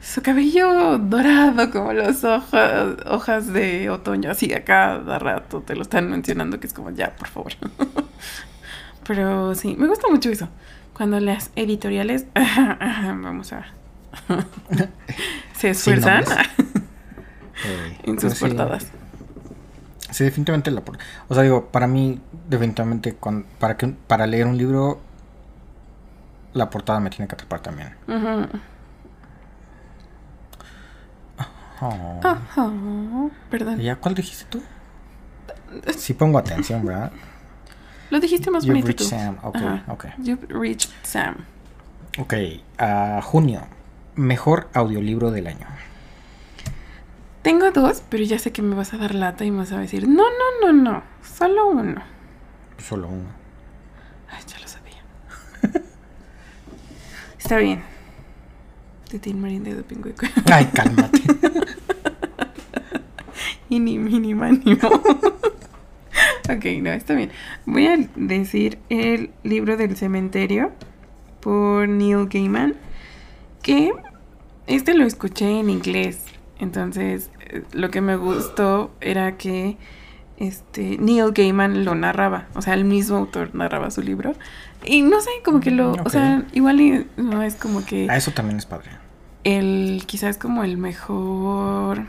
su 0.00 0.22
cabello 0.22 0.98
dorado 0.98 1.70
como 1.70 1.92
las 1.92 2.22
hojas, 2.24 2.96
hojas 3.06 3.52
de 3.52 3.90
otoño, 3.90 4.30
así 4.30 4.52
a 4.54 4.64
cada 4.64 5.18
rato 5.18 5.60
te 5.62 5.74
lo 5.74 5.82
están 5.82 6.10
mencionando 6.10 6.60
que 6.60 6.66
es 6.68 6.72
como, 6.72 6.90
ya, 6.90 7.14
por 7.16 7.28
favor. 7.28 7.52
Pero 9.06 9.54
sí, 9.54 9.76
me 9.78 9.86
gusta 9.86 10.08
mucho 10.08 10.30
eso. 10.30 10.48
Cuando 10.94 11.20
las 11.20 11.50
editoriales, 11.56 12.26
vamos 12.34 13.52
a, 13.52 13.66
se 15.56 15.70
esfuerzan. 15.70 16.24
Eh, 17.64 17.98
en 18.04 18.20
sus 18.20 18.34
sí. 18.34 18.40
portadas. 18.44 18.86
Sí, 20.10 20.24
definitivamente 20.24 20.70
la 20.70 20.80
por- 20.82 20.98
O 21.28 21.34
sea, 21.34 21.42
digo, 21.42 21.66
para 21.66 21.86
mí, 21.86 22.20
definitivamente, 22.48 23.14
cuan- 23.14 23.44
para, 23.58 23.76
que, 23.76 23.88
para 23.88 24.26
leer 24.26 24.46
un 24.46 24.56
libro, 24.56 25.00
la 26.54 26.70
portada 26.70 27.00
me 27.00 27.10
tiene 27.10 27.28
que 27.28 27.34
atrapar 27.34 27.60
también. 27.60 27.94
Ujú. 28.08 28.46
Oh. 31.80 32.20
Ajá, 32.22 32.70
Perdón. 33.50 33.80
¿Y 33.80 33.84
¿Ya 33.84 33.96
cuál 33.96 34.14
dijiste 34.14 34.44
tú? 34.48 34.62
Sí 35.96 36.14
pongo 36.14 36.38
atención, 36.38 36.84
¿verdad? 36.86 37.12
Lo 38.10 38.20
dijiste 38.20 38.50
más 38.50 38.64
You've 38.64 38.80
bonito 38.80 38.96
tú. 38.96 39.04
Sam. 39.04 39.36
Ok, 39.42 39.56
Ajá. 39.56 39.84
ok. 39.88 40.06
You've 40.18 40.46
reached 40.48 40.90
Sam. 41.02 41.36
Ok, 42.18 42.34
a 42.78 43.20
junio. 43.22 43.62
Mejor 44.14 44.68
audiolibro 44.72 45.30
del 45.30 45.48
año. 45.48 45.66
Tengo 47.42 47.70
dos, 47.70 48.02
pero 48.08 48.24
ya 48.24 48.38
sé 48.38 48.52
que 48.52 48.62
me 48.62 48.74
vas 48.74 48.94
a 48.94 48.96
dar 48.96 49.14
lata 49.14 49.44
y 49.44 49.50
me 49.50 49.58
vas 49.58 49.72
a 49.72 49.78
decir, 49.78 50.08
no, 50.08 50.24
no, 50.24 50.72
no, 50.72 50.82
no, 50.82 51.02
solo 51.22 51.68
uno. 51.68 52.02
Solo 52.78 53.08
uno. 53.08 53.28
Ay, 54.30 54.42
ya 54.46 54.58
lo 54.58 54.66
sabía. 54.66 55.02
Está 57.38 57.58
bien. 57.58 57.82
Tin 59.06 59.40
Marín 59.40 59.64
de 59.64 59.74
Dopingüeco. 59.74 60.26
Ay, 60.50 60.66
cálmate. 60.66 61.20
y 63.68 63.78
ni 63.78 63.98
mini 63.98 64.34
mánimo. 64.34 64.88
ok, 66.50 66.64
no, 66.82 66.90
está 66.90 67.14
bien. 67.14 67.30
Voy 67.64 67.86
a 67.86 67.96
decir 68.16 68.78
el 68.88 69.30
libro 69.42 69.76
del 69.76 69.96
cementerio 69.96 70.72
por 71.40 71.88
Neil 71.88 72.28
Gaiman. 72.28 72.74
Que 73.62 73.92
este 74.66 74.94
lo 74.94 75.04
escuché 75.04 75.60
en 75.60 75.70
inglés. 75.70 76.24
Entonces, 76.58 77.30
eh, 77.40 77.62
lo 77.72 77.90
que 77.90 78.00
me 78.00 78.16
gustó 78.16 78.92
era 79.00 79.36
que 79.36 79.76
este 80.36 80.98
Neil 80.98 81.32
Gaiman 81.32 81.84
lo 81.84 81.94
narraba. 81.94 82.48
O 82.54 82.62
sea, 82.62 82.74
el 82.74 82.84
mismo 82.84 83.16
autor 83.16 83.54
narraba 83.54 83.90
su 83.90 84.02
libro. 84.02 84.34
Y 84.86 85.02
no 85.02 85.20
sé, 85.20 85.30
como 85.44 85.60
que 85.60 85.70
lo. 85.70 85.92
O 86.04 86.08
sea, 86.10 86.44
igual 86.52 86.80
y 86.80 87.06
no 87.16 87.42
es 87.42 87.54
como 87.56 87.84
que 87.84 88.06
Ah, 88.10 88.16
eso 88.16 88.30
también 88.30 88.58
es 88.58 88.66
padre. 88.66 88.90
el 89.44 90.04
quizás 90.06 90.38
como 90.38 90.62
el 90.64 90.76
mejor 90.78 92.04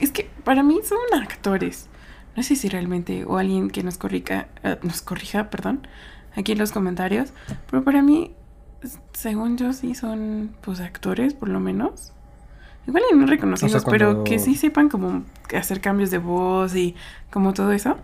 es 0.00 0.10
que 0.12 0.28
para 0.44 0.62
mí 0.62 0.78
son 0.84 0.98
actores 1.20 1.88
no 2.36 2.42
sé 2.42 2.54
si 2.56 2.68
realmente 2.68 3.24
o 3.26 3.38
alguien 3.38 3.70
que 3.70 3.82
nos 3.82 3.98
corrija 3.98 4.46
eh, 4.62 4.78
nos 4.82 5.02
corrija 5.02 5.50
perdón 5.50 5.86
aquí 6.36 6.52
en 6.52 6.58
los 6.58 6.70
comentarios 6.72 7.32
pero 7.70 7.82
para 7.84 8.02
mí 8.02 8.32
según 9.12 9.56
yo 9.58 9.72
sí 9.72 9.94
son 9.94 10.54
pues 10.62 10.80
actores 10.80 11.34
por 11.34 11.48
lo 11.48 11.60
menos 11.60 12.12
igual 12.86 13.02
y 13.12 13.16
no 13.16 13.26
reconocidos 13.26 13.74
O 13.74 13.80
sea, 13.80 13.90
pero 13.90 14.24
que 14.24 14.38
sí 14.38 14.54
sepan 14.54 14.88
como 14.88 15.24
hacer 15.58 15.80
cambios 15.80 16.10
de 16.10 16.18
voz 16.18 16.74
y 16.76 16.94
como 17.30 17.52
todo 17.52 17.72
eso 17.72 17.96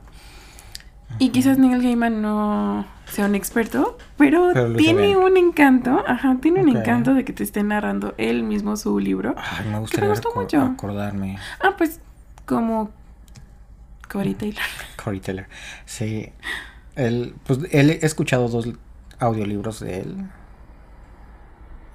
y 1.19 1.31
quizás 1.31 1.59
Neil 1.59 1.83
Gaiman 1.83 2.21
no 2.23 2.87
sea 3.07 3.27
un 3.27 3.35
experto, 3.35 3.97
pero, 4.17 4.53
tiene 4.77 5.17
un 5.17 5.37
encanto, 5.37 6.03
ajá, 6.07 6.37
tiene 6.43 6.61
un 6.61 6.69
encanto 6.77 7.15
de 7.15 7.25
que 7.25 7.33
te 7.33 7.43
esté 7.45 7.63
narrando 7.63 8.15
él 8.19 8.43
mismo 8.43 8.77
su 8.77 8.99
libro. 8.99 9.35
Ay, 9.37 9.69
me 9.71 9.79
gustaría 9.79 10.09
gustó 10.11 10.31
recor- 10.31 10.41
mucho. 10.43 10.61
acordarme. 10.63 11.39
Ah, 11.61 11.75
pues 11.79 12.01
como 12.45 12.91
Cory 14.11 14.35
Taylor. 14.35 14.63
Corey 15.03 15.21
Taylor. 15.21 15.47
Sí. 15.85 16.33
Él, 16.97 17.35
pues, 17.47 17.61
él 17.71 17.91
he 17.91 18.05
escuchado 18.07 18.49
dos 18.49 18.69
audiolibros 19.19 19.81
de 19.81 20.01
él. 20.01 20.17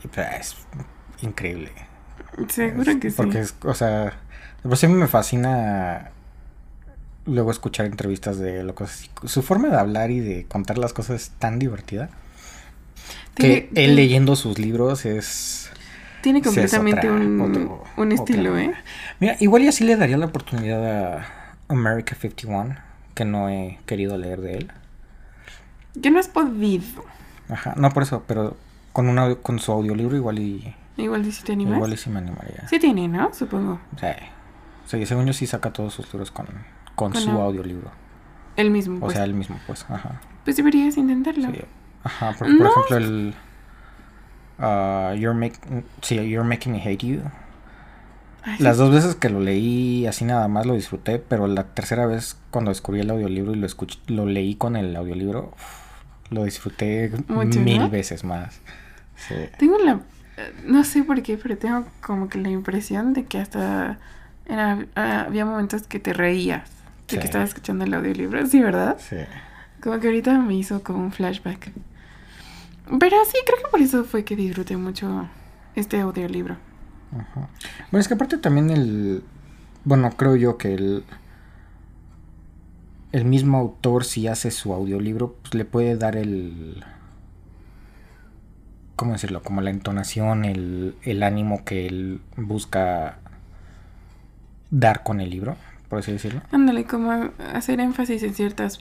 Y 0.03 0.07
pues, 0.07 0.27
es 0.39 0.55
increíble. 1.23 1.71
Seguro 2.47 2.91
Es- 2.91 2.97
que 2.97 3.09
sí. 3.11 3.17
Porque, 3.17 3.39
es, 3.41 3.55
o 3.63 3.73
sea, 3.73 4.13
pues 4.63 4.83
a 4.83 4.87
mí 4.87 4.93
me 4.93 5.07
fascina 5.07 6.11
luego 7.25 7.51
escuchar 7.51 7.85
entrevistas 7.85 8.37
de 8.39 8.63
lo 8.63 8.73
cosas 8.75 8.99
así. 9.01 9.09
Su 9.27 9.41
forma 9.43 9.69
de 9.69 9.77
hablar 9.77 10.11
y 10.11 10.19
de 10.19 10.45
contar 10.45 10.77
las 10.77 10.93
cosas 10.93 11.21
es 11.21 11.29
tan 11.31 11.59
divertida. 11.59 12.09
tiene, 13.35 13.67
que 13.69 13.85
él 13.85 13.95
leyendo 13.95 14.35
sus 14.35 14.59
libros 14.59 15.05
es... 15.05 15.71
tiene 16.21 16.39
es 16.39 16.45
completamente 16.45 17.07
otra- 17.09 17.11
un, 17.25 17.41
otro- 17.41 17.83
un 17.97 18.11
otra 18.11 18.15
estilo, 18.23 18.57
¿eh? 18.57 18.73
Mira, 19.19 19.37
igual 19.39 19.63
y 19.63 19.67
así 19.67 19.83
le 19.83 19.95
daría 19.95 20.17
la 20.17 20.25
oportunidad 20.27 21.17
a 21.19 21.27
America 21.69 22.15
51, 22.15 22.75
que 23.15 23.25
no 23.25 23.49
he 23.49 23.79
querido 23.85 24.17
leer 24.17 24.41
de 24.41 24.57
él. 24.57 24.71
Que 26.01 26.09
no 26.11 26.19
has 26.19 26.27
podido. 26.27 27.03
Ajá, 27.49 27.73
no 27.77 27.89
por 27.91 28.03
eso, 28.03 28.23
pero 28.27 28.55
con, 28.93 29.07
un 29.09 29.19
audio- 29.19 29.41
con 29.41 29.59
su 29.59 29.71
audiolibro 29.71 30.15
igual 30.15 30.39
y... 30.39 30.75
Igual 30.97 31.31
si 31.31 31.43
te 31.43 31.53
animas. 31.53 31.77
Igual 31.77 31.93
y 31.93 31.97
sí 31.97 32.09
me 32.09 32.19
animaría. 32.19 32.67
Sí 32.69 32.77
tiene, 32.79 33.07
¿no? 33.07 33.33
Supongo. 33.33 33.79
Sí. 33.99 34.07
O 34.85 34.89
sea, 34.89 34.99
y 34.99 35.05
según 35.05 35.25
yo 35.25 35.33
sí 35.33 35.47
saca 35.47 35.71
todos 35.71 35.93
sus 35.93 36.11
libros 36.13 36.31
con, 36.31 36.47
con, 37.01 37.13
Con 37.13 37.21
su 37.21 37.31
au- 37.31 37.41
audiolibro. 37.45 37.89
El 38.55 38.69
mismo, 38.69 38.97
O 38.97 38.99
pues. 39.01 39.13
sea, 39.13 39.23
él 39.23 39.33
mismo, 39.33 39.57
pues. 39.65 39.85
Ajá. 39.89 40.21
pues 40.43 40.55
deberías 40.55 40.95
intentarlo. 40.97 41.49
Sí. 41.51 41.61
Ajá, 42.03 42.33
por 42.37 42.47
No. 42.47 42.69
ejemplo 42.69 42.97
el... 42.97 43.33
ah, 44.59 45.13
you're, 45.17 45.33
make- 45.37 45.83
sí, 46.01 46.15
you're 46.29 46.47
Making 46.47 46.73
Me 46.73 46.81
Hate 46.81 46.97
You. 47.07 47.21
Ay. 48.43 48.57
Las 48.59 48.77
dos 48.77 48.91
veces 48.91 49.15
que 49.15 49.29
lo 49.29 49.39
leí 49.39 50.05
así 50.07 50.25
nada 50.25 50.47
más 50.47 50.65
lo 50.67 50.73
disfruté, 50.75 51.17
pero 51.19 51.47
la 51.47 51.63
tercera 51.73 52.05
vez 52.05 52.37
cuando 52.51 52.69
descubrí 52.69 52.99
el 53.01 53.09
audiolibro 53.09 53.53
y 53.53 53.55
lo 53.55 53.65
escuché, 53.65 53.99
lo 54.07 54.25
leí 54.25 54.55
con 54.55 54.75
el 54.75 54.95
audiolibro, 54.95 55.53
lo 56.29 56.43
disfruté 56.43 57.11
Mucho, 57.27 57.59
mil 57.59 57.79
¿no? 57.79 57.89
veces 57.89 58.23
más. 58.23 58.59
Sí. 59.15 59.35
Tengo 59.57 59.77
la... 59.79 59.99
No 60.65 60.83
sé 60.83 61.03
por 61.03 61.21
qué, 61.21 61.37
pero 61.37 61.57
tengo 61.57 61.85
como 62.01 62.29
que 62.29 62.39
la 62.39 62.49
impresión 62.49 63.13
de 63.13 63.25
que 63.25 63.39
hasta... 63.39 63.99
Era, 64.47 64.85
había 64.95 65.45
momentos 65.45 65.83
que 65.83 65.99
te 65.99 66.13
reías 66.13 66.69
Sí. 67.11 67.19
que 67.19 67.25
estabas 67.25 67.49
escuchando 67.49 67.83
el 67.85 67.93
audiolibro. 67.93 68.45
Sí, 68.47 68.61
¿verdad? 68.61 68.97
Sí. 68.99 69.17
Como 69.81 69.99
que 69.99 70.07
ahorita 70.07 70.37
me 70.39 70.55
hizo 70.55 70.83
como 70.83 70.99
un 70.99 71.11
flashback. 71.11 71.71
Pero 72.99 73.17
sí, 73.25 73.37
creo 73.45 73.57
que 73.63 73.71
por 73.71 73.81
eso 73.81 74.03
fue 74.03 74.23
que 74.23 74.35
disfruté 74.35 74.77
mucho 74.77 75.27
este 75.75 75.99
audiolibro. 75.99 76.57
Ajá. 77.13 77.49
Bueno, 77.91 78.01
es 78.01 78.07
que 78.07 78.13
aparte 78.13 78.37
también 78.37 78.69
el... 78.69 79.23
Bueno, 79.83 80.11
creo 80.11 80.35
yo 80.35 80.57
que 80.57 80.73
el... 80.73 81.03
El 83.11 83.25
mismo 83.25 83.57
autor, 83.57 84.05
si 84.05 84.27
hace 84.27 84.51
su 84.51 84.73
audiolibro, 84.73 85.35
pues 85.41 85.53
le 85.53 85.65
puede 85.65 85.97
dar 85.97 86.15
el... 86.15 86.83
¿Cómo 88.95 89.13
decirlo? 89.13 89.41
Como 89.41 89.61
la 89.61 89.71
entonación, 89.71 90.45
el, 90.45 90.95
el 91.03 91.23
ánimo 91.23 91.65
que 91.65 91.87
él 91.87 92.21
busca 92.37 93.17
dar 94.69 95.03
con 95.03 95.19
el 95.19 95.29
libro, 95.29 95.57
por 95.91 95.99
así 95.99 96.13
decirlo. 96.13 96.41
Ándale, 96.53 96.85
como 96.85 97.11
hacer 97.53 97.81
énfasis 97.81 98.23
en 98.23 98.33
ciertas 98.33 98.79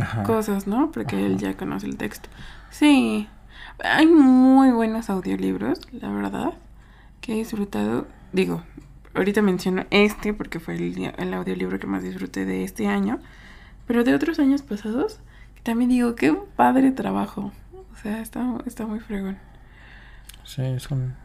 Ajá. 0.00 0.22
cosas, 0.22 0.68
¿no? 0.68 0.92
Porque 0.92 1.26
él 1.26 1.36
ya 1.36 1.56
conoce 1.56 1.86
el 1.86 1.96
texto. 1.96 2.28
Sí, 2.70 3.26
hay 3.82 4.06
muy 4.06 4.70
buenos 4.70 5.10
audiolibros, 5.10 5.80
la 5.90 6.08
verdad, 6.10 6.52
que 7.20 7.32
he 7.32 7.36
disfrutado. 7.38 8.06
Digo, 8.32 8.62
ahorita 9.12 9.42
menciono 9.42 9.86
este 9.90 10.34
porque 10.34 10.60
fue 10.60 10.76
el, 10.76 11.34
audiolibro 11.34 11.80
que 11.80 11.88
más 11.88 12.04
disfruté 12.04 12.44
de 12.44 12.62
este 12.62 12.86
año, 12.86 13.18
pero 13.88 14.04
de 14.04 14.14
otros 14.14 14.38
años 14.38 14.62
pasados, 14.62 15.18
que 15.56 15.62
también 15.62 15.90
digo, 15.90 16.14
qué 16.14 16.32
padre 16.54 16.92
trabajo. 16.92 17.50
O 17.92 17.96
sea, 18.00 18.22
está, 18.22 18.58
está 18.66 18.86
muy 18.86 19.00
fregón. 19.00 19.36
Sí, 20.44 20.62
son... 20.78 21.16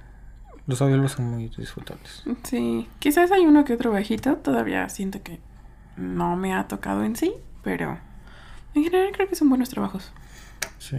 Los 0.68 0.82
audiolibros 0.82 1.14
son 1.14 1.26
muy 1.32 1.48
disfrutables. 1.58 2.24
Sí, 2.44 2.88
quizás 3.00 3.32
hay 3.32 3.46
uno 3.46 3.64
que 3.66 3.74
otro 3.74 3.92
bajito, 3.92 4.36
todavía 4.36 4.88
siento 4.90 5.24
que 5.24 5.40
no 5.96 6.36
me 6.36 6.54
ha 6.54 6.68
tocado 6.68 7.04
en 7.04 7.16
sí, 7.16 7.34
pero 7.64 7.98
en 8.76 8.84
general 8.84 9.10
creo 9.14 9.30
que 9.30 9.36
son 9.36 9.50
buenos 9.50 9.70
trabajos. 9.70 10.12
Sí. 10.80 10.98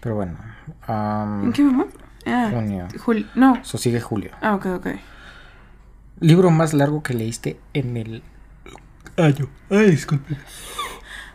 Pero 0.00 0.16
bueno. 0.16 0.36
am, 0.86 1.44
¿En 1.44 1.52
qué 1.52 1.62
vamos? 1.62 1.86
Ah, 2.26 2.48
junio. 2.52 2.88
Jul- 2.96 3.28
no. 3.34 3.56
Eso 3.56 3.78
sigue 3.78 4.00
julio. 4.00 4.30
Ah, 4.40 4.54
ok, 4.54 4.66
ok. 4.76 4.86
Libro 6.20 6.50
más 6.50 6.72
largo 6.72 7.02
que 7.02 7.14
leíste 7.14 7.58
en 7.74 7.96
el 7.96 8.22
año. 9.16 9.48
Ay, 9.70 9.90
disculpe. 9.90 10.36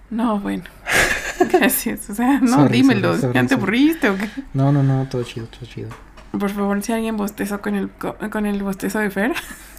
No, 0.09 0.39
bueno. 0.39 0.63
Gracias. 1.51 2.09
O 2.09 2.15
sea, 2.15 2.39
no, 2.39 2.47
Sorry, 2.55 2.77
dímelo. 2.81 3.09
sorry, 3.09 3.21
sorry, 3.21 3.33
¿Ya 3.35 3.45
te 3.47 3.53
aburriste 3.55 4.09
o 4.09 4.17
qué? 4.17 4.29
No, 4.53 4.71
no, 4.71 4.81
no, 4.81 5.05
todo 5.07 5.23
chido, 5.23 5.45
todo 5.47 5.65
chido. 5.65 5.89
Por 6.31 6.49
favor, 6.51 6.81
si 6.83 6.91
alguien 6.93 7.17
bostezó 7.17 7.61
con 7.61 7.75
el, 7.75 7.89
co- 7.89 8.15
con 8.31 8.45
el 8.45 8.61
bostezo 8.63 8.99
de 8.99 9.09
Fer, 9.09 9.33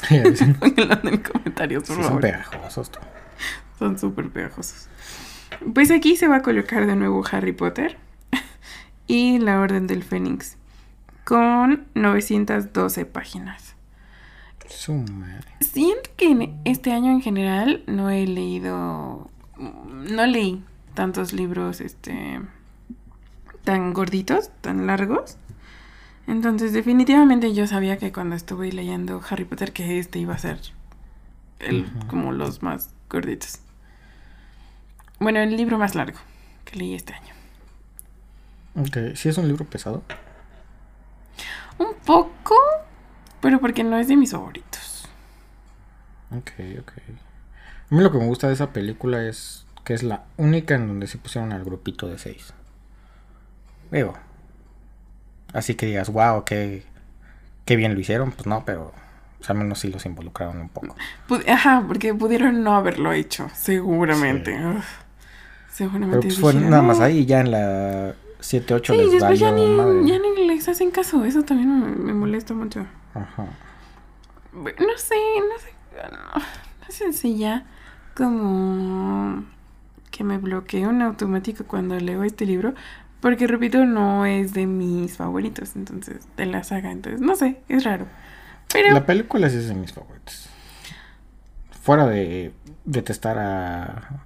pónganlo 0.60 1.10
en 1.10 1.18
comentarios, 1.22 1.84
por 1.84 1.96
sí, 1.96 2.02
son 2.02 2.20
pegajosos. 2.20 2.90
tú. 2.90 2.98
Son 3.78 3.98
súper 3.98 4.28
pegajosos. 4.30 4.88
Pues 5.74 5.90
aquí 5.90 6.16
se 6.16 6.26
va 6.28 6.36
a 6.36 6.42
colocar 6.42 6.86
de 6.86 6.96
nuevo 6.96 7.22
Harry 7.30 7.52
Potter 7.52 7.96
y 9.06 9.38
la 9.38 9.60
Orden 9.60 9.86
del 9.86 10.02
Fénix 10.02 10.56
con 11.24 11.86
912 11.94 13.04
páginas. 13.06 13.74
Siento 15.60 16.10
que 16.16 16.52
este 16.64 16.92
año 16.92 17.10
en 17.12 17.20
general 17.22 17.82
no 17.86 18.10
he 18.10 18.26
leído, 18.26 19.30
no 19.58 20.26
leí 20.26 20.62
tantos 20.94 21.32
libros 21.32 21.80
este 21.80 22.40
tan 23.64 23.92
gorditos, 23.92 24.50
tan 24.60 24.86
largos. 24.86 25.36
Entonces 26.28 26.74
definitivamente 26.74 27.54
yo 27.54 27.66
sabía 27.66 27.96
que 27.96 28.12
cuando 28.12 28.36
estuve 28.36 28.70
leyendo 28.70 29.22
Harry 29.30 29.46
Potter 29.46 29.72
que 29.72 29.98
este 29.98 30.18
iba 30.18 30.34
a 30.34 30.38
ser 30.38 30.60
el, 31.58 31.90
como 32.06 32.32
los 32.32 32.62
más 32.62 32.90
gorditos. 33.08 33.60
Bueno, 35.18 35.40
el 35.40 35.56
libro 35.56 35.78
más 35.78 35.94
largo 35.94 36.18
que 36.66 36.76
leí 36.76 36.94
este 36.94 37.14
año. 37.14 37.32
Ok, 38.76 39.16
sí 39.16 39.30
es 39.30 39.38
un 39.38 39.48
libro 39.48 39.64
pesado. 39.64 40.02
Un 41.78 41.94
poco, 42.04 42.54
pero 43.40 43.58
porque 43.58 43.82
no 43.82 43.96
es 43.96 44.06
de 44.08 44.16
mis 44.16 44.32
favoritos. 44.32 45.08
Ok, 46.30 46.50
ok. 46.78 46.92
A 47.90 47.94
mí 47.94 48.02
lo 48.02 48.12
que 48.12 48.18
me 48.18 48.26
gusta 48.26 48.48
de 48.48 48.52
esa 48.52 48.74
película 48.74 49.24
es 49.24 49.66
que 49.82 49.94
es 49.94 50.02
la 50.02 50.24
única 50.36 50.74
en 50.74 50.88
donde 50.88 51.06
se 51.06 51.16
pusieron 51.16 51.52
al 51.52 51.64
grupito 51.64 52.06
de 52.06 52.18
seis. 52.18 52.52
Digo. 53.90 54.27
Así 55.52 55.74
que 55.74 55.86
digas, 55.86 56.10
wow, 56.10 56.44
qué, 56.44 56.82
qué 57.64 57.76
bien 57.76 57.94
lo 57.94 58.00
hicieron. 58.00 58.32
Pues 58.32 58.46
no, 58.46 58.64
pero 58.64 58.92
al 59.46 59.56
menos 59.56 59.78
sí 59.78 59.88
los 59.88 60.04
involucraron 60.06 60.60
un 60.60 60.68
poco. 60.68 60.94
Ajá, 61.48 61.84
porque 61.86 62.14
pudieron 62.14 62.62
no 62.62 62.76
haberlo 62.76 63.12
hecho, 63.12 63.48
seguramente. 63.54 64.56
Sí. 64.56 64.78
Seguramente. 65.70 66.18
Pero 66.28 66.34
pues 66.34 66.40
fue 66.40 66.54
nada 66.54 66.82
más 66.82 67.00
ahí, 67.00 67.24
ya 67.24 67.40
en 67.40 67.52
la 67.52 68.14
7-8 68.40 68.86
Sí, 68.86 68.96
les 68.96 69.12
después 69.12 69.38
ya 69.38 69.52
ni, 69.52 69.66
madre. 69.66 70.06
ya 70.06 70.18
ni 70.18 70.46
les 70.46 70.68
hacen 70.68 70.90
caso. 70.90 71.24
Eso 71.24 71.42
también 71.44 71.80
me, 71.80 71.86
me 71.94 72.14
molesta 72.14 72.52
mucho. 72.54 72.84
Ajá. 73.14 73.46
No 74.52 74.64
sé, 74.96 75.14
no 75.36 75.58
sé. 75.60 75.72
No, 76.12 76.40
no 76.40 76.90
sé 76.90 77.12
si 77.12 77.38
ya 77.38 77.64
como 78.16 79.44
que 80.10 80.24
me 80.24 80.38
bloqueo 80.38 80.90
en 80.90 81.02
automático 81.02 81.64
cuando 81.64 81.98
leo 81.98 82.24
este 82.24 82.44
libro. 82.44 82.74
Porque 83.20 83.46
repito, 83.46 83.84
no 83.84 84.26
es 84.26 84.52
de 84.54 84.66
mis 84.66 85.16
favoritos. 85.16 85.76
Entonces, 85.76 86.26
de 86.36 86.46
la 86.46 86.62
saga. 86.64 86.92
Entonces, 86.92 87.20
no 87.20 87.34
sé, 87.36 87.60
es 87.68 87.84
raro. 87.84 88.06
Pero. 88.72 88.92
La 88.92 89.06
película 89.06 89.48
sí 89.50 89.56
es 89.56 89.68
de 89.68 89.74
mis 89.74 89.92
favoritos. 89.92 90.48
Fuera 91.82 92.06
de 92.06 92.52
detestar 92.84 93.38
a 93.38 94.24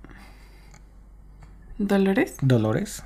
¿Dolores? 1.78 2.36
Dolores. 2.40 3.02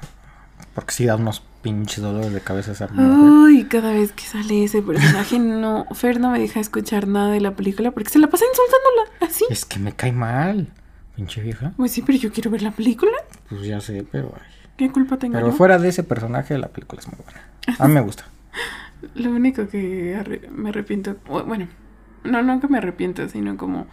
Porque 0.75 0.93
sí 0.93 1.07
da 1.07 1.17
unos 1.17 1.43
pinches 1.63 2.03
dolores 2.03 2.33
de 2.33 2.41
cabeza 2.41 2.73
esa 2.73 2.89
mujer. 2.89 3.07
Ay, 3.49 3.65
cada 3.65 3.93
vez 3.93 4.13
que 4.13 4.25
sale 4.25 4.65
ese 4.65 4.83
personaje, 4.83 5.39
no. 5.41 5.87
Fer 5.93 6.21
no 6.21 6.31
me 6.31 6.39
deja 6.39 6.61
escuchar 6.61 7.09
nada 7.09 7.31
de 7.31 7.41
la 7.41 7.55
película 7.55 7.91
porque 7.91 8.11
se 8.11 8.19
la 8.19 8.29
pasa 8.29 8.45
insultándola. 8.45 9.27
Así. 9.33 9.45
Es 9.51 9.65
que 9.65 9.79
me 9.79 9.93
cae 9.93 10.13
mal, 10.13 10.69
pinche 11.15 11.41
vieja. 11.43 11.73
Pues 11.77 11.93
sí, 11.93 12.03
pero 12.03 12.19
yo 12.19 12.33
quiero 12.33 12.51
ver 12.51 12.63
la 12.63 12.71
película. 12.71 13.13
Pues 13.49 13.63
ya 13.63 13.81
sé, 13.81 14.07
pero. 14.11 14.33
ay. 14.37 14.56
¿Qué 14.77 14.91
culpa 14.91 15.17
tengo 15.19 15.35
Pero 15.35 15.49
yo? 15.49 15.53
fuera 15.55 15.79
de 15.79 15.89
ese 15.89 16.03
personaje, 16.03 16.57
la 16.59 16.69
película 16.69 17.01
es 17.01 17.09
muy 17.09 17.19
buena. 17.25 17.41
A 17.79 17.89
mí 17.89 17.95
me 17.95 18.01
gusta. 18.01 18.25
Lo 19.15 19.31
único 19.31 19.69
que 19.69 20.19
me 20.51 20.69
arrepiento, 20.71 21.17
bueno, 21.47 21.69
no, 22.25 22.43
no 22.43 22.61
que 22.61 22.69
me 22.69 22.79
arrepiento, 22.79 23.29
sino 23.29 23.57
como 23.57 23.87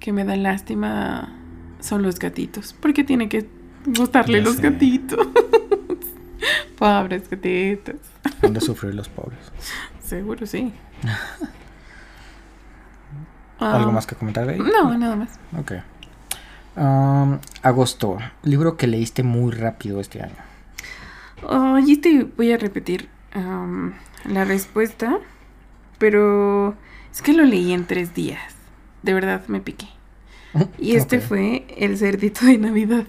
que 0.00 0.12
me 0.12 0.24
da 0.24 0.36
lástima 0.36 1.32
son 1.80 2.02
los 2.02 2.18
gatitos. 2.18 2.74
Porque 2.80 3.04
tiene 3.04 3.28
que 3.28 3.48
gustarle 3.86 4.38
Ya 4.38 4.44
los 4.44 4.56
sé. 4.56 4.62
gatitos. 4.62 5.26
Pobres 6.78 7.28
gatitos. 7.30 7.96
Han 8.42 8.52
de 8.54 8.60
sufrir 8.60 8.94
los 8.94 9.08
pobres. 9.08 9.38
Seguro 10.02 10.46
sí. 10.46 10.72
¿Algo 13.60 13.88
Ah, 13.88 13.92
más 13.92 14.06
que 14.06 14.14
comentar 14.16 14.48
ahí? 14.48 14.58
No, 14.58 14.96
nada 14.98 15.16
más. 15.16 15.38
Ok. 15.58 15.72
Um, 16.76 17.38
agosto. 17.62 18.18
Libro 18.42 18.76
que 18.76 18.86
leíste 18.86 19.22
muy 19.22 19.52
rápido 19.52 20.00
este 20.00 20.22
año. 20.22 20.36
Oye, 21.42 21.96
te 21.98 22.24
voy 22.24 22.52
a 22.52 22.56
repetir 22.56 23.08
la 24.24 24.44
respuesta, 24.44 25.18
pero 25.98 26.74
es 27.12 27.22
que 27.22 27.32
lo 27.32 27.44
leí 27.44 27.72
en 27.72 27.86
tres 27.86 28.14
días. 28.14 28.54
De 29.02 29.14
verdad 29.14 29.42
me 29.48 29.60
piqué. 29.60 29.88
Y 30.78 30.94
este 30.96 31.20
fue 31.20 31.66
el 31.76 31.98
cerdito 31.98 32.46
de 32.46 32.58
Navidad. 32.58 33.04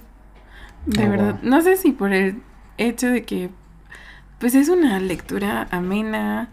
De 0.85 1.07
Oh, 1.07 1.09
verdad. 1.09 1.35
wow. 1.35 1.39
No 1.41 1.61
sé 1.61 1.77
si 1.77 1.91
por 1.91 2.13
el 2.13 2.41
hecho 2.77 3.07
de 3.09 3.23
que, 3.23 3.49
pues 4.39 4.55
es 4.55 4.69
una 4.69 4.99
lectura 4.99 5.67
amena, 5.71 6.49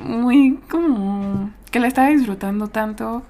muy 0.00 0.60
como 0.70 1.50
que 1.70 1.80
la 1.80 1.88
estaba 1.88 2.08
disfrutando 2.08 2.68
tanto. 2.68 3.24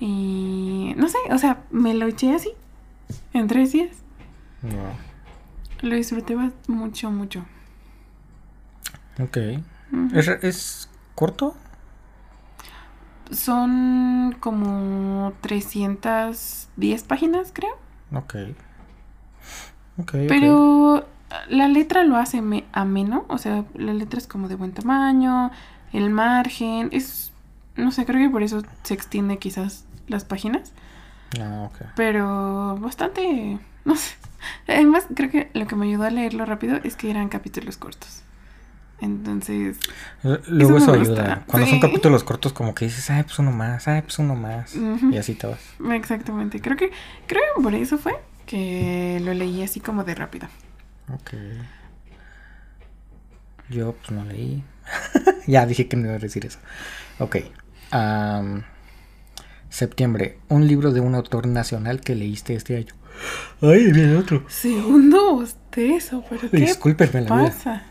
Y 0.00 0.94
no 0.96 1.08
sé, 1.08 1.18
o 1.30 1.38
sea, 1.38 1.62
me 1.70 1.94
lo 1.94 2.06
eché 2.06 2.34
así, 2.34 2.50
en 3.32 3.46
tres 3.46 3.72
días. 3.72 3.96
Wow. 4.62 4.72
Lo 5.82 5.94
disfruté 5.96 6.36
mucho, 6.68 7.10
mucho. 7.10 7.44
Ok. 9.20 9.36
¿Es, 10.12 10.28
es 10.28 10.88
corto? 11.14 11.54
Son 13.30 14.36
como 14.40 15.32
310 15.40 17.02
páginas, 17.04 17.50
creo. 17.52 17.74
Ok. 18.12 18.34
Ok. 19.98 20.14
ok. 20.14 20.14
Pero 20.28 21.06
la 21.48 21.68
letra 21.68 22.04
lo 22.04 22.16
hace 22.16 22.42
me- 22.42 22.64
ameno. 22.72 23.24
O 23.28 23.38
sea, 23.38 23.64
la 23.74 23.94
letra 23.94 24.18
es 24.18 24.26
como 24.26 24.48
de 24.48 24.56
buen 24.56 24.72
tamaño. 24.72 25.50
El 25.92 26.10
margen. 26.10 26.88
Es. 26.92 27.32
No 27.76 27.90
sé, 27.92 28.04
creo 28.04 28.20
que 28.20 28.30
por 28.30 28.42
eso 28.42 28.62
se 28.82 28.94
extiende 28.94 29.38
quizás 29.38 29.84
las 30.06 30.24
páginas. 30.24 30.72
Ah, 31.40 31.68
ok. 31.70 31.78
Pero 31.96 32.78
bastante. 32.80 33.58
No 33.84 33.96
sé. 33.96 34.14
Además, 34.68 35.06
creo 35.14 35.30
que 35.30 35.50
lo 35.54 35.66
que 35.66 35.74
me 35.76 35.86
ayudó 35.86 36.04
a 36.04 36.10
leerlo 36.10 36.44
rápido 36.46 36.76
es 36.84 36.96
que 36.96 37.10
eran 37.10 37.28
capítulos 37.28 37.76
cortos. 37.76 38.22
Entonces. 39.00 39.78
Luego 40.46 40.78
Eso 40.78 40.92
ayuda. 40.94 41.42
Cuando 41.46 41.66
Sí. 41.66 41.72
son 41.72 41.80
capítulos 41.80 42.22
cortos, 42.24 42.52
como 42.52 42.74
que 42.74 42.84
dices, 42.86 43.10
ay, 43.10 43.24
pues 43.24 43.38
uno 43.38 43.50
más, 43.50 43.88
ay, 43.88 44.02
pues 44.02 44.18
uno 44.18 44.34
más. 44.36 44.74
Y 45.10 45.16
así 45.18 45.34
te 45.34 45.46
vas. 45.48 45.58
Exactamente. 45.92 46.60
Creo 46.60 46.76
que. 46.76 46.90
Creo 47.26 47.42
que 47.56 47.62
por 47.62 47.74
eso 47.74 47.98
fue 47.98 48.14
que 48.46 49.20
lo 49.24 49.34
leí 49.34 49.62
así 49.62 49.80
como 49.80 50.04
de 50.04 50.14
rápido. 50.14 50.46
Ok. 51.12 51.32
Yo, 53.68 53.92
pues 53.94 54.10
no 54.12 54.24
leí. 54.24 54.62
ya 55.46 55.66
dije 55.66 55.88
que 55.88 55.96
no 55.96 56.06
iba 56.06 56.14
a 56.16 56.18
decir 56.18 56.46
eso. 56.46 56.58
Ok. 57.18 57.36
Am, 57.94 58.64
septiembre. 59.68 60.38
Un 60.48 60.66
libro 60.66 60.92
de 60.92 61.00
un 61.00 61.14
autor 61.14 61.46
nacional 61.46 62.00
que 62.00 62.14
leíste 62.14 62.54
este 62.54 62.76
año. 62.76 62.94
Ay, 63.62 63.92
viene 63.92 64.16
otro. 64.16 64.44
Segundo 64.48 65.34
bostezo, 65.36 66.24
pero 66.28 66.50
¿qué 66.50 66.56
Discúlpenme 66.58 67.22
la 67.22 67.36
vida. 67.36 67.46
pasa? 67.48 67.82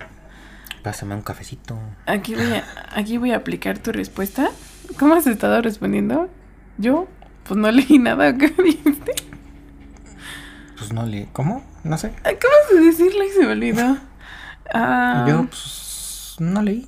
Pásame 0.84 1.16
un 1.16 1.22
cafecito. 1.22 1.80
Aquí 2.06 2.36
voy, 2.36 2.51
a, 2.54 2.64
aquí 2.93 3.18
voy 3.18 3.32
a 3.32 3.38
aplicar 3.38 3.80
tu 3.80 3.91
respuesta. 3.93 4.49
¿Cómo 4.99 5.14
has 5.16 5.26
estado 5.28 5.62
respondiendo? 5.62 6.30
Yo, 6.78 7.08
pues 7.45 7.58
no 7.58 7.72
leí 7.72 7.97
nada. 7.99 8.38
¿Qué 8.38 8.49
dijiste? 8.64 9.14
Pues 10.78 10.91
no 10.91 11.06
leí. 11.06 11.28
¿Cómo? 11.32 11.64
No 11.86 11.97
sé. 11.97 12.08
Acabas 12.20 12.70
de 12.74 12.82
decirlo 12.82 13.24
y 13.24 13.30
se 13.30 13.45
me 13.45 13.51
olvidó. 13.54 13.97
Ah, 14.76 15.26
Yo, 15.30 15.45
pues, 15.45 16.36
no 16.39 16.62
leí. 16.64 16.88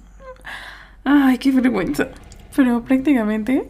Ay, 1.03 1.37
qué 1.37 1.51
vergüenza. 1.51 2.07
Pero 2.55 2.83
prácticamente. 2.83 3.69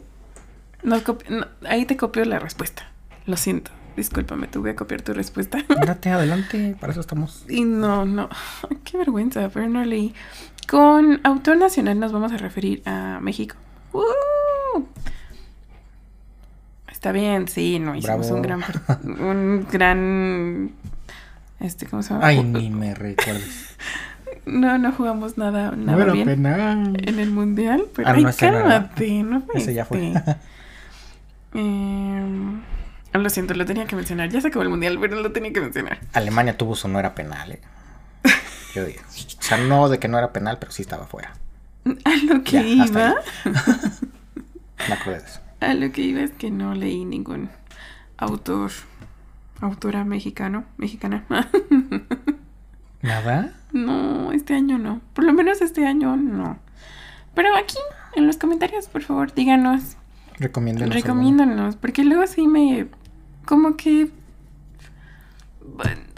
nos 0.83 1.03
no, 1.29 1.47
ahí 1.67 1.85
te 1.85 1.97
copio 1.97 2.25
la 2.25 2.39
respuesta. 2.39 2.87
Lo 3.25 3.37
siento. 3.37 3.71
Discúlpame, 3.95 4.47
voy 4.59 4.71
a 4.71 4.75
copiar 4.75 5.01
tu 5.01 5.13
respuesta. 5.13 5.57
Date 5.85 6.09
adelante, 6.09 6.75
para 6.79 6.91
eso 6.91 7.01
estamos. 7.01 7.45
Y 7.49 7.63
no, 7.63 8.05
no. 8.05 8.29
Qué 8.83 8.97
vergüenza, 8.97 9.49
pero 9.49 9.69
no 9.69 9.83
leí. 9.85 10.13
Con 10.69 11.21
autor 11.23 11.57
nacional 11.57 11.99
nos 11.99 12.11
vamos 12.11 12.31
a 12.33 12.37
referir 12.37 12.81
a 12.85 13.19
México. 13.21 13.55
¡Uh! 13.93 14.83
Está 16.91 17.11
bien, 17.11 17.47
sí, 17.47 17.79
no 17.79 17.95
hicimos 17.95 18.27
Bravo. 18.27 18.35
un 18.35 18.41
gran 18.41 18.63
un 19.19 19.67
gran 19.71 20.71
este, 21.59 21.85
¿cómo 21.85 22.03
se 22.03 22.13
llama? 22.13 22.27
Ay, 22.27 22.43
ni 22.43 22.69
me 22.69 22.93
recuerdes. 22.93 23.75
No, 24.45 24.77
no 24.77 24.91
jugamos 24.91 25.37
nada, 25.37 25.71
nada 25.71 26.03
era 26.03 26.13
bien 26.13 26.27
penal. 26.27 26.97
en 27.07 27.19
el 27.19 27.31
mundial, 27.31 27.85
pero 27.95 28.07
Ah, 28.09 28.13
ay, 28.15 28.23
no, 28.23 28.31
cálmate, 28.35 29.23
no 29.23 29.41
fue 29.41 29.55
Ese 29.59 29.73
ya 29.73 29.85
fue. 29.85 30.11
este. 30.13 30.35
Em, 31.53 32.61
lo 33.13 33.29
siento, 33.29 33.53
lo 33.53 33.65
tenía 33.65 33.85
que 33.85 33.95
mencionar. 33.95 34.29
Ya 34.29 34.41
se 34.41 34.47
acabó 34.49 34.63
el 34.63 34.69
mundial, 34.69 34.97
pero 34.99 35.21
lo 35.21 35.31
tenía 35.31 35.53
que 35.53 35.61
mencionar. 35.61 35.99
Alemania 36.13 36.57
tuvo 36.57 36.75
su 36.75 36.87
no 36.89 36.99
era 36.99 37.15
penal, 37.15 37.53
¿eh? 37.53 37.61
Yo 38.73 38.83
digo. 38.85 38.99
O 39.07 39.41
sea, 39.41 39.57
no 39.57 39.87
de 39.87 39.99
que 39.99 40.07
no 40.09 40.17
era 40.17 40.33
penal, 40.33 40.57
pero 40.59 40.71
sí 40.73 40.81
estaba 40.81 41.05
fuera. 41.07 41.33
A 41.85 42.15
lo 42.25 42.43
que 42.43 42.51
Ya, 42.51 42.61
iba, 42.63 43.15
Me 44.89 44.93
acordé 44.93 45.19
de 45.19 45.25
eso. 45.25 45.39
a 45.61 45.73
lo 45.73 45.91
que 45.93 46.01
iba 46.01 46.21
es 46.21 46.31
que 46.31 46.51
no 46.51 46.75
leí 46.75 47.05
ningún 47.05 47.49
autor, 48.17 48.71
autora 49.61 50.03
mexicano, 50.03 50.65
mexicana. 50.77 51.23
¿Nada? 53.05 53.53
no, 53.71 54.31
este 54.31 54.53
año 54.55 54.77
no. 54.77 55.01
Por 55.13 55.23
lo 55.25 55.33
menos 55.33 55.61
este 55.61 55.85
año 55.85 56.15
no. 56.17 56.57
Pero 57.33 57.55
aquí, 57.55 57.77
en 58.15 58.27
los 58.27 58.37
comentarios, 58.37 58.87
por 58.87 59.01
favor, 59.03 59.33
díganos 59.33 59.97
Recomiéndenos. 60.37 60.93
Recomiéndanos, 60.93 61.75
porque 61.77 62.03
luego 62.03 62.27
sí 62.27 62.47
me. 62.47 62.87
Como 63.45 63.77
que. 63.77 64.09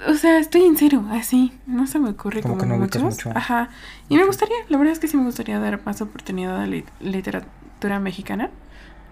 O 0.08 0.14
sea, 0.14 0.38
estoy 0.40 0.64
en 0.64 0.76
cero, 0.78 1.06
así. 1.12 1.52
No 1.66 1.88
se 1.88 2.00
me 2.00 2.10
ocurre 2.10 2.42
Como 2.42 2.58
como, 2.58 2.64
que 2.64 2.78
no 2.78 2.84
ubicas 2.84 3.02
muchos. 3.02 3.26
mucho. 3.28 3.38
Ajá. 3.38 3.70
Y 4.10 4.18
me 4.18 4.26
gustaría, 4.26 4.56
la 4.70 4.78
verdad 4.78 4.94
es 4.94 5.00
que 5.00 5.08
sí 5.08 5.18
me 5.18 5.24
gustaría 5.24 5.60
dar 5.60 5.82
más 5.86 6.02
oportunidad 6.02 6.56
a 6.62 6.66
la 6.68 6.76
lit- 6.78 6.86
literatura 7.00 8.00
mexicana. 8.00 8.50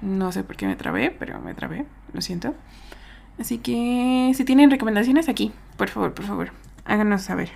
No 0.02 0.32
sé 0.32 0.44
por 0.44 0.56
qué 0.56 0.68
me 0.68 0.76
trabé, 0.76 1.10
pero 1.12 1.40
me 1.40 1.54
trabé, 1.54 1.86
lo 2.14 2.22
siento. 2.22 2.54
Así 3.40 3.58
que 3.58 4.32
si 4.36 4.44
tienen 4.46 4.70
recomendaciones 4.72 5.30
aquí, 5.30 5.52
por 5.78 5.90
favor, 5.90 6.14
por 6.14 6.26
favor, 6.26 6.52
háganos 6.86 7.22
saber. 7.24 7.50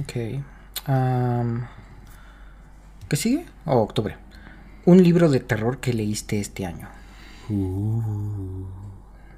Ok. 0.00 0.42
Am, 0.86 1.66
¿Qué 3.08 3.16
sigue? 3.16 3.46
Oh, 3.64 3.78
octubre. 3.78 4.16
Un 4.86 5.02
libro 5.02 5.28
de 5.30 5.40
terror 5.40 5.78
que 5.78 5.92
leíste 5.92 6.40
este 6.40 6.66
año. 6.66 6.88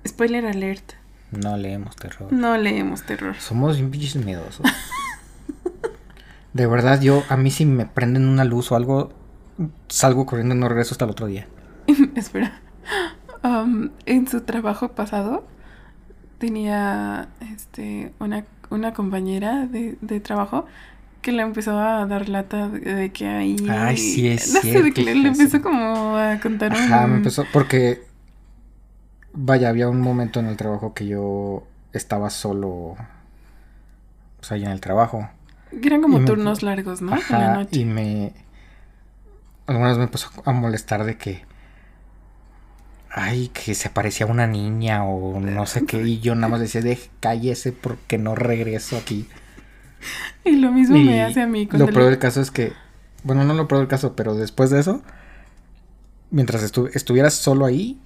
Spoiler 0.06 0.46
alert. 0.46 0.92
No 1.30 1.56
leemos 1.56 1.96
terror. 1.96 2.32
No 2.32 2.56
leemos 2.56 3.02
terror. 3.02 3.34
Somos 3.36 3.76
pinches 3.76 4.16
miedosos. 4.16 4.66
De 6.52 6.66
verdad, 6.66 7.00
yo, 7.00 7.22
a 7.28 7.36
mí 7.36 7.50
si 7.50 7.66
me 7.66 7.84
prenden 7.84 8.28
una 8.28 8.44
luz 8.44 8.72
o 8.72 8.76
algo, 8.76 9.12
salgo 9.88 10.24
corriendo 10.24 10.54
y 10.54 10.58
no 10.58 10.68
regreso 10.68 10.94
hasta 10.94 11.04
el 11.04 11.10
otro 11.10 11.26
día. 11.26 11.46
Espera. 12.14 12.60
Am, 13.42 13.90
en 14.06 14.26
su 14.26 14.40
trabajo 14.40 14.92
pasado 14.92 15.44
tenía 16.38 17.28
este 17.54 18.12
una, 18.20 18.44
una 18.70 18.92
compañera 18.94 19.66
de, 19.66 19.96
de 20.00 20.20
trabajo 20.20 20.66
que 21.22 21.32
le 21.32 21.42
empezó 21.42 21.78
a 21.78 22.06
dar 22.06 22.28
lata 22.28 22.68
de, 22.68 23.12
que 23.12 23.28
ahí 23.28 23.56
Ay, 23.68 23.96
sí 23.96 24.28
es 24.28 24.42
no 24.46 24.62
sé, 24.62 24.82
de 24.82 24.92
cierto, 24.92 24.94
que 24.94 25.02
le, 25.02 25.12
empezó 25.28 25.62
como 25.62 26.16
a 26.16 26.40
contar 26.40 26.74
un 26.74 26.80
Ajá, 26.84 27.06
me 27.06 27.16
empezó, 27.16 27.50
porque, 27.50 28.02
vaya, 29.32 29.68
había 29.68 29.88
un 29.88 30.00
momento 30.00 30.40
en 30.40 30.46
el 30.46 30.56
trabajo 30.56 30.94
que 30.94 31.06
yo 31.06 31.64
estaba 31.92 32.30
solo, 32.30 32.96
pues 34.38 34.52
ahí 34.52 34.64
en 34.64 34.70
el 34.70 34.80
trabajo. 34.80 35.28
eran 35.70 36.02
como 36.02 36.22
me- 36.22 36.24
turnos 36.24 36.62
largos, 36.64 37.02
¿no? 37.02 37.24
En 37.28 37.38
la 37.38 37.48
Ajá, 37.48 37.48
noche. 37.48 37.80
y 37.80 37.84
me, 37.84 38.34
algunas 39.66 39.98
me 39.98 40.04
empezó 40.04 40.28
a 40.44 40.52
molestar 40.52 41.04
de 41.04 41.16
que, 41.18 41.44
ay, 43.18 43.48
que 43.48 43.74
se 43.74 43.88
parecía 43.88 44.26
a 44.26 44.28
una 44.30 44.46
niña 44.46 45.02
o 45.04 45.40
no 45.40 45.64
sé 45.66 45.86
qué, 45.86 46.02
y 46.02 46.20
yo 46.20 46.34
nada 46.34 46.48
más 46.48 46.60
decía, 46.60 46.82
de 46.82 46.98
cállese 47.20 47.72
porque 47.72 48.18
no 48.18 48.34
regreso 48.34 48.96
aquí. 48.98 49.26
Y 50.44 50.56
lo 50.56 50.70
mismo 50.70 50.96
Y 50.96 51.04
me 51.04 51.22
hace 51.22 51.40
a 51.40 51.46
mí 51.46 51.66
cuando 51.66 51.86
Lo 51.86 51.92
peor 51.92 52.10
del 52.10 52.18
caso 52.18 52.42
es 52.42 52.50
que, 52.50 52.74
bueno, 53.24 53.42
no 53.44 53.54
lo 53.54 53.66
peor 53.68 53.80
del 53.80 53.88
caso, 53.88 54.14
pero 54.14 54.34
después 54.34 54.68
de 54.70 54.80
eso, 54.80 55.02
mientras 56.30 56.62
estu- 56.62 56.90
estuvieras 56.94 57.32
solo 57.34 57.64
ahí, 57.64 57.98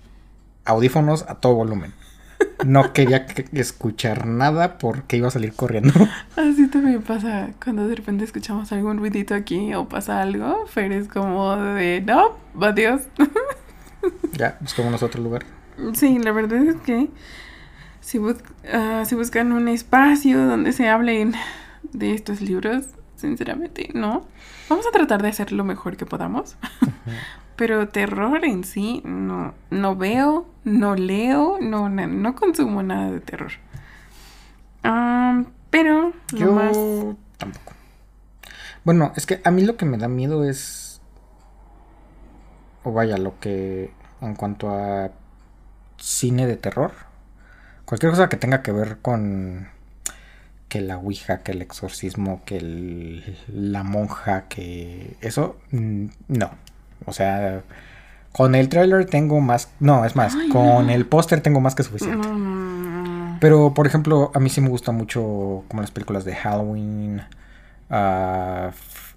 audífonos 0.65 1.25
a 1.29 1.35
todo 1.37 1.55
volumen. 1.55 1.93
No 2.65 2.93
quería 2.93 3.27
que- 3.27 3.47
escuchar 3.53 4.27
nada 4.27 4.79
porque 4.79 5.17
iba 5.17 5.27
a 5.29 5.33
salir 5.33 5.53
corriendo. 5.55 5.93
Así 6.37 6.69
también 6.69 7.03
pasa 7.03 7.51
cuando 7.63 7.89
de 7.89 7.97
repente 7.97 8.25
escuchamos 8.25 8.71
algún 8.73 8.99
ruidito 8.99 9.35
aquí 9.35 9.75
o 9.75 9.89
pasa 9.89 10.23
algo. 10.23 10.67
Fer 10.69 10.93
es 10.93 11.09
como 11.09 11.57
de, 11.57 12.01
no, 12.07 12.37
adiós. 12.61 13.03
ya, 14.33 14.57
buscamos 14.61 15.03
otro 15.03 15.23
lugar. 15.23 15.45
Sí, 15.95 16.19
la 16.19 16.33
verdad 16.33 16.63
es 16.65 16.77
que 16.77 17.09
si, 18.01 18.19
bus- 18.19 18.43
ah, 18.73 19.05
si 19.07 19.15
buscan 19.15 19.53
un 19.53 19.69
espacio 19.69 20.45
donde 20.47 20.73
se 20.73 20.89
hablen 20.89 21.35
de 21.93 22.15
estos 22.15 22.41
libros, 22.41 22.85
sinceramente, 23.17 23.91
no. 23.95 24.27
Vamos 24.69 24.87
a 24.87 24.91
tratar 24.91 25.23
de 25.23 25.29
hacer 25.29 25.53
lo 25.53 25.65
mejor 25.65 25.97
que 25.97 26.07
podamos. 26.07 26.57
Pero 27.57 27.89
terror 27.89 28.45
en 28.45 28.65
sí, 28.65 29.03
no, 29.05 29.53
no 29.71 29.95
veo, 29.97 30.47
no 30.65 30.95
leo, 30.97 31.59
no, 31.61 31.89
no 31.91 32.35
consumo 32.35 32.83
nada 32.83 33.11
de 33.11 33.21
terror. 33.21 33.53
Ah, 34.83 35.45
pero 35.69 36.13
lo 36.33 36.39
Yo 36.39 36.53
más... 36.53 36.77
tampoco. 37.37 37.73
Bueno, 38.85 39.13
es 39.15 39.27
que 39.27 39.43
a 39.45 39.51
mí 39.51 39.63
lo 39.63 39.77
que 39.77 39.85
me 39.85 39.99
da 39.99 40.09
miedo 40.09 40.43
es. 40.45 40.90
O 42.85 42.93
vaya, 42.93 43.17
lo 43.19 43.39
que. 43.41 43.91
En 44.21 44.35
cuanto 44.35 44.71
a 44.71 45.11
cine 45.99 46.47
de 46.47 46.57
terror. 46.57 46.93
Cualquier 47.85 48.11
cosa 48.13 48.29
que 48.29 48.37
tenga 48.37 48.63
que 48.63 48.73
ver 48.73 48.99
con. 49.03 49.69
Que 50.69 50.81
la 50.81 50.99
Ouija, 50.99 51.43
que 51.43 51.51
el 51.53 51.63
exorcismo, 51.63 52.43
que 52.45 52.59
el- 52.59 53.37
la 53.49 53.83
monja, 53.83 54.45
que. 54.49 55.17
Eso. 55.21 55.57
mm, 55.73 56.07
No. 56.29 56.51
O 57.07 57.13
sea. 57.13 57.63
Con 58.33 58.55
el 58.55 58.69
trailer 58.69 59.07
tengo 59.07 59.41
más. 59.41 59.71
No, 59.81 60.05
es 60.05 60.15
más. 60.15 60.35
Ay, 60.37 60.49
con 60.51 60.87
no. 60.87 60.93
el 60.93 61.05
póster 61.07 61.41
tengo 61.41 61.61
más 61.61 61.75
que 61.75 61.83
suficiente. 61.83 62.29
Pero, 63.41 63.75
por 63.75 63.87
ejemplo, 63.89 64.31
a 64.35 64.39
mí 64.39 64.49
sí 64.51 64.61
me 64.61 64.69
gusta 64.69 64.93
mucho 64.93 65.65
como 65.69 65.81
las 65.81 65.91
películas 65.91 66.25
de 66.25 66.37
Halloween, 66.37 67.23
ah, 67.89 68.71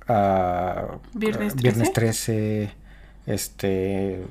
ah, 0.08 0.86
¿Viernes 1.14 1.56
Viernes 1.56 1.92
13, 1.94 2.72
este, 3.26 4.26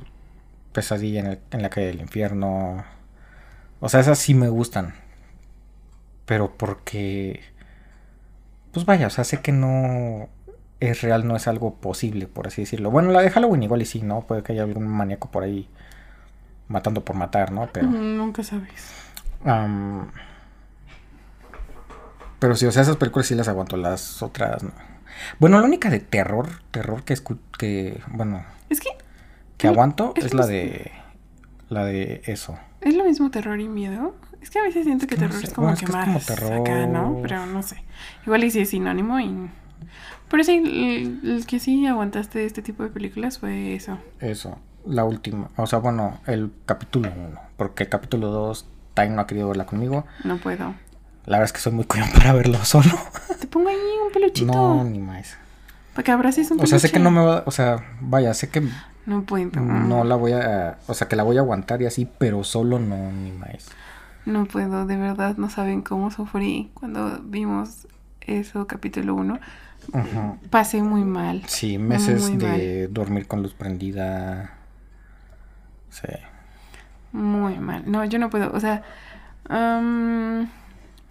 Pesadilla 0.72 1.20
en, 1.20 1.26
el- 1.26 1.40
en 1.51 1.62
la 1.62 1.70
calle 1.70 1.88
del 1.88 2.01
infierno. 2.01 2.84
O 3.80 3.88
sea, 3.88 4.01
esas 4.01 4.18
sí 4.18 4.34
me 4.34 4.49
gustan. 4.49 4.95
Pero 6.26 6.57
porque, 6.57 7.40
pues 8.72 8.86
vaya, 8.86 9.07
o 9.09 9.11
sea, 9.11 9.24
sé 9.24 9.40
que 9.40 9.53
no 9.53 10.28
es 10.80 11.03
real, 11.03 11.26
no 11.26 11.36
es 11.36 11.47
algo 11.49 11.74
posible, 11.74 12.26
por 12.26 12.47
así 12.47 12.62
decirlo. 12.62 12.90
Bueno, 12.90 13.11
la 13.11 13.22
de 13.22 13.30
Halloween 13.30 13.62
igual 13.64 13.82
y 13.82 13.86
sí, 13.86 14.03
¿no? 14.03 14.22
Puede 14.22 14.43
que 14.43 14.53
haya 14.53 14.62
algún 14.64 14.86
maníaco 14.88 15.30
por 15.30 15.43
ahí 15.45 15.68
matando 16.68 17.05
por 17.05 17.16
matar, 17.16 17.53
¿no? 17.53 17.68
Pero... 17.72 17.88
Nunca 17.88 18.43
sabes. 18.43 18.93
Pero 22.38 22.57
sí, 22.57 22.66
o 22.66 22.72
sea, 22.72 22.82
esas 22.82 22.97
películas 22.97 23.26
sí 23.26 23.34
las 23.34 23.49
aguanto, 23.49 23.76
las 23.76 24.22
otras 24.22 24.62
no. 24.62 24.72
Bueno, 25.38 25.58
la 25.60 25.66
única 25.66 25.90
de 25.90 26.00
terror, 26.00 26.48
terror 26.70 27.04
que 27.04 27.12
escu 27.12 27.38
que, 27.58 28.00
bueno, 28.08 28.44
Es 28.70 28.80
que 28.80 28.90
que 29.56 29.68
aguanto 29.68 30.12
es 30.16 30.26
es 30.26 30.34
la 30.34 30.46
de 30.46 30.90
la 31.68 31.84
de 31.84 32.22
eso. 32.26 32.58
es 32.80 32.94
lo 32.94 33.04
mismo 33.04 33.30
terror 33.30 33.60
y 33.60 33.68
miedo. 33.68 34.14
Es 34.40 34.50
que 34.50 34.58
a 34.58 34.62
veces 34.62 34.84
siento 34.84 35.06
que 35.06 35.14
No 35.16 35.20
terror 35.22 35.40
sé, 35.40 35.46
es 35.46 35.52
como 35.54 35.68
bueno, 35.68 35.74
es 35.74 35.80
que 35.80 35.86
que 35.86 35.92
es 35.92 35.96
más 35.96 36.50
como 36.50 36.62
acá, 36.62 36.86
¿no? 36.86 37.02
terror. 37.02 37.22
Pero 37.22 37.46
no 37.46 37.62
sé. 37.62 37.84
Igual 38.26 38.42
y 38.44 38.50
sí 38.50 38.60
es 38.60 38.70
sinónimo 38.70 39.20
y... 39.20 39.48
Pero 40.28 40.42
sí, 40.44 40.56
el, 40.56 41.20
el 41.30 41.46
que 41.46 41.60
sí 41.60 41.86
aguantaste 41.86 42.40
de 42.40 42.46
este 42.46 42.62
tipo 42.62 42.82
de 42.82 42.88
películas 42.88 43.38
fue 43.38 43.74
eso. 43.74 43.98
Eso, 44.18 44.58
la 44.86 45.04
última, 45.04 45.50
o 45.56 45.66
sea, 45.66 45.78
bueno, 45.78 46.20
el 46.26 46.50
capítulo 46.66 47.10
1, 47.14 47.40
porque 47.56 47.84
el 47.84 47.88
capítulo 47.88 48.28
2 48.28 48.66
Time 48.94 49.10
no 49.10 49.20
ha 49.22 49.26
querido 49.26 49.48
verla 49.48 49.66
conmigo. 49.66 50.06
No 50.24 50.38
puedo. 50.38 50.74
La 51.26 51.38
verdad 51.38 51.44
es 51.44 51.52
que 51.52 51.60
soy 51.60 51.72
muy 51.72 51.84
coño 51.84 52.04
para 52.14 52.32
verlo 52.32 52.58
solo. 52.64 52.90
Te 53.40 53.46
pongo 53.46 53.68
ahí 53.68 53.76
un 54.04 54.12
peluchito. 54.12 54.52
No, 54.52 54.84
ni 54.84 54.98
más. 54.98 55.36
Para 55.94 56.04
que 56.04 56.12
abraces 56.12 56.50
un 56.50 56.60
O 56.60 56.66
sea, 56.66 56.78
sé 56.78 56.88
peluche. 56.88 56.92
que 56.98 56.98
no 57.04 57.10
me 57.10 57.24
va, 57.24 57.42
o 57.46 57.50
sea, 57.50 57.84
vaya, 58.00 58.32
sé 58.34 58.48
que 58.48 58.62
No 59.06 59.22
puedo. 59.24 59.60
no 59.60 60.04
la 60.04 60.16
voy 60.16 60.32
a, 60.32 60.78
o 60.86 60.94
sea, 60.94 61.06
que 61.08 61.16
la 61.16 61.22
voy 61.22 61.36
a 61.36 61.40
aguantar 61.40 61.82
y 61.82 61.86
así, 61.86 62.08
pero 62.18 62.44
solo 62.44 62.78
no, 62.78 63.12
ni 63.12 63.30
más. 63.32 63.68
No 64.24 64.46
puedo, 64.46 64.86
de 64.86 64.96
verdad, 64.96 65.36
no 65.36 65.50
saben 65.50 65.82
cómo 65.82 66.10
sufrí 66.10 66.70
cuando 66.74 67.18
vimos 67.22 67.86
eso, 68.20 68.66
capítulo 68.66 69.14
1. 69.16 69.38
Ajá. 69.92 70.36
Pasé 70.48 70.80
muy 70.82 71.02
mal. 71.04 71.42
Sí, 71.46 71.76
meses 71.76 72.22
Muy 72.30 72.36
de 72.38 72.86
dormir 72.88 73.26
con 73.26 73.42
luz 73.42 73.52
prendida. 73.52 74.52
Sí. 75.90 76.06
Muy 77.10 77.58
mal. 77.58 77.82
No, 77.90 78.04
yo 78.04 78.18
no 78.20 78.30
puedo. 78.30 78.52
O 78.52 78.60
sea, 78.60 78.82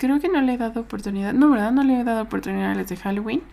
creo 0.01 0.19
que 0.19 0.29
no 0.29 0.41
le 0.41 0.55
he 0.55 0.57
dado 0.57 0.81
oportunidad. 0.81 1.31
No, 1.31 1.51
¿verdad? 1.51 1.71
No 1.71 1.83
le 1.83 1.99
he 1.99 2.03
dado 2.03 2.23
oportunidad 2.23 2.71
a 2.71 2.75
las 2.75 2.89
de 2.89 2.97
Halloween. 2.97 3.43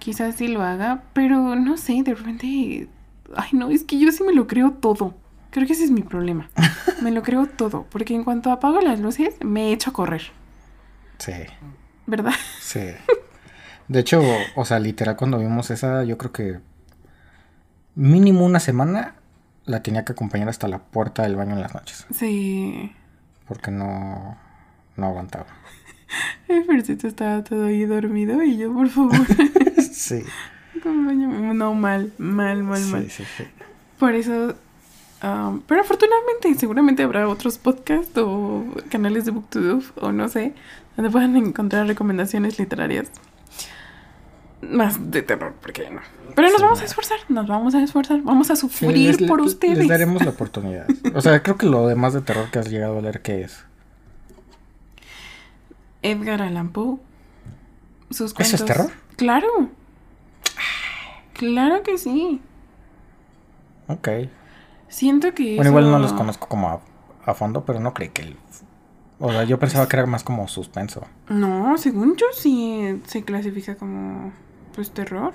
quizás 0.00 0.34
sí 0.34 0.48
lo 0.48 0.62
haga, 0.62 1.04
pero 1.12 1.54
no 1.54 1.76
sé, 1.76 2.02
de 2.02 2.12
repente, 2.12 2.88
ay 3.36 3.48
no, 3.52 3.70
es 3.70 3.84
que 3.84 4.00
yo 4.00 4.10
sí 4.10 4.24
me 4.24 4.34
lo 4.34 4.48
creo 4.48 4.72
todo. 4.72 5.14
Creo 5.50 5.64
que 5.68 5.74
ese 5.74 5.84
es 5.84 5.92
mi 5.92 6.02
problema. 6.02 6.50
Me 7.02 7.12
lo 7.12 7.22
creo 7.22 7.46
todo, 7.46 7.86
porque 7.90 8.14
en 8.14 8.24
cuanto 8.24 8.50
apago 8.50 8.80
las 8.80 8.98
luces, 8.98 9.36
me 9.44 9.72
echo 9.72 9.90
a 9.90 9.92
correr. 9.92 10.22
Sí, 11.18 11.32
¿Verdad? 12.06 12.32
sí. 12.60 12.80
De 13.86 14.00
hecho, 14.00 14.20
o 14.56 14.64
sea, 14.64 14.80
literal, 14.80 15.14
cuando 15.14 15.38
vimos 15.38 15.70
esa, 15.70 16.02
yo 16.02 16.18
creo 16.18 16.32
que 16.32 16.60
mínimo 17.94 18.44
una 18.44 18.58
semana 18.58 19.14
la 19.64 19.82
tenía 19.82 20.04
que 20.04 20.12
acompañar 20.12 20.48
hasta 20.48 20.66
la 20.66 20.78
puerta 20.78 21.22
del 21.22 21.36
baño 21.36 21.52
en 21.54 21.60
las 21.60 21.72
noches. 21.74 22.04
Sí. 22.12 22.92
Porque 23.46 23.70
no, 23.70 24.36
no 24.96 25.06
aguantaba. 25.06 25.46
El 26.48 26.64
Fercito 26.64 27.06
estaba 27.08 27.42
todo 27.44 27.66
ahí 27.66 27.84
dormido 27.84 28.42
y 28.42 28.56
yo, 28.56 28.72
por 28.72 28.88
favor, 28.88 29.16
Sí. 29.92 30.22
acompáñame. 30.78 31.54
No, 31.54 31.74
mal, 31.74 32.12
mal, 32.18 32.62
mal, 32.62 32.80
mal. 32.86 33.02
Sí, 33.10 33.10
sí, 33.10 33.24
sí. 33.38 33.44
Por 33.98 34.14
eso. 34.14 34.54
um, 35.22 35.60
pero 35.66 35.80
afortunadamente, 35.80 36.54
seguramente 36.56 37.02
habrá 37.02 37.28
otros 37.28 37.58
podcasts 37.58 38.16
o 38.18 38.64
canales 38.90 39.24
de 39.24 39.30
BookTube 39.32 39.84
o 39.96 40.12
no 40.12 40.28
sé, 40.28 40.52
donde 40.96 41.10
puedan 41.10 41.36
encontrar 41.36 41.86
recomendaciones 41.86 42.58
literarias 42.58 43.10
más 44.62 45.10
de 45.10 45.22
terror, 45.22 45.54
porque 45.60 45.90
no. 45.90 46.00
Pero 46.34 46.48
nos 46.48 46.56
Sí, 46.58 46.62
vamos 46.62 46.80
a 46.80 46.84
esforzar, 46.84 47.18
nos 47.28 47.46
vamos 47.46 47.74
a 47.74 47.82
esforzar, 47.82 48.22
vamos 48.22 48.50
a 48.50 48.56
Sí, 48.56 48.62
sufrir 48.62 49.20
les- 49.20 49.28
por 49.28 49.40
les- 49.42 49.52
ustedes. 49.52 49.78
Les 49.78 49.88
daremos 49.88 50.24
la 50.24 50.30
oportunidad. 50.36 50.86
O 51.14 51.20
sea, 51.20 51.42
creo 51.42 51.56
que 51.58 51.66
lo 51.66 51.86
demás 51.86 52.14
de 52.14 52.22
terror 52.22 52.50
que 52.50 52.58
has 52.58 52.70
llegado 52.70 52.98
a 52.98 53.02
leer, 53.02 53.20
¿qué 53.20 53.42
es? 53.42 53.64
Edgar 56.04 56.42
Allan 56.42 56.68
Poe. 56.70 56.98
Sus 58.10 58.34
¿Eso 58.38 58.56
es 58.56 58.64
terror? 58.64 58.90
Claro. 59.16 59.48
Claro 61.32 61.82
que 61.82 61.98
sí. 61.98 62.40
Ok. 63.88 64.08
Siento 64.88 65.34
que. 65.34 65.56
Bueno, 65.56 65.70
igual 65.70 65.90
no 65.90 65.98
los 65.98 66.12
conozco 66.12 66.48
como 66.48 66.68
a, 66.68 66.80
a 67.26 67.34
fondo, 67.34 67.64
pero 67.64 67.80
no 67.80 67.92
creí 67.94 68.10
que... 68.10 68.22
el- 68.22 68.36
O 69.18 69.30
sea, 69.32 69.44
yo 69.44 69.58
pensaba 69.58 69.88
que 69.88 69.96
era 69.96 70.06
más 70.06 70.22
como 70.22 70.46
suspenso. 70.48 71.06
No, 71.28 71.76
según 71.78 72.16
yo 72.16 72.26
sí 72.32 73.00
se 73.06 73.24
clasifica 73.24 73.74
como. 73.76 74.32
Pues 74.74 74.90
terror. 74.92 75.32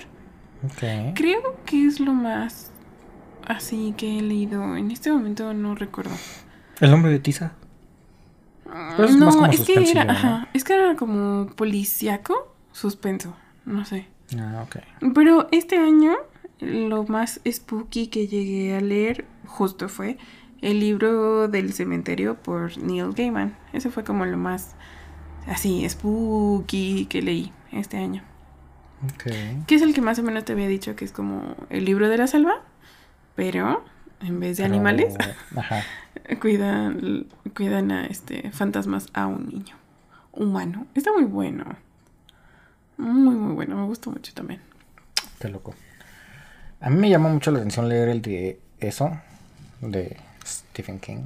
Ok. 0.64 1.14
Creo 1.16 1.58
que 1.66 1.86
es 1.86 2.00
lo 2.00 2.14
más. 2.14 2.72
Así 3.48 3.94
que 3.98 4.20
he 4.20 4.22
leído. 4.22 4.76
En 4.78 4.92
este 4.92 5.12
momento 5.12 5.54
no 5.54 5.76
recuerdo. 5.76 6.12
El 6.80 6.92
nombre 6.92 7.12
de 7.12 7.20
Tiza. 7.20 7.54
Pero 8.98 9.10
es 9.10 9.16
no, 9.16 9.26
más 9.26 9.36
como 9.36 9.48
es 9.48 9.62
que 9.62 9.92
era. 9.92 10.06
¿no? 10.06 10.12
Ajá, 10.12 10.48
es 10.54 10.64
que 10.64 10.74
era 10.74 10.96
como 10.96 11.48
policíaco, 11.56 12.56
suspenso. 12.72 13.36
No 13.66 13.86
sé. 13.86 14.08
Ah, 14.38 14.66
ok. 14.66 14.78
Pero 15.14 15.48
este 15.52 15.78
año, 15.78 16.14
lo 16.60 17.04
más 17.06 17.42
spooky 17.50 18.08
que 18.08 18.28
llegué 18.28 18.76
a 18.76 18.82
leer 18.82 19.26
justo 19.46 19.90
fue 19.90 20.18
el 20.62 20.80
libro 20.80 21.48
del 21.48 21.74
cementerio 21.74 22.36
por 22.36 22.78
Neil 22.78 23.14
Gaiman. 23.14 23.56
Ese 23.74 23.90
fue 23.90 24.04
como 24.04 24.26
lo 24.26 24.38
más 24.38 24.76
así 25.48 25.88
spooky 25.88 27.06
que 27.06 27.22
leí 27.22 27.52
este 27.72 27.98
año. 27.98 28.24
Ok. 29.06 29.66
Que 29.66 29.76
es 29.76 29.82
el 29.82 29.94
que 29.94 30.02
más 30.02 30.20
o 30.20 30.24
menos 30.24 30.46
te 30.46 30.54
había 30.54 30.68
dicho 30.68 30.96
que 30.96 31.06
es 31.06 31.12
como 31.12 31.56
el 31.70 31.86
libro 31.86 32.10
de 32.10 32.18
la 32.18 32.28
selva, 32.28 32.62
pero 33.36 33.84
en 34.22 34.40
vez 34.40 34.58
de 34.58 34.64
Pero- 34.64 34.74
animales, 34.76 35.16
Ajá. 35.56 35.84
cuidan, 36.42 37.28
cuidan 37.56 37.92
a 37.92 38.06
este 38.08 38.52
fantasmas 38.52 39.08
a 39.14 39.28
un 39.28 39.48
niño 39.48 39.76
humano. 40.34 40.86
Está 40.96 41.12
muy 41.14 41.26
bueno. 41.26 41.66
Muy, 42.98 43.36
muy 43.36 43.54
bueno. 43.54 43.76
Me 43.78 43.86
gustó 43.86 44.12
mucho 44.12 44.34
también. 44.34 44.62
Qué 45.40 45.48
loco. 45.50 45.74
A 46.82 46.90
mí 46.90 46.98
me 46.98 47.10
llama 47.10 47.30
mucho 47.30 47.52
la 47.52 47.60
atención 47.60 47.88
leer 47.90 48.10
el 48.10 48.22
de 48.22 48.60
eso, 48.80 49.18
de 49.82 50.18
Stephen 50.46 51.00
King. 51.00 51.24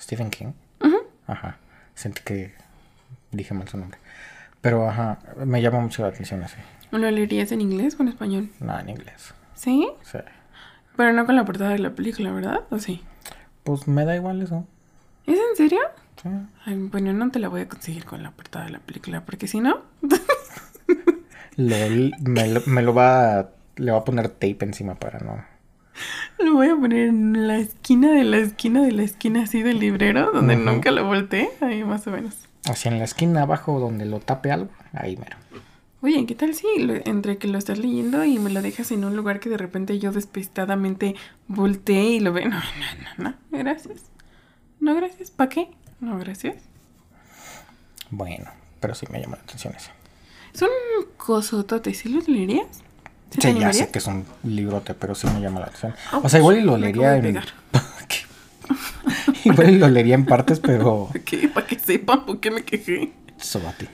Stephen 0.00 0.30
King. 0.30 0.52
Ajá. 1.26 1.58
Sentí 1.94 2.22
que 2.24 2.54
dije 3.32 3.52
mal 3.54 3.68
su 3.68 3.76
nombre. 3.76 3.98
Pero 4.60 4.88
ajá, 4.88 5.18
me 5.44 5.60
llama 5.60 5.80
mucho 5.80 6.02
la 6.02 6.08
atención 6.08 6.42
ese. 6.42 6.56
¿Lo 6.90 6.98
leerías 7.10 7.52
en 7.52 7.60
inglés 7.60 7.96
o 7.98 8.02
en 8.02 8.08
español? 8.08 8.50
No, 8.60 8.78
en 8.78 8.88
inglés. 8.88 9.34
¿Sí? 9.54 9.88
Sí. 10.02 10.18
Pero 10.98 11.12
no 11.14 11.24
con 11.24 11.36
la 11.36 11.44
portada 11.46 11.70
de 11.70 11.78
la 11.78 11.90
película, 11.94 12.32
¿verdad? 12.32 12.60
¿O 12.70 12.78
sí? 12.78 13.00
Pues 13.64 13.86
me 13.88 14.04
da 14.04 14.16
igual 14.16 14.42
eso. 14.42 14.66
¿Es 15.26 15.38
en 15.38 15.56
serio? 15.56 15.78
Sí. 16.22 16.28
Ay, 16.66 16.74
bueno, 16.90 17.12
no 17.12 17.30
te 17.30 17.38
la 17.38 17.48
voy 17.48 17.60
a 17.60 17.68
conseguir 17.68 18.04
con 18.04 18.22
la 18.22 18.32
portada 18.32 18.64
de 18.64 18.72
la 18.72 18.80
película, 18.80 19.24
porque 19.24 19.46
si 19.46 19.60
no... 19.60 19.78
Lo- 21.56 22.10
me, 22.20 22.48
lo, 22.48 22.60
me 22.66 22.82
lo 22.82 22.94
va 22.94 23.38
a, 23.40 23.48
le 23.76 23.92
va 23.92 23.98
a 23.98 24.04
poner 24.04 24.28
tape 24.28 24.58
encima 24.62 24.94
para 24.96 25.18
no. 25.20 25.44
Lo 26.44 26.54
voy 26.54 26.68
a 26.68 26.76
poner 26.76 27.08
en 27.08 27.46
la 27.48 27.58
esquina 27.58 28.12
de 28.12 28.22
la 28.24 28.38
esquina 28.38 28.82
de 28.82 28.92
la 28.92 29.02
esquina 29.02 29.42
así 29.42 29.62
del 29.62 29.80
librero, 29.80 30.30
donde 30.32 30.56
nunca 30.56 30.90
lo 30.92 31.04
volteé, 31.04 31.50
ahí 31.60 31.82
más 31.84 32.06
o 32.06 32.10
menos. 32.12 32.34
Así 32.68 32.88
en 32.88 32.98
la 32.98 33.04
esquina 33.04 33.42
abajo 33.42 33.80
donde 33.80 34.04
lo 34.04 34.20
tape 34.20 34.52
algo, 34.52 34.68
ahí 34.92 35.16
mero. 35.16 35.36
Oye, 36.00 36.26
¿qué 36.26 36.34
tal 36.34 36.54
si 36.54 36.66
lo- 36.78 36.94
entre 36.94 37.38
que 37.38 37.48
lo 37.48 37.58
estás 37.58 37.78
leyendo 37.78 38.24
y 38.24 38.38
me 38.38 38.50
lo 38.50 38.62
dejas 38.62 38.92
en 38.92 39.04
un 39.04 39.16
lugar 39.16 39.40
que 39.40 39.48
de 39.48 39.56
repente 39.56 39.98
yo 39.98 40.12
despistadamente 40.12 41.16
volteé 41.48 42.04
y 42.12 42.20
lo 42.20 42.32
veo? 42.32 42.44
No, 42.48 42.56
no, 42.56 42.60
no, 43.18 43.30
no, 43.50 43.58
gracias. 43.58 44.02
No, 44.80 44.94
gracias. 44.94 45.30
¿Para 45.32 45.50
qué? 45.50 45.70
No, 46.00 46.16
gracias. 46.18 46.56
Bueno, 48.10 48.48
pero 48.80 48.94
sí 48.94 49.06
me 49.10 49.20
llama 49.20 49.36
la 49.36 49.42
atención 49.42 49.74
ese. 49.76 49.90
Es 50.54 50.62
un 50.62 50.68
cosotote, 51.16 51.92
¿sí 51.94 52.08
lo 52.08 52.20
leerías? 52.20 52.66
¿Sí 53.30 53.54
ya 53.58 53.72
sé 53.72 53.90
que 53.90 53.98
es 53.98 54.06
un 54.06 54.24
librote, 54.44 54.94
pero 54.94 55.14
sí 55.14 55.26
me 55.26 55.40
llama 55.40 55.60
la 55.60 55.66
atención. 55.66 55.94
Ouch, 56.12 56.24
o 56.24 56.28
sea, 56.30 56.40
igual 56.40 56.58
y 56.58 56.62
lo 56.62 56.78
leería 56.78 57.16
en. 57.16 57.36
igual 59.44 59.70
y 59.70 59.78
lo 59.78 59.88
leería 59.88 60.14
en 60.14 60.24
partes, 60.24 60.60
pero. 60.60 61.10
¿Qué? 61.26 61.48
Para 61.48 61.66
que 61.66 61.78
sepan 61.78 62.24
por 62.24 62.40
qué 62.40 62.50
me 62.50 62.64
quejé. 62.64 63.12
Sobati. 63.36 63.86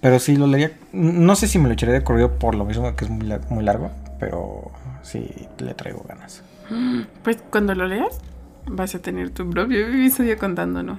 Pero 0.00 0.18
sí 0.18 0.36
lo 0.36 0.46
leería. 0.46 0.76
No 0.92 1.36
sé 1.36 1.46
si 1.46 1.58
me 1.58 1.68
lo 1.68 1.74
echaría 1.74 1.94
de 1.94 2.04
corrido 2.04 2.38
por 2.38 2.54
lo 2.54 2.64
mismo 2.64 2.94
que 2.96 3.04
es 3.04 3.10
muy, 3.10 3.30
muy 3.50 3.64
largo, 3.64 3.90
pero 4.18 4.70
sí 5.02 5.28
le 5.58 5.74
traigo 5.74 6.04
ganas. 6.08 6.42
Pues 7.22 7.38
cuando 7.50 7.74
lo 7.74 7.86
leas, 7.86 8.18
vas 8.66 8.94
a 8.94 9.00
tener 9.00 9.30
tu 9.30 9.48
propio 9.50 9.86
episodio 9.88 10.38
contándonos. 10.38 10.98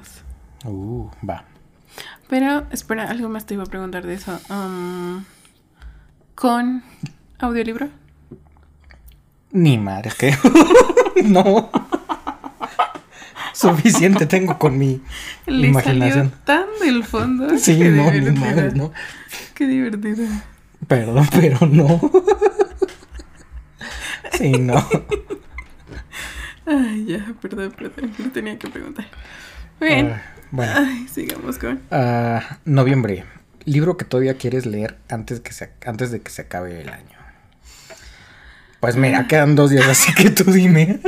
Uh, 0.66 1.10
va. 1.28 1.46
Pero, 2.30 2.66
espera, 2.72 3.10
algo 3.10 3.30
más 3.30 3.46
te 3.46 3.56
iba 3.56 3.64
a 3.64 3.68
preguntar 3.68 4.06
de 4.06 4.14
eso. 4.14 4.40
Um, 4.50 5.24
¿Con 6.36 6.84
audiolibro? 7.40 7.90
Ni 9.52 9.78
madre, 9.78 10.10
es 10.10 10.16
que. 10.16 10.34
no. 11.24 11.70
Suficiente 13.54 14.26
tengo 14.26 14.58
con 14.58 14.78
mi 14.78 15.02
Le 15.46 15.68
imaginación. 15.68 16.30
salió 16.30 16.44
tan 16.46 16.66
del 16.82 17.04
fondo. 17.04 17.58
Sí, 17.58 17.78
Qué 17.78 17.90
no, 17.90 18.12
ni 18.12 18.32
madre, 18.32 18.72
no. 18.74 18.92
Qué 19.54 19.68
divertido. 19.68 20.26
Perdón, 20.88 21.28
pero 21.32 21.66
no. 21.68 22.00
sí, 24.34 24.52
no. 24.54 24.86
Ay, 26.66 27.06
ya, 27.06 27.34
perdón, 27.42 27.72
perdón. 27.78 28.14
No 28.18 28.32
tenía 28.32 28.58
que 28.58 28.70
preguntar. 28.70 29.06
Bien. 29.80 30.12
Ah, 30.14 30.22
bueno. 30.52 30.74
Ay, 30.76 31.08
sigamos 31.14 31.58
con. 31.58 31.82
Ah, 31.92 32.58
noviembre. 32.66 33.26
Libro 33.66 33.98
que 33.98 34.06
todavía 34.06 34.38
quieres 34.38 34.66
leer 34.66 34.98
antes, 35.10 35.40
que 35.40 35.52
se, 35.54 35.72
antes 35.86 36.12
de 36.12 36.22
que 36.22 36.32
se 36.32 36.44
acabe 36.44 36.82
el 36.82 36.90
año. 36.90 37.18
Pues 38.80 38.96
mira, 38.96 39.28
quedan 39.28 39.56
dos 39.56 39.70
días, 39.70 39.88
así 39.88 40.14
que 40.14 40.32
tú 40.32 40.52
dime. 40.52 41.00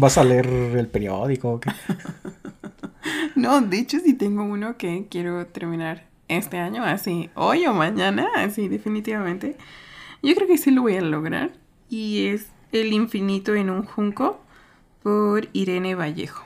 ¿Vas 0.00 0.16
a 0.16 0.22
leer 0.22 0.46
el 0.46 0.86
periódico 0.86 1.54
o 1.54 1.60
qué? 1.60 1.70
No, 3.34 3.60
de 3.60 3.78
hecho 3.78 3.98
sí 4.00 4.14
tengo 4.14 4.42
uno 4.42 4.76
que 4.76 5.06
quiero 5.08 5.46
terminar 5.46 6.04
este 6.26 6.58
año, 6.58 6.84
así, 6.84 7.30
hoy 7.34 7.66
o 7.66 7.72
mañana, 7.72 8.28
así 8.36 8.68
definitivamente. 8.68 9.56
Yo 10.22 10.34
creo 10.34 10.46
que 10.46 10.58
sí 10.58 10.70
lo 10.70 10.82
voy 10.82 10.96
a 10.96 11.00
lograr. 11.00 11.52
Y 11.88 12.26
es 12.26 12.48
El 12.72 12.92
infinito 12.92 13.54
en 13.54 13.70
un 13.70 13.84
junco 13.84 14.40
por 15.02 15.48
Irene 15.52 15.94
Vallejo. 15.94 16.44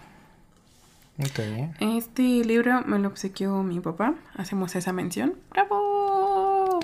Ok. 1.18 1.40
Este 1.80 2.22
libro 2.44 2.82
me 2.86 2.98
lo 2.98 3.08
obsequió 3.08 3.62
mi 3.62 3.80
papá. 3.80 4.14
Hacemos 4.34 4.76
esa 4.76 4.92
mención. 4.92 5.34
¡Bravo! 5.50 6.80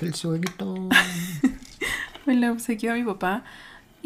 El 0.00 0.14
suegrito. 0.14 0.88
Me 2.26 2.34
lo 2.34 2.52
obsequió 2.52 2.94
mi 2.94 3.04
papá. 3.04 3.44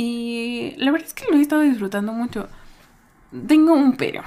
Y 0.03 0.73
la 0.79 0.93
verdad 0.93 1.09
es 1.09 1.13
que 1.13 1.31
lo 1.31 1.37
he 1.37 1.43
estado 1.43 1.61
disfrutando 1.61 2.15
mucho. 2.15 2.49
Tengo 3.47 3.75
un 3.75 3.99
pero. 3.99 4.23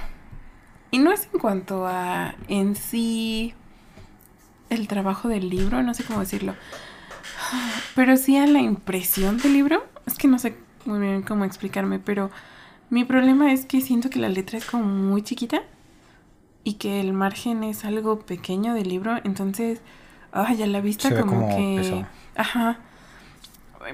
Y 0.92 1.00
no 1.00 1.12
es 1.12 1.28
en 1.34 1.40
cuanto 1.40 1.88
a 1.88 2.36
en 2.48 2.76
sí 2.76 3.56
el 4.70 4.88
trabajo 4.88 5.30
del 5.30 5.50
libro, 5.50 5.82
no 5.82 5.96
sé 5.96 6.04
cómo 6.04 6.20
decirlo. 6.20 6.54
Pero 7.96 8.18
sí 8.18 8.38
a 8.38 8.46
la 8.46 8.60
impresión 8.60 9.40
del 9.40 9.54
libro. 9.54 9.84
Es 10.06 10.14
que 10.14 10.28
no 10.28 10.38
sé 10.38 10.56
muy 10.86 11.00
bien 11.00 11.24
cómo 11.24 11.44
explicarme, 11.44 11.98
pero 11.98 12.30
mi 12.92 13.04
problema 13.04 13.52
es 13.52 13.66
que 13.66 13.82
siento 13.82 14.12
que 14.12 14.20
la 14.20 14.30
letra 14.30 14.60
es 14.60 14.66
como 14.66 14.84
muy 14.84 15.24
chiquita 15.24 15.64
y 16.64 16.74
que 16.74 17.00
el 17.00 17.14
margen 17.14 17.64
es 17.64 17.84
algo 17.84 18.20
pequeño 18.20 18.76
del 18.76 18.90
libro. 18.90 19.16
Entonces, 19.24 19.82
ay, 20.34 20.62
a 20.62 20.68
la 20.68 20.82
vista 20.82 21.20
como, 21.20 21.32
como 21.32 21.58
que... 21.58 22.06
Ajá. 22.36 22.80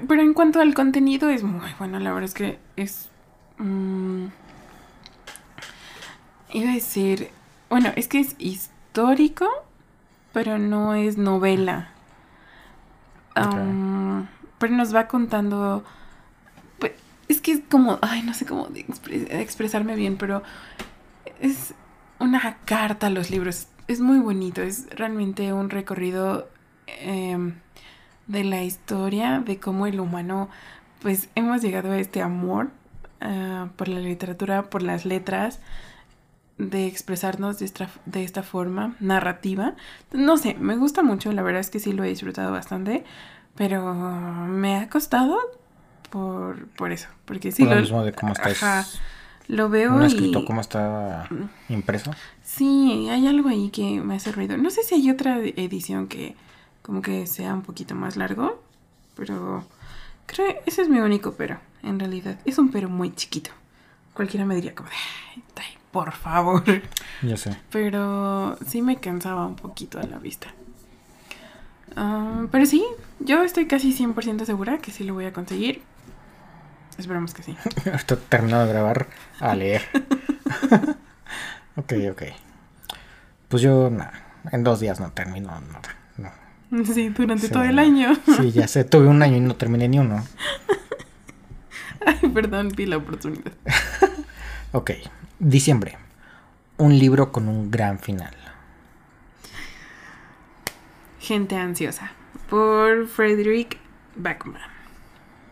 Pero 0.08 0.22
en 0.22 0.34
cuanto 0.34 0.60
al 0.60 0.74
contenido 0.74 1.28
es 1.28 1.42
muy 1.42 1.70
bueno, 1.78 1.98
la 1.98 2.12
verdad 2.12 2.28
es 2.28 2.34
que 2.34 2.58
es... 2.76 3.10
mm, 3.58 4.26
iba 6.52 6.70
a 6.70 6.74
decir... 6.74 7.30
Bueno, 7.68 7.92
es 7.94 8.08
que 8.08 8.18
es 8.20 8.34
histórico, 8.38 9.46
pero 10.32 10.58
no 10.58 10.94
es 10.94 11.16
novela. 11.16 11.90
Am, 13.34 14.28
pero 14.58 14.74
nos 14.74 14.94
va 14.94 15.06
contando... 15.06 15.84
pues, 16.78 16.92
es 17.28 17.40
que 17.40 17.52
es 17.52 17.60
como... 17.70 17.98
Ay, 18.02 18.22
no 18.22 18.34
sé 18.34 18.46
cómo 18.46 18.68
expresarme 19.30 19.94
bien, 19.94 20.16
pero 20.16 20.42
es 21.40 21.74
una 22.18 22.58
carta 22.64 23.06
a 23.06 23.10
los 23.10 23.30
libros. 23.30 23.68
Es 23.88 24.00
muy 24.00 24.18
bonito, 24.18 24.62
es 24.62 24.88
realmente 24.90 25.52
un 25.52 25.70
recorrido 25.70 26.48
em, 26.86 27.54
de 28.30 28.44
la 28.44 28.62
historia, 28.62 29.42
de 29.44 29.58
cómo 29.58 29.86
el 29.86 29.98
humano, 29.98 30.48
pues 31.02 31.28
hemos 31.34 31.62
llegado 31.62 31.90
a 31.90 31.98
este 31.98 32.22
amor 32.22 32.70
ah, 33.20 33.68
por 33.76 33.88
la 33.88 33.98
literatura, 33.98 34.70
por 34.70 34.82
las 34.82 35.04
letras, 35.04 35.58
de 36.56 36.86
expresarnos 36.86 37.58
de 37.58 37.64
esta, 37.64 37.88
de 38.06 38.22
esta 38.22 38.42
forma 38.42 38.94
narrativa. 39.00 39.74
No 40.12 40.36
sé, 40.36 40.54
me 40.60 40.76
gusta 40.76 41.02
mucho, 41.02 41.32
la 41.32 41.42
verdad 41.42 41.60
es 41.60 41.70
que 41.70 41.80
sí 41.80 41.92
lo 41.92 42.04
he 42.04 42.08
disfrutado 42.08 42.52
bastante, 42.52 43.04
pero 43.56 43.94
me 43.94 44.76
ha 44.76 44.88
costado 44.88 45.36
por, 46.10 46.68
por 46.68 46.92
eso, 46.92 47.08
porque 47.24 47.50
sí 47.50 47.64
Por 47.64 47.70
lo 47.70 47.74
lo, 47.76 47.80
mismo 47.80 48.04
de 48.04 48.12
cómo 48.12 48.32
está 48.32 48.50
ajá, 48.50 48.86
lo 49.48 49.68
veo 49.68 49.90
no 49.92 50.04
y... 50.04 50.06
escrito, 50.06 50.44
cómo 50.44 50.60
está 50.60 51.28
impreso. 51.68 52.12
Sí, 52.44 53.08
hay 53.10 53.26
algo 53.26 53.48
ahí 53.48 53.70
que 53.70 54.00
me 54.00 54.14
hace 54.14 54.30
ruido. 54.30 54.56
No 54.56 54.70
sé 54.70 54.84
si 54.84 54.94
hay 54.94 55.10
otra 55.10 55.38
edición 55.38 56.06
que 56.06 56.36
como 56.90 57.02
que 57.02 57.28
sea 57.28 57.54
un 57.54 57.62
poquito 57.62 57.94
más 57.94 58.16
largo, 58.16 58.60
pero 59.14 59.64
creo 60.26 60.56
ese 60.66 60.82
es 60.82 60.88
mi 60.88 60.98
único 60.98 61.34
pero, 61.34 61.60
en 61.84 62.00
realidad. 62.00 62.36
Es 62.44 62.58
un 62.58 62.72
pero 62.72 62.88
muy 62.88 63.14
chiquito. 63.14 63.52
Cualquiera 64.12 64.44
me 64.44 64.56
diría 64.56 64.74
como 64.74 64.88
de, 64.88 64.96
"Ay, 65.36 65.44
Tai, 65.54 65.78
por 65.92 66.10
favor. 66.10 66.64
Yo 67.22 67.36
sé. 67.36 67.56
Pero 67.70 68.58
sí 68.66 68.82
me 68.82 68.96
cansaba 68.96 69.46
un 69.46 69.54
poquito 69.54 70.00
a 70.00 70.02
la 70.02 70.18
vista. 70.18 70.48
Ah, 71.94 72.46
pero 72.50 72.66
sí, 72.66 72.84
yo 73.20 73.44
estoy 73.44 73.68
casi 73.68 73.92
100% 73.92 74.44
segura 74.44 74.78
que 74.78 74.90
sí 74.90 75.04
lo 75.04 75.14
voy 75.14 75.26
a 75.26 75.32
conseguir. 75.32 75.82
Esperamos 76.98 77.34
que 77.34 77.44
sí. 77.44 77.56
Estoy 77.84 78.18
terminado 78.28 78.66
de 78.66 78.72
grabar 78.72 79.06
a 79.38 79.54
leer. 79.54 79.82
ok, 81.76 81.92
ok. 82.10 82.22
Pues 83.48 83.62
yo, 83.62 83.90
nada. 83.90 84.40
En 84.50 84.64
dos 84.64 84.80
días 84.80 84.98
no 84.98 85.12
termino 85.12 85.52
nada. 85.60 85.99
Sí, 86.94 87.08
durante 87.08 87.46
Sí, 87.46 87.52
todo 87.52 87.64
el 87.64 87.78
año. 87.78 88.12
Sí, 88.36 88.52
ya 88.52 88.68
sé. 88.68 88.84
Tuve 88.84 89.06
un 89.08 89.22
año 89.22 89.36
y 89.36 89.40
no 89.40 89.56
terminé 89.56 89.88
ni 89.88 89.98
uno. 89.98 90.24
Ay, 92.06 92.28
perdón, 92.30 92.70
vi 92.74 92.86
la 92.86 92.96
oportunidad. 92.96 93.52
Ok. 94.72 94.92
Diciembre. 95.38 95.98
Un 96.78 96.98
libro 96.98 97.30
con 97.32 97.48
un 97.48 97.70
gran 97.70 97.98
final. 97.98 98.34
Gente 101.18 101.56
ansiosa. 101.56 102.12
Por 102.48 103.06
Frederick 103.06 103.78
Backman. 104.16 104.62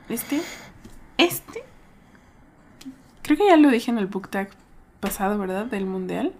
Este. 0.09 0.41
Este. 1.19 1.65
Creo 3.23 3.37
que 3.37 3.47
ya 3.47 3.57
lo 3.59 3.71
dije 3.71 3.91
en 3.91 3.99
el 3.99 4.07
book 4.07 4.31
tag 4.31 4.49
pasado, 5.01 5.39
¿verdad? 5.39 5.67
Del 5.67 5.85
mundial. 5.85 6.33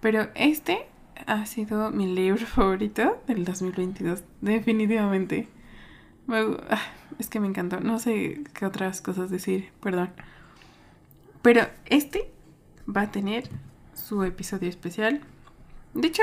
Pero 0.00 0.28
este 0.34 0.86
ha 1.26 1.46
sido 1.46 1.90
mi 1.90 2.06
libro 2.14 2.46
favorito 2.46 3.22
del 3.26 3.44
2022. 3.44 4.22
Definitivamente. 4.40 5.48
Ah, 6.28 6.80
es 7.18 7.28
que 7.28 7.40
me 7.40 7.46
encantó. 7.48 7.80
No 7.80 7.98
sé 7.98 8.42
qué 8.54 8.66
otras 8.66 9.00
cosas 9.00 9.30
decir, 9.30 9.70
perdón. 9.82 10.10
Pero 11.42 11.66
este 11.86 12.30
va 12.88 13.02
a 13.02 13.10
tener 13.10 13.48
su 13.94 14.22
episodio 14.24 14.68
especial. 14.68 15.20
De 15.92 16.08
hecho, 16.08 16.22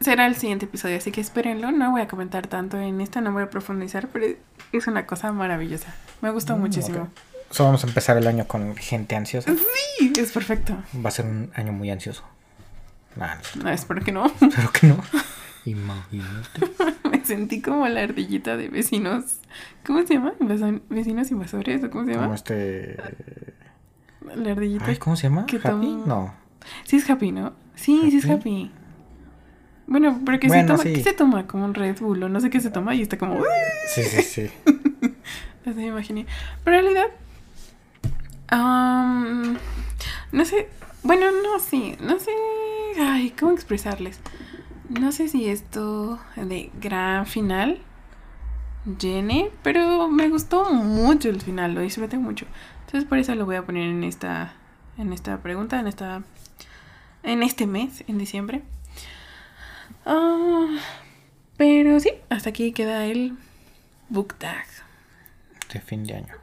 será 0.00 0.26
el 0.26 0.34
siguiente 0.36 0.66
episodio, 0.66 0.96
así 0.96 1.12
que 1.12 1.20
espérenlo. 1.20 1.70
No 1.70 1.92
voy 1.92 2.00
a 2.00 2.08
comentar 2.08 2.46
tanto 2.48 2.78
en 2.78 3.00
esta, 3.00 3.20
no 3.20 3.32
voy 3.32 3.44
a 3.44 3.50
profundizar, 3.50 4.08
pero 4.08 4.26
es 4.72 4.86
una 4.86 5.06
cosa 5.06 5.32
maravillosa. 5.32 5.94
Me 6.20 6.30
gustó 6.30 6.56
Mm, 6.56 6.60
muchísimo. 6.60 7.08
So, 7.50 7.64
vamos 7.64 7.82
a 7.84 7.86
empezar 7.88 8.16
el 8.16 8.26
año 8.26 8.46
con 8.46 8.76
gente 8.76 9.16
ansiosa. 9.16 9.52
Sí, 9.98 10.12
es 10.18 10.32
perfecto. 10.32 10.76
Va 11.04 11.08
a 11.08 11.12
ser 11.12 11.26
un 11.26 11.50
año 11.54 11.72
muy 11.72 11.90
ansioso. 11.90 12.24
Nah, 13.16 13.34
no, 13.56 13.64
No, 13.64 13.70
espero 13.70 14.02
que 14.02 14.12
no. 14.12 14.26
espero 14.40 14.70
que 14.72 14.86
no. 14.88 14.96
Imagínate. 15.66 16.60
Me 17.10 17.24
sentí 17.24 17.60
como 17.60 17.86
la 17.88 18.02
ardillita 18.02 18.56
de 18.56 18.68
vecinos. 18.68 19.40
¿Cómo 19.84 20.06
se 20.06 20.14
llama? 20.14 20.32
¿Vecinos 20.88 21.30
invasores? 21.30 21.82
¿O 21.84 21.90
cómo 21.90 22.04
se 22.06 22.12
Como 22.12 22.22
llama? 22.22 22.34
este. 22.34 22.96
La 24.36 24.52
ardillita. 24.52 24.86
Ay, 24.86 24.96
¿cómo 24.96 25.16
se 25.16 25.24
llama? 25.24 25.46
que 25.46 25.56
¿Happy? 25.56 25.68
toma- 25.68 26.06
No. 26.06 26.34
Sí 26.84 26.96
es 26.96 27.08
happy, 27.10 27.32
¿no? 27.32 27.52
Sí, 27.74 28.10
sí 28.10 28.18
es 28.18 28.24
¿Happy? 28.30 28.70
Bueno, 29.86 30.20
pero 30.24 30.38
que 30.38 30.46
Bueno, 30.48 30.62
se 30.62 30.66
toma, 30.68 30.82
sí. 30.84 30.92
¿qué 30.92 31.02
se 31.02 31.12
toma? 31.14 31.46
Como 31.46 31.64
un 31.64 31.74
Red 31.74 31.98
Bull 32.00 32.22
o 32.22 32.28
no 32.28 32.38
sé 32.40 32.48
qué 32.50 32.60
se 32.60 32.70
toma 32.70 32.94
y 32.94 33.02
está 33.02 33.18
como... 33.18 33.42
Sí, 33.92 34.02
sí, 34.04 34.22
sí. 34.22 34.50
Así 35.66 35.74
me 35.74 35.86
imaginé. 35.86 36.26
Pero 36.64 36.76
en 36.78 36.82
realidad. 36.84 37.06
am, 38.48 39.56
no 40.32 40.44
sé. 40.44 40.68
Bueno, 41.02 41.26
no 41.42 41.58
sé. 41.58 41.96
No 42.00 42.18
sé. 42.18 42.30
Ay, 42.98 43.30
¿cómo 43.30 43.52
expresarles? 43.52 44.20
No 44.88 45.12
sé 45.12 45.28
si 45.28 45.48
esto 45.48 46.18
de 46.36 46.70
gran 46.80 47.26
final 47.26 47.80
llene, 48.98 49.50
pero 49.62 50.08
me 50.08 50.28
gustó 50.28 50.72
mucho 50.72 51.28
el 51.28 51.40
final, 51.40 51.74
lo 51.74 51.80
disfruté 51.80 52.18
mucho. 52.18 52.46
Entonces 52.80 53.08
por 53.08 53.18
eso 53.18 53.34
lo 53.34 53.46
voy 53.46 53.56
a 53.56 53.64
poner 53.64 53.88
en 53.88 54.04
esta 54.04 54.54
en 54.98 55.12
esta 55.12 55.42
pregunta, 55.42 55.78
en 55.78 55.86
esta 55.86 56.22
en 57.22 57.42
este 57.42 57.66
mes, 57.66 58.04
en 58.08 58.18
diciembre. 58.18 58.62
Ah, 60.04 60.78
pero 61.56 62.00
sí, 62.00 62.10
hasta 62.30 62.50
aquí 62.50 62.72
queda 62.72 63.06
el 63.06 63.36
book 64.08 64.34
tag. 64.34 64.66
De 65.72 65.80
fin 65.80 66.04
de 66.04 66.14
año. 66.14 66.34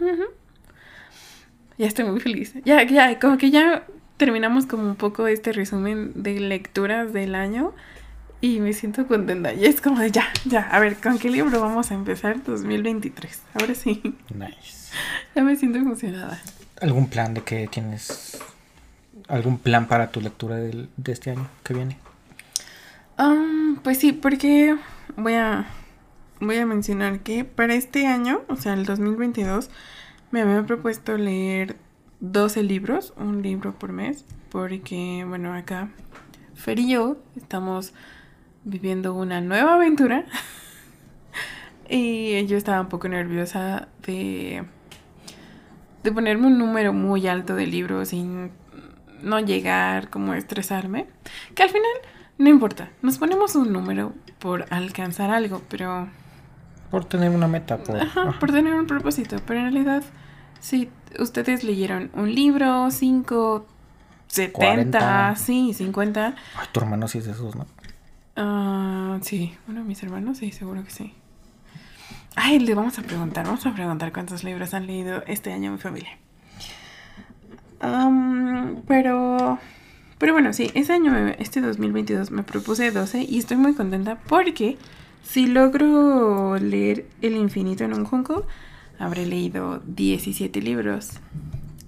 Ya 1.77 1.85
estoy 1.85 2.05
muy 2.05 2.19
feliz. 2.19 2.53
Ya, 2.63 2.83
ya, 2.83 3.19
como 3.19 3.37
que 3.37 3.51
ya 3.51 3.85
terminamos 4.17 4.65
como 4.65 4.83
un 4.83 4.95
poco 4.95 5.27
este 5.27 5.51
resumen 5.53 6.11
de 6.15 6.39
lecturas 6.39 7.13
del 7.13 7.35
año 7.35 7.73
y 8.41 8.59
me 8.59 8.73
siento 8.73 9.07
contenta. 9.07 9.53
Y 9.53 9.65
es 9.65 9.81
como 9.81 9.99
de 9.99 10.11
ya, 10.11 10.25
ya, 10.45 10.61
a 10.61 10.79
ver, 10.79 10.97
¿con 10.97 11.17
qué 11.19 11.29
libro 11.29 11.59
vamos 11.61 11.91
a 11.91 11.93
empezar 11.95 12.43
2023? 12.43 13.41
Ahora 13.59 13.73
sí, 13.75 14.01
Nice. 14.33 14.91
ya 15.35 15.43
me 15.43 15.55
siento 15.55 15.77
emocionada. 15.79 16.41
¿Algún 16.81 17.09
plan 17.09 17.33
de 17.33 17.41
que 17.41 17.67
tienes? 17.67 18.39
¿Algún 19.27 19.57
plan 19.57 19.87
para 19.87 20.11
tu 20.11 20.21
lectura 20.21 20.55
del- 20.57 20.89
de 20.97 21.11
este 21.11 21.31
año 21.31 21.47
que 21.63 21.73
viene? 21.73 21.97
Am, 23.17 23.79
pues 23.83 23.97
sí, 23.97 24.11
porque 24.13 24.75
voy 25.15 25.33
a 25.33 25.65
voy 26.39 26.57
a 26.57 26.65
mencionar 26.67 27.19
que 27.21 27.43
para 27.43 27.73
este 27.73 28.05
año, 28.05 28.41
o 28.47 28.55
sea, 28.57 28.73
el 28.75 28.85
2022, 28.85 29.71
me 30.29 30.41
había 30.41 30.63
propuesto 30.67 31.17
leer 31.17 31.75
12 32.19 32.63
libros, 32.63 33.13
un 33.17 33.41
libro 33.41 33.73
por 33.77 33.91
mes, 33.91 34.25
porque 34.49 35.25
bueno, 35.27 35.53
acá 35.53 35.89
Fer 36.55 36.79
y 36.79 36.89
yo 36.89 37.17
estamos 37.35 37.93
viviendo 38.63 39.13
una 39.13 39.41
nueva 39.41 39.75
aventura. 39.75 40.25
y 41.89 42.45
yo 42.47 42.57
estaba 42.57 42.81
un 42.81 42.89
poco 42.89 43.07
nerviosa 43.07 43.87
de 44.05 44.65
de 46.07 46.13
ponerme 46.13 46.47
un 46.47 46.57
número 46.57 46.93
muy 46.93 47.27
alto 47.27 47.53
de 47.55 47.67
libros 47.67 48.09
sin 48.09 48.51
no 49.21 49.41
llegar, 49.41 50.09
como 50.09 50.33
estresarme, 50.35 51.07
que 51.53 51.63
al 51.63 51.69
final 51.69 51.91
no 52.37 52.49
importa, 52.49 52.91
nos 53.01 53.17
ponemos 53.17 53.55
un 53.55 53.73
número 53.73 54.13
por 54.39 54.65
alcanzar 54.69 55.31
algo, 55.31 55.61
pero... 55.67 56.07
Por 56.91 57.03
tener 57.03 57.31
una 57.31 57.49
meta. 57.49 57.77
Por, 57.79 57.99
ajá. 57.99 58.37
por 58.39 58.51
tener 58.51 58.73
un 58.75 58.87
propósito, 58.87 59.35
pero 59.45 59.59
en 59.59 59.65
realidad, 59.73 60.03
si 60.61 60.89
ustedes 61.19 61.63
leyeron 61.63 62.09
un 62.13 62.33
libro, 62.33 62.89
5, 62.91 63.65
70, 64.27 64.51
40. 64.51 65.35
sí, 65.35 65.73
50, 65.73 66.35
Ay, 66.57 66.67
tu 66.71 66.79
hermano 66.79 67.07
sí 67.07 67.17
es 67.19 67.25
de 67.25 67.31
esos, 67.31 67.55
¿no? 67.55 67.65
ah, 68.35 69.17
sí, 69.21 69.53
uno 69.67 69.81
de 69.81 69.85
mis 69.87 70.01
hermanos, 70.03 70.37
sí, 70.39 70.51
seguro 70.51 70.83
que 70.83 70.91
sí. 70.91 71.13
Ay, 72.35 72.59
le 72.59 72.75
vamos 72.75 72.99
a 72.99 73.01
preguntar, 73.01 73.45
vamos 73.45 73.65
a 73.65 73.73
preguntar 73.73 74.11
cuántos 74.13 74.43
libros 74.43 74.73
han 74.75 74.85
leído 74.85 75.23
este 75.27 75.51
año 75.53 75.71
mi 75.71 75.77
familia. 75.79 76.17
Am, 77.79 78.81
pero, 78.87 79.59
pero 80.17 80.33
bueno, 80.33 80.53
sí, 80.53 80.71
ese 80.73 80.93
año, 80.93 81.11
me- 81.11 81.35
este 81.39 81.61
2022, 81.61 82.31
me 82.31 82.43
propuse 82.43 82.91
12 82.91 83.21
y 83.23 83.37
estoy 83.37 83.57
muy 83.57 83.73
contenta 83.73 84.17
porque 84.27 84.77
si 85.23 85.47
logro 85.47 86.57
leer 86.57 87.05
El 87.21 87.35
infinito 87.35 87.83
en 87.83 87.93
un 87.93 88.05
junco, 88.05 88.45
habré 88.99 89.25
leído 89.25 89.81
17 89.85 90.61
libros. 90.61 91.11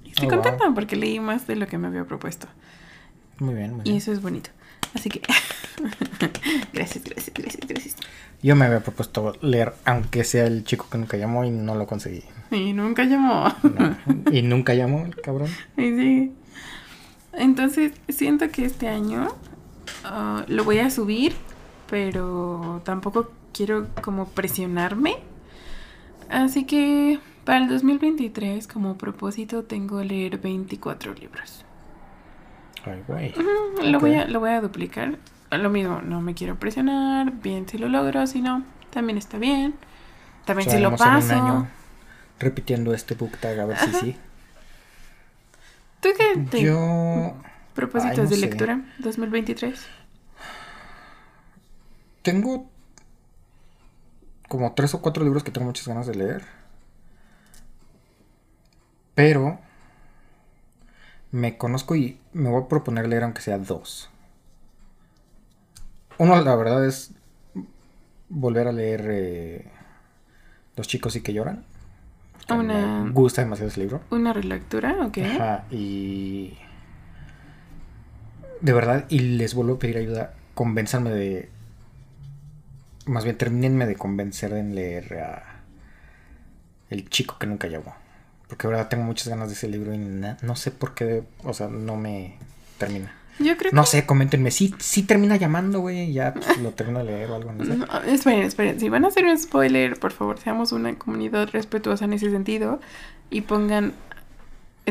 Y 0.04 0.10
estoy 0.10 0.28
Oh, 0.28 0.32
wow. 0.32 0.42
contenta 0.42 0.74
porque 0.74 0.96
leí 0.96 1.20
más 1.20 1.48
de 1.48 1.56
lo 1.56 1.68
que 1.68 1.78
me 1.78 1.88
había 1.88 2.06
propuesto. 2.06 2.48
Muy 3.40 3.56
bien, 3.56 3.72
muy 3.72 3.82
Y 3.82 3.84
bien. 3.84 3.98
eso 3.98 4.12
es 4.12 4.22
bonito. 4.22 4.50
Así 4.94 5.10
que 5.10 5.22
gracias, 6.74 7.04
gracias, 7.04 7.32
gracias, 7.34 7.68
gracias. 7.68 7.96
Yo 8.42 8.56
me 8.56 8.66
había 8.66 8.80
propuesto 8.80 9.34
leer, 9.42 9.74
aunque 9.86 10.24
sea 10.24 10.46
el 10.48 10.64
chico 10.64 10.88
que 10.90 10.98
nunca 10.98 11.18
llamó 11.18 11.44
y 11.46 11.52
no 11.52 11.76
lo 11.76 11.86
conseguí. 11.88 12.24
Y 12.52 12.74
nunca 12.74 13.04
llamó. 13.04 13.54
No. 13.64 13.98
Y 14.32 14.42
nunca 14.44 14.74
llamó 14.74 15.06
el 15.06 15.16
cabrón. 15.16 15.50
Y 15.78 15.82
sí. 15.96 16.34
Entonces, 17.34 17.92
siento 18.08 18.50
que 18.50 18.66
este 18.66 18.88
año 18.88 19.28
ah, 20.04 20.44
lo 20.48 20.64
voy 20.64 20.80
a 20.80 20.90
subir, 20.90 21.34
pero 21.90 22.82
tampoco 22.86 23.32
quiero 23.54 23.88
como 24.02 24.28
presionarme. 24.30 25.18
Así 26.30 26.66
que 26.66 27.20
para 27.44 27.60
el 27.60 27.68
2023, 27.70 28.68
como 28.68 28.98
propósito, 28.98 29.64
tengo 29.66 30.04
leer 30.04 30.38
24 30.40 31.14
libros. 31.16 31.66
Ay, 32.86 33.04
güey. 33.08 33.34
Lo, 33.84 34.00
voy 34.00 34.16
a, 34.16 34.26
lo 34.28 34.40
voy 34.40 34.52
a 34.52 34.62
duplicar. 34.62 35.18
Lo 35.52 35.70
mismo, 35.70 36.02
no 36.02 36.22
me 36.22 36.34
quiero 36.36 36.58
presionar. 36.60 37.32
Bien 37.32 37.68
si 37.68 37.78
lo 37.78 37.90
logro, 37.90 38.28
si 38.28 38.42
no, 38.42 38.64
también 38.92 39.18
está 39.18 39.38
bien. 39.38 39.76
También 40.46 40.70
si 40.70 40.78
lo 40.78 40.92
Llevamos 40.92 41.06
en 41.06 41.16
un 41.16 41.28
paso. 41.28 41.34
año 41.34 41.68
repitiendo 42.40 42.94
este 42.94 43.16
book 43.16 43.38
tag 43.40 43.60
a 43.60 43.66
ver 43.66 43.78
si 43.78 43.92
sí. 43.94 44.18
¿Tú 46.02 46.10
qué 46.18 46.38
te 46.50 46.62
Yo 46.64 47.36
propósitos 47.74 48.18
Ay, 48.20 48.26
no 48.26 48.30
de 48.30 48.36
sé. 48.36 48.42
lectura 48.42 48.82
2023? 49.00 49.88
tengo 52.22 52.70
como 54.50 54.74
tres 54.74 54.94
o 54.94 55.02
cuatro 55.02 55.24
libros 55.24 55.44
que 55.46 55.52
tengo 55.52 55.68
muchas 55.68 55.88
ganas 55.88 56.06
de 56.08 56.16
leer. 56.16 56.44
Pero 59.16 59.60
me 61.32 61.58
conozco 61.58 61.96
y 61.96 62.20
me 62.34 62.50
voy 62.50 62.64
a 62.64 62.68
proponer 62.68 63.08
leer 63.08 63.24
aunque 63.24 63.42
sea 63.42 63.58
dos. 63.58 64.10
Uno, 66.18 66.40
la 66.42 66.56
verdad, 66.56 66.86
es 66.86 67.12
volver 68.28 68.68
a 68.68 68.72
leer 68.74 69.06
eh, 69.10 69.72
Los 70.76 70.88
chicos 70.88 71.14
sí 71.14 71.22
que 71.22 71.34
lloran. 71.34 71.64
que 72.48 72.54
Una- 72.54 73.04
Me 73.04 73.12
gusta 73.12 73.42
demasiado 73.42 73.70
ese 73.70 73.80
libro. 73.82 74.02
¿Una 74.10 74.34
relectura? 74.34 74.98
Ok. 75.06 75.18
Ajá, 75.20 75.66
y. 75.72 76.58
De 78.62 78.74
verdad, 78.74 79.06
y 79.10 79.20
les 79.20 79.54
vuelvo 79.54 79.76
a 79.76 79.80
pedir 79.80 79.98
ayuda. 79.98 80.34
Convénzanme 80.56 81.12
de. 81.12 81.50
Más 83.06 83.24
bien, 83.24 83.38
termínenme 83.38 83.86
de 83.88 83.96
convencer 83.96 84.54
en 84.54 84.76
leer 84.76 85.14
a. 85.20 85.44
El 86.90 87.10
chico 87.10 87.38
que 87.40 87.48
nunca 87.48 87.68
llamó. 87.68 87.96
Porque 88.48 88.68
de 88.68 88.74
verdad 88.74 88.90
tengo 88.90 89.04
muchas 89.04 89.28
ganas 89.28 89.48
de 89.50 89.54
ese 89.54 89.68
libro 89.68 89.94
y 89.94 89.98
na- 90.00 90.38
no 90.42 90.56
sé 90.56 90.72
por 90.72 90.94
qué. 90.96 91.24
O 91.44 91.54
sea, 91.54 91.68
no 91.68 91.96
me 91.98 92.36
termina. 92.78 93.14
Yo 93.40 93.56
creo 93.58 93.72
No 93.72 93.86
sé, 93.86 94.06
coméntenme. 94.06 94.52
Sí, 94.52 94.74
sí 94.80 95.04
termina 95.04 95.38
llamando, 95.38 95.80
güey. 95.80 96.12
Ya 96.12 96.34
pues, 96.34 96.58
lo 96.58 96.72
termino 96.72 97.00
de 97.00 97.06
leer 97.06 97.30
o 97.32 97.36
algo, 97.36 97.54
no 97.54 97.64
sé. 97.64 97.76
No, 97.78 97.86
esperen, 98.04 98.42
esperen. 98.42 98.80
Si 98.80 98.90
van 98.90 99.06
a 99.06 99.10
hacer 99.10 99.26
un 99.26 99.38
spoiler, 99.38 99.98
por 100.00 100.12
favor, 100.12 100.40
seamos 100.40 100.72
una 100.72 100.94
comunidad 100.96 101.48
respetuosa 101.50 102.06
en 102.06 102.14
ese 102.14 102.32
sentido 102.32 102.82
y 103.30 103.42
pongan 103.42 103.94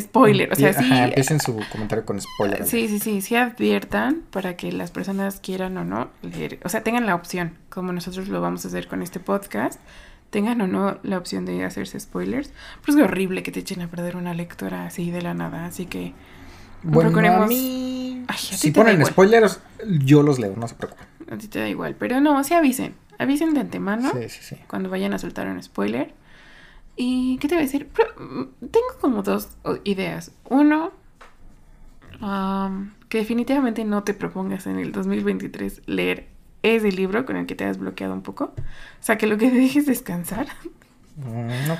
spoiler. 0.00 0.52
O 0.52 0.56
sea, 0.56 0.70
Ajá, 0.70 0.82
sí. 0.82 0.92
empiecen 0.92 1.40
su 1.40 1.58
comentario 1.70 2.04
con 2.04 2.20
spoiler. 2.20 2.64
Sí, 2.66 2.88
sí, 2.88 2.98
sí, 2.98 3.20
sí 3.20 3.36
adviertan 3.36 4.22
para 4.30 4.56
que 4.56 4.72
las 4.72 4.90
personas 4.90 5.40
quieran 5.40 5.76
o 5.76 5.84
no 5.84 6.08
leer, 6.22 6.58
o 6.64 6.68
sea, 6.68 6.82
tengan 6.82 7.06
la 7.06 7.14
opción, 7.14 7.54
como 7.68 7.92
nosotros 7.92 8.28
lo 8.28 8.40
vamos 8.40 8.64
a 8.64 8.68
hacer 8.68 8.88
con 8.88 9.02
este 9.02 9.20
podcast, 9.20 9.80
tengan 10.30 10.60
o 10.60 10.66
no 10.66 10.98
la 11.02 11.18
opción 11.18 11.44
de 11.46 11.64
hacerse 11.64 11.98
spoilers. 12.00 12.52
Pero 12.84 12.98
es 12.98 13.04
horrible 13.04 13.42
que 13.42 13.50
te 13.52 13.60
echen 13.60 13.80
a 13.82 13.88
perder 13.88 14.16
una 14.16 14.34
lectura 14.34 14.84
así 14.86 15.10
de 15.10 15.22
la 15.22 15.34
nada, 15.34 15.64
así 15.66 15.86
que 15.86 16.12
Bueno, 16.82 17.10
a 17.10 17.12
procuremos- 17.12 17.48
mí. 17.48 18.24
Ay, 18.28 18.36
a 18.36 18.50
ti 18.50 18.56
si 18.56 18.70
ponen 18.72 19.04
spoilers, 19.06 19.60
yo 20.00 20.22
los 20.22 20.38
leo, 20.38 20.54
no 20.56 20.68
se 20.68 20.74
preocupen. 20.74 21.06
a 21.30 21.36
ti 21.38 21.48
te 21.48 21.58
da 21.60 21.68
igual, 21.68 21.94
pero 21.94 22.20
no, 22.20 22.42
sí 22.44 22.54
avisen, 22.54 22.94
avisen 23.18 23.52
de 23.54 23.60
antemano 23.60 24.10
Sí, 24.12 24.28
sí, 24.28 24.38
sí. 24.42 24.56
cuando 24.66 24.88
vayan 24.90 25.12
a 25.14 25.18
soltar 25.18 25.46
un 25.46 25.62
spoiler. 25.62 26.14
¿Y 27.00 27.38
qué 27.38 27.46
te 27.48 27.54
voy 27.54 27.62
a 27.62 27.66
decir? 27.66 27.88
Pero, 27.96 28.10
mm, 28.18 28.66
tengo 28.70 28.86
como 29.00 29.22
dos 29.22 29.48
ideas. 29.84 30.32
Uno, 30.50 30.90
am, 32.20 32.94
que 33.08 33.18
definitivamente 33.18 33.84
no 33.84 34.02
te 34.02 34.14
propongas 34.14 34.66
en 34.66 34.78
el 34.78 34.92
2023 34.92 35.82
leer 35.86 36.26
ese 36.62 36.90
libro 36.92 37.24
con 37.24 37.36
el 37.36 37.46
que 37.46 37.54
te 37.54 37.64
has 37.64 37.78
bloqueado 37.78 38.12
un 38.14 38.22
poco. 38.22 38.52
O 38.56 38.62
sea, 39.02 39.16
que 39.16 39.26
lo 39.26 39.38
que 39.38 39.48
te 39.48 39.56
dejes 39.56 39.86
descansar. 39.86 40.48
Mm. 41.16 41.72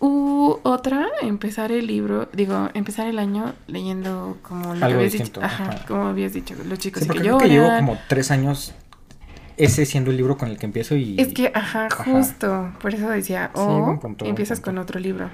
U 0.00 0.58
otra, 0.62 1.06
empezar 1.22 1.72
el 1.72 1.86
libro, 1.86 2.28
digo, 2.34 2.68
empezar 2.74 3.06
el 3.06 3.18
año 3.18 3.54
leyendo 3.66 4.36
como 4.42 4.74
lo 4.74 4.84
Algo 4.84 4.88
que 4.88 4.94
habías 4.94 5.12
distinto, 5.12 5.40
dicho. 5.40 5.46
Ajá, 5.54 5.64
ajá. 5.70 5.86
como 5.86 6.06
habías 6.08 6.34
dicho, 6.34 6.54
los 6.66 6.78
chicos 6.78 7.00
Sí, 7.02 7.04
sí 7.04 7.08
porque 7.08 7.22
que 7.22 7.28
creo 7.28 7.38
lloran. 7.38 7.48
que 7.48 7.54
llevo 7.54 7.76
como 7.94 7.98
tres 8.08 8.30
años 8.30 8.74
ese 9.56 9.86
siendo 9.86 10.10
el 10.10 10.16
libro 10.16 10.36
con 10.36 10.48
el 10.48 10.58
que 10.58 10.66
empiezo 10.66 10.96
y... 10.96 11.20
Es 11.20 11.32
que, 11.32 11.50
ajá, 11.54 11.86
Ajá. 11.86 12.04
justo, 12.04 12.72
por 12.80 12.94
eso 12.94 13.08
decía, 13.08 13.50
o 13.54 13.98
punto, 14.00 14.24
empiezas 14.24 14.60
con 14.60 14.78
otro 14.78 14.98
libro. 15.00 15.30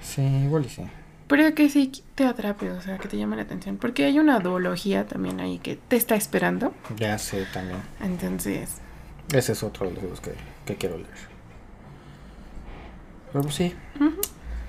Sí, 0.00 0.22
igual 0.22 0.66
y 0.66 0.68
sí. 0.68 0.82
Pero 1.26 1.54
que 1.54 1.68
sí 1.70 1.90
te 2.14 2.24
atrape, 2.26 2.70
o 2.70 2.80
sea, 2.82 2.98
que 2.98 3.08
te 3.08 3.16
llame 3.16 3.36
la 3.36 3.42
atención. 3.42 3.78
Porque 3.78 4.04
hay 4.04 4.18
una 4.18 4.40
duología 4.40 5.06
también 5.06 5.40
ahí 5.40 5.58
que 5.58 5.76
te 5.76 5.96
está 5.96 6.16
esperando. 6.16 6.74
Ya 6.96 7.16
sé 7.18 7.46
también. 7.52 7.80
Entonces, 8.02 8.76
Ese 9.32 9.52
es 9.52 9.62
otro 9.62 9.86
de 9.86 9.94
los 9.94 10.02
libros 10.02 10.20
que, 10.20 10.34
que 10.66 10.76
quiero 10.76 10.96
leer. 10.98 11.08
Pero 13.32 13.42
pues 13.42 13.54
sí. 13.54 13.74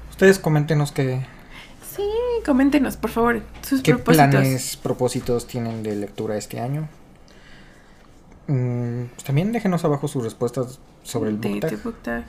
Ustedes 0.09 0.39
coméntenos 0.39 0.91
qué, 0.93 1.25
sí, 1.95 2.07
coméntenos, 2.45 2.95
por 2.97 3.09
favor, 3.09 3.41
sus 3.61 3.81
qué 3.81 3.93
propósitos. 3.95 4.29
planes, 4.29 4.77
propósitos 4.77 5.45
tienen 5.47 5.83
de 5.83 5.95
lectura 5.95 6.37
este 6.37 6.59
año. 6.61 6.87
Mm, 8.47 9.05
pues 9.13 9.23
también 9.23 9.51
déjenos 9.51 9.83
abajo 9.85 10.07
sus 10.07 10.23
respuestas 10.23 10.79
sobre 11.03 11.29
el 11.31 11.37
book 11.37 11.59
tag. 11.61 11.71
de 11.71 11.77
book 11.77 11.97
tag. 12.01 12.25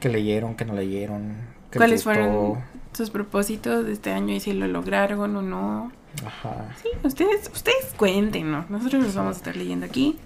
¿Qué 0.00 0.08
leyeron, 0.08 0.54
qué 0.56 0.64
no 0.64 0.74
leyeron? 0.74 1.34
¿Qué 1.70 1.78
les 1.78 2.02
¿Cuáles 2.02 2.04
fueron 2.04 2.58
sus 2.92 3.10
propósitos 3.10 3.84
de 3.86 3.92
este 3.92 4.12
año 4.12 4.34
y 4.34 4.40
si 4.40 4.52
lo 4.52 4.66
lograron 4.66 5.36
o 5.36 5.42
no? 5.42 5.92
Ajá. 6.26 6.68
Sí, 6.82 6.88
ustedes, 7.02 7.50
ustedes 7.52 7.92
cuéntenos. 7.96 8.68
Nosotros 8.70 9.02
los 9.02 9.14
vamos 9.14 9.34
a 9.36 9.38
estar 9.38 9.56
leyendo 9.56 9.86
aquí. 9.86 10.18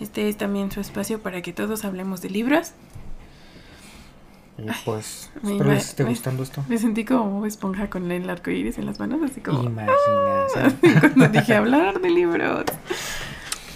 Este 0.00 0.28
es 0.28 0.36
también 0.36 0.70
su 0.72 0.80
espacio 0.80 1.20
para 1.22 1.42
que 1.42 1.52
todos 1.52 1.84
hablemos 1.84 2.22
de 2.22 2.30
libros. 2.30 2.72
Y 4.58 4.66
pues, 4.84 5.30
espero 5.42 5.70
les 5.70 5.88
esté 5.88 6.04
me- 6.04 6.10
gustando 6.10 6.42
esto. 6.42 6.64
Me 6.68 6.78
sentí 6.78 7.04
como 7.04 7.46
esponja 7.46 7.88
con 7.88 8.10
el 8.12 8.28
arco 8.28 8.50
iris 8.50 8.78
en 8.78 8.86
las 8.86 8.98
manos, 8.98 9.20
así 9.28 9.40
como 9.40 9.62
Imaginas. 9.64 9.96
cuando 11.00 11.28
dije 11.28 11.54
hablar 11.54 12.00
de 12.00 12.10
libros. 12.10 12.64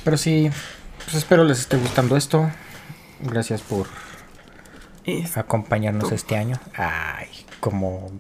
Pero 0.05 0.16
sí, 0.16 0.51
pues 1.07 1.16
espero 1.16 1.44
les 1.44 1.61
esté 1.61 1.78
gustando 1.78 2.16
esto. 2.16 2.50
Gracias 3.20 3.62
por 3.62 3.86
acompañarnos 5.34 6.12
este 6.12 6.36
año. 6.36 6.59
Ay, 6.76 7.28
como 7.61 8.11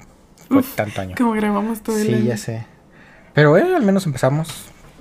fue 0.48 0.58
Uf, 0.58 0.74
tanto 0.76 1.00
año. 1.00 1.14
como 1.18 1.32
grabamos 1.32 1.82
todo 1.82 1.98
el 1.98 2.06
Sí, 2.06 2.14
año. 2.14 2.24
ya 2.24 2.36
sé. 2.36 2.66
Pero 3.34 3.56
eh, 3.58 3.74
al 3.76 3.82
menos 3.82 4.06
empezamos. 4.06 4.48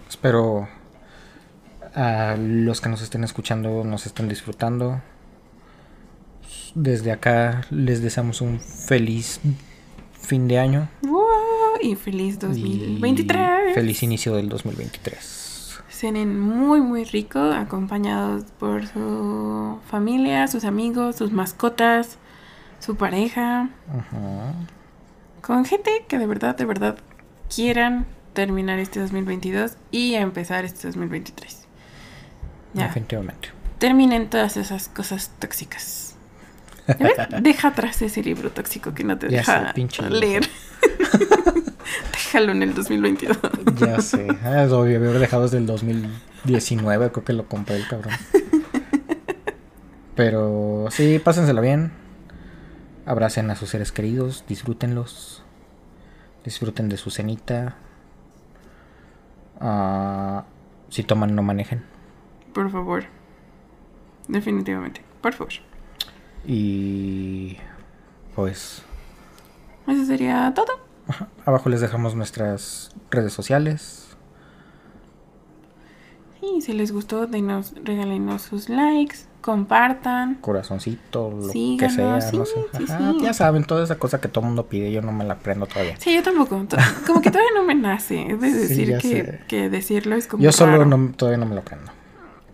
Espero 0.09 0.67
a 1.93 2.35
los 2.37 2.81
que 2.81 2.89
nos 2.89 3.01
estén 3.01 3.23
escuchando 3.23 3.83
nos 3.85 4.05
estén 4.05 4.27
disfrutando. 4.27 5.01
Desde 6.73 7.11
acá 7.13 7.61
les 7.69 8.01
deseamos 8.01 8.41
un 8.41 8.59
feliz 8.59 9.39
fin 10.19 10.47
de 10.49 10.59
año. 10.59 10.89
¡Wow! 11.03 11.21
Y 11.81 11.95
feliz 11.95 12.35
y 12.35 12.37
2023. 12.39 13.73
feliz 13.75 14.03
inicio 14.03 14.35
del 14.35 14.49
2023. 14.49 15.44
Cenen 15.95 16.37
muy, 16.39 16.81
muy 16.81 17.05
rico, 17.05 17.39
acompañados 17.39 18.43
por 18.59 18.85
su 18.85 19.79
familia, 19.89 20.47
sus 20.49 20.65
amigos, 20.65 21.15
sus 21.15 21.31
mascotas, 21.31 22.17
su 22.79 22.97
pareja, 22.97 23.69
Ajá. 23.89 24.53
con 25.41 25.63
gente 25.63 26.03
que 26.09 26.17
de 26.19 26.27
verdad, 26.27 26.57
de 26.57 26.65
verdad 26.65 26.97
quieran 27.53 28.05
terminar 28.33 28.79
este 28.79 28.99
2022 28.99 29.77
y 29.91 30.15
empezar 30.15 30.65
este 30.65 30.87
2023. 30.87 31.65
Ya, 32.73 32.87
Definitivamente. 32.87 33.49
terminen 33.79 34.29
todas 34.29 34.57
esas 34.57 34.89
cosas 34.89 35.31
tóxicas. 35.39 36.15
Deja 37.41 37.69
atrás 37.69 38.01
ese 38.01 38.21
libro 38.21 38.51
tóxico 38.51 38.93
que 38.93 39.05
no 39.05 39.17
te 39.17 39.29
Ya 39.29 39.43
sé, 39.45 39.51
deja 39.75 40.01
libro. 40.03 40.19
leer. 40.19 40.49
Déjalo 42.11 42.51
en 42.51 42.63
el 42.63 42.73
2022. 42.73 43.37
Ya 43.77 43.99
sé. 44.01 44.27
Ah, 44.43 44.63
Es 44.63 44.71
obvio, 44.71 44.97
haber 44.97 45.19
dejado 45.19 45.43
desde 45.43 45.57
el 45.57 45.65
2019. 45.65 47.11
Creo 47.11 47.23
que 47.25 47.33
lo 47.33 47.47
compré 47.47 47.75
el 47.77 47.87
cabrón. 47.87 48.13
Pero 50.15 50.87
sí, 50.91 51.19
pásensela 51.19 51.61
bien. 51.61 51.91
Abracen 53.05 53.49
a 53.51 53.55
sus 53.55 53.69
seres 53.69 53.91
queridos. 53.91 54.45
Disfrútenlos. 54.47 55.43
Disfruten 56.43 56.89
de 56.89 56.97
su 56.97 57.11
cenita. 57.11 57.75
Ah, 59.59 60.45
si 60.89 61.03
toman, 61.03 61.35
no 61.35 61.43
manejen. 61.43 61.83
Por 62.53 62.71
favor. 62.71 63.03
Definitivamente. 64.27 65.01
Por 65.21 65.33
favor. 65.33 65.53
Y 66.47 67.57
pues 68.35 68.83
Eso 69.87 70.05
sería 70.05 70.51
todo. 70.55 70.85
Ajá, 71.07 71.27
abajo 71.45 71.69
les 71.69 71.81
dejamos 71.81 72.15
nuestras 72.15 72.91
redes 73.11 73.33
sociales. 73.33 74.01
Sí, 76.39 76.61
si 76.61 76.73
les 76.73 76.91
gustó, 76.91 77.25
denos, 77.27 77.73
regálenos 77.83 78.41
sus 78.43 78.69
likes, 78.69 79.17
compartan. 79.41 80.35
Corazoncito, 80.35 81.31
lo 81.31 81.51
que 81.51 81.89
sea, 81.89 82.21
sí, 82.21 82.37
no 82.37 82.45
sé. 82.45 82.53
Ajá, 82.87 83.11
sí. 83.13 83.17
Ya 83.21 83.33
saben, 83.33 83.63
toda 83.63 83.83
esa 83.83 83.97
cosa 83.97 84.21
que 84.21 84.27
todo 84.27 84.41
el 84.41 84.47
mundo 84.47 84.67
pide, 84.67 84.91
yo 84.91 85.01
no 85.01 85.11
me 85.11 85.23
la 85.23 85.35
aprendo 85.35 85.65
todavía. 85.65 85.95
Sí, 85.97 86.13
yo 86.13 86.21
tampoco. 86.21 86.63
Como 87.07 87.21
que 87.21 87.31
todavía 87.31 87.51
no 87.55 87.63
me 87.63 87.73
nace. 87.73 88.27
Es 88.31 88.41
de 88.41 88.51
decir 88.53 88.97
que, 88.99 89.39
que 89.47 89.69
decirlo 89.69 90.15
es 90.15 90.27
como. 90.27 90.43
Yo 90.43 90.51
solo 90.51 90.73
raro. 90.73 90.85
no, 90.85 91.11
todavía 91.13 91.37
no 91.39 91.45
me 91.47 91.55
lo 91.55 91.61
aprendo. 91.61 91.91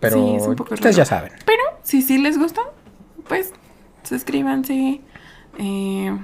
Pero 0.00 0.16
Sí, 0.16 0.34
es 0.36 0.46
un 0.46 0.56
poco 0.56 0.74
ustedes 0.74 0.96
raro. 0.96 1.04
ya 1.04 1.04
saben. 1.04 1.32
Pero 1.44 1.62
si 1.82 2.00
sí 2.02 2.16
les 2.18 2.38
gusta, 2.38 2.62
pues 3.28 3.52
suscríbanse, 4.04 5.00
eh, 5.58 6.18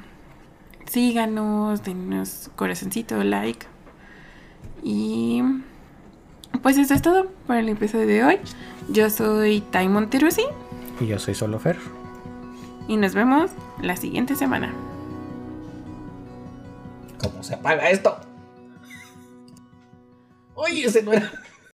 síganos, 0.91 1.83
denos 1.83 2.51
corazoncito, 2.57 3.23
like. 3.23 3.67
Y 4.83 5.43
pues 6.63 6.79
eso 6.79 6.95
es 6.95 7.03
todo 7.03 7.27
por 7.47 7.57
el 7.57 7.69
episodio 7.69 8.07
de 8.07 8.25
hoy. 8.25 8.39
Yo 8.89 9.11
soy 9.11 9.61
Tai 9.61 9.89
Monterusi 9.89 10.45
Y 11.01 11.07
yo 11.07 11.19
soy 11.19 11.35
solo 11.35 11.59
Fer. 11.59 11.77
y 12.89 12.97
nos 12.97 13.15
vemos 13.15 13.51
la 13.83 13.97
siguiente 13.97 14.35
semana. 14.35 14.73
¿Cómo 17.21 17.43
se 17.43 17.55
apaga 17.55 17.91
esto? 17.91 18.17
Oye, 20.55 20.85
ese 20.87 21.03
no 21.03 21.13
era. 21.13 21.31